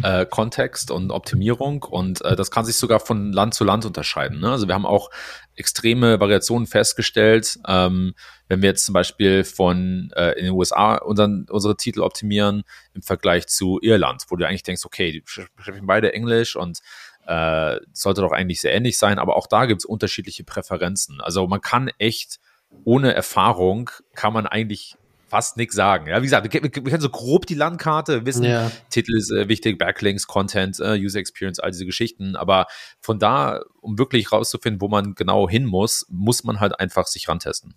[0.03, 4.41] äh, Kontext und Optimierung und äh, das kann sich sogar von Land zu Land unterscheiden.
[4.41, 4.51] Ne?
[4.51, 5.09] Also wir haben auch
[5.55, 7.57] extreme Variationen festgestellt.
[7.65, 8.13] Ähm,
[8.47, 13.01] wenn wir jetzt zum Beispiel von äh, in den USA unseren, unsere Titel optimieren im
[13.01, 16.79] Vergleich zu Irland, wo du eigentlich denkst, okay, die sprechen beide Englisch und
[17.25, 21.21] äh, sollte doch eigentlich sehr ähnlich sein, aber auch da gibt es unterschiedliche Präferenzen.
[21.21, 22.39] Also man kann echt
[22.83, 24.95] ohne Erfahrung kann man eigentlich
[25.27, 26.07] fast nichts sagen.
[26.07, 28.71] Ja, wie gesagt, wir, wir, kennen so grob die Landkarte, wissen, ja.
[28.89, 32.35] Titel ist äh, wichtig, Backlinks, Content, äh, User Experience, all diese Geschichten.
[32.35, 32.67] Aber
[33.01, 37.27] von da, um wirklich rauszufinden, wo man genau hin muss, muss man halt einfach sich
[37.27, 37.75] rantesten.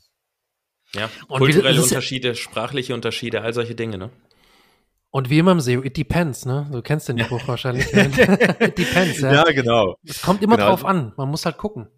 [0.94, 4.10] Ja, und kulturelle Unterschiede, sprachliche Unterschiede, all solche Dinge, ne?
[5.10, 6.68] Und wie immer im SEO, it depends, ne?
[6.70, 7.92] Du kennst den Spruch wahrscheinlich.
[7.92, 9.32] it depends, ja.
[9.32, 9.96] Ja, genau.
[10.04, 10.68] Es kommt immer genau.
[10.68, 11.12] drauf an.
[11.16, 11.88] Man muss halt gucken.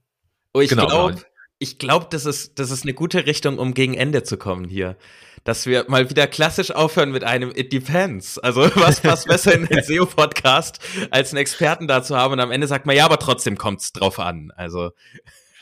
[0.54, 1.22] Oh, ich genau, glaube,
[1.58, 4.96] ich glaube, das ist, das ist eine gute Richtung, um gegen Ende zu kommen hier.
[5.44, 8.38] Dass wir mal wieder klassisch aufhören mit einem It depends.
[8.38, 10.80] Also was passt besser in den SEO-Podcast,
[11.10, 13.80] als einen Experten da zu haben und am Ende sagt man, ja, aber trotzdem kommt
[13.80, 14.52] es drauf an.
[14.56, 14.90] Also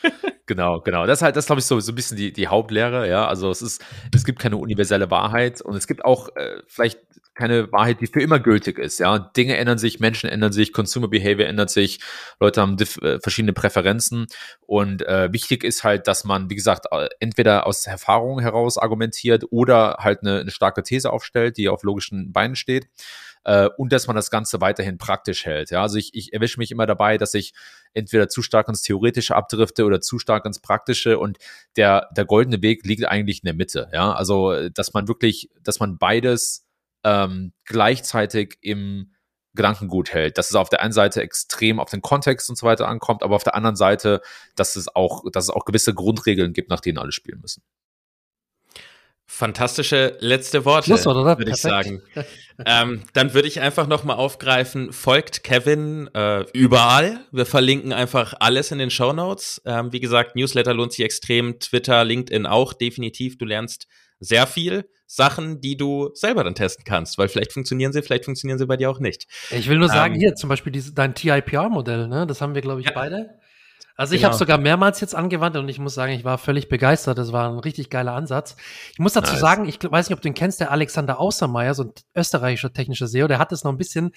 [0.45, 1.05] genau, genau.
[1.05, 3.27] Das ist halt, das glaube ich, so, so ein bisschen die, die Hauptlehre, ja.
[3.27, 3.83] Also es ist,
[4.13, 6.99] es gibt keine universelle Wahrheit und es gibt auch, äh, vielleicht
[7.39, 8.99] keine Wahrheit, die für immer gültig ist.
[8.99, 11.99] Ja, Dinge ändern sich, Menschen ändern sich, Consumer Behavior ändert sich,
[12.39, 14.27] Leute haben äh, verschiedene Präferenzen
[14.67, 19.45] und äh, wichtig ist halt, dass man, wie gesagt, äh, entweder aus Erfahrung heraus argumentiert
[19.51, 22.87] oder halt eine, eine starke These aufstellt, die auf logischen Beinen steht
[23.45, 25.71] äh, und dass man das Ganze weiterhin praktisch hält.
[25.71, 27.53] Ja, also ich, ich erwische mich immer dabei, dass ich
[27.93, 31.37] entweder zu stark ins Theoretische abdrifte oder zu stark ins Praktische und
[31.75, 33.89] der, der goldene Weg liegt eigentlich in der Mitte.
[33.93, 36.68] Ja, also dass man wirklich, dass man beides
[37.03, 39.13] ähm, gleichzeitig im
[39.55, 42.87] Gedankengut hält, dass es auf der einen Seite extrem auf den Kontext und so weiter
[42.87, 44.21] ankommt, aber auf der anderen Seite,
[44.55, 47.63] dass es auch, dass es auch gewisse Grundregeln gibt, nach denen alle spielen müssen.
[49.25, 51.37] Fantastische letzte Worte, oder?
[51.37, 52.01] würde ich sagen.
[52.65, 57.19] ähm, dann würde ich einfach noch mal aufgreifen, folgt Kevin äh, überall.
[57.31, 59.61] Wir verlinken einfach alles in den Show Notes.
[59.65, 63.37] Ähm, wie gesagt, Newsletter lohnt sich extrem, Twitter, LinkedIn auch definitiv.
[63.37, 63.87] Du lernst
[64.19, 68.59] sehr viel Sachen, die du selber dann testen kannst, weil vielleicht funktionieren sie, vielleicht funktionieren
[68.59, 69.27] sie bei dir auch nicht.
[69.49, 72.27] Ich will nur sagen, ähm, hier zum Beispiel diese, dein TIPR-Modell, ne?
[72.27, 72.93] das haben wir, glaube ich, ja.
[72.93, 73.39] beide.
[73.95, 74.29] Also ich genau.
[74.29, 77.17] habe sogar mehrmals jetzt angewandt und ich muss sagen, ich war völlig begeistert.
[77.17, 78.55] Das war ein richtig geiler Ansatz.
[78.93, 79.41] Ich muss dazu nice.
[79.41, 83.07] sagen, ich weiß nicht, ob du ihn kennst, der Alexander Außermeier, so ein österreichischer technischer
[83.07, 84.11] SEO, der hat es noch ein bisschen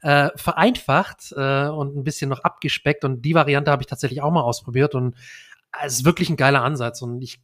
[0.00, 4.32] äh, vereinfacht äh, und ein bisschen noch abgespeckt und die Variante habe ich tatsächlich auch
[4.32, 5.14] mal ausprobiert und
[5.84, 7.38] es ist wirklich ein geiler Ansatz und ich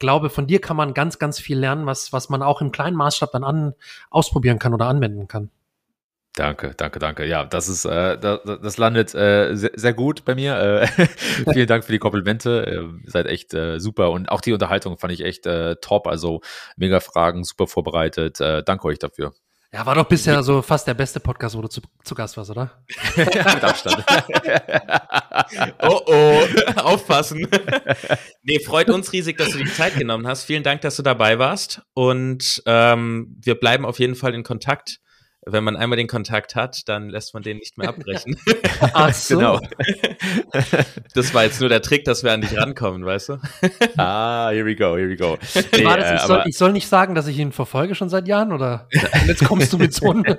[0.00, 2.96] glaube, von dir kann man ganz, ganz viel lernen, was, was man auch im kleinen
[2.96, 3.74] Maßstab dann an,
[4.10, 5.50] ausprobieren kann oder anwenden kann.
[6.34, 7.26] Danke, danke, danke.
[7.26, 10.56] Ja, das ist, äh, das, das landet äh, sehr, sehr gut bei mir.
[10.56, 10.86] Äh,
[11.52, 12.66] vielen Dank für die Komplimente.
[12.66, 16.06] Äh, seid echt äh, super und auch die Unterhaltung fand ich echt äh, top.
[16.06, 16.40] Also
[16.76, 18.40] mega Fragen, super vorbereitet.
[18.40, 19.34] Äh, danke euch dafür.
[19.72, 22.50] Ja, war doch bisher so fast der beste Podcast, wo du zu, zu Gast warst,
[22.50, 22.82] oder?
[23.16, 24.04] Mit Abstand.
[25.82, 26.42] oh oh,
[26.74, 27.46] aufpassen.
[28.42, 30.42] nee, freut uns riesig, dass du die Zeit genommen hast.
[30.42, 31.82] Vielen Dank, dass du dabei warst.
[31.94, 34.98] Und ähm, wir bleiben auf jeden Fall in Kontakt
[35.46, 38.36] wenn man einmal den Kontakt hat, dann lässt man den nicht mehr abbrechen.
[38.92, 39.38] Ach so.
[39.38, 39.60] genau.
[41.14, 43.38] Das war jetzt nur der Trick, dass wir an dich rankommen, weißt du?
[43.96, 45.38] ah, here we go, here we go.
[45.72, 48.28] Nee, das, ich, äh, soll, ich, soll, nicht sagen, dass ich ihn verfolge schon seit
[48.28, 48.88] Jahren oder
[49.26, 50.24] jetzt kommst du mit so einem.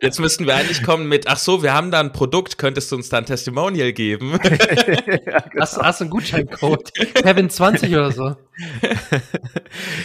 [0.00, 2.96] Jetzt müssten wir eigentlich kommen mit, ach so, wir haben da ein Produkt, könntest du
[2.96, 4.32] uns da ein Testimonial geben?
[4.32, 5.60] ja, genau.
[5.60, 6.92] hast, hast du einen Gutscheincode?
[7.14, 8.36] Kevin 20 oder so.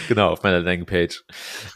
[0.08, 1.22] genau, auf meiner Landingpage.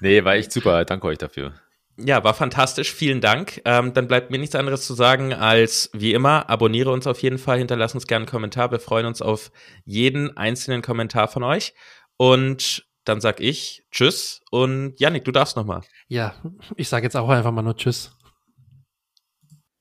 [0.01, 0.85] Nee, war echt super.
[0.85, 1.53] Danke euch dafür.
[1.97, 2.93] Ja, war fantastisch.
[2.93, 3.61] Vielen Dank.
[3.65, 7.39] Ähm, dann bleibt mir nichts anderes zu sagen als wie immer, abonniere uns auf jeden
[7.39, 8.71] Fall, hinterlass uns gerne einen Kommentar.
[8.73, 9.53] Wir freuen uns auf
[9.85, 11.75] jeden einzelnen Kommentar von euch.
[12.17, 15.83] Und dann sag ich Tschüss und Yannick, du darfst noch mal.
[16.09, 16.35] Ja,
[16.77, 18.17] ich sage jetzt auch einfach mal nur Tschüss.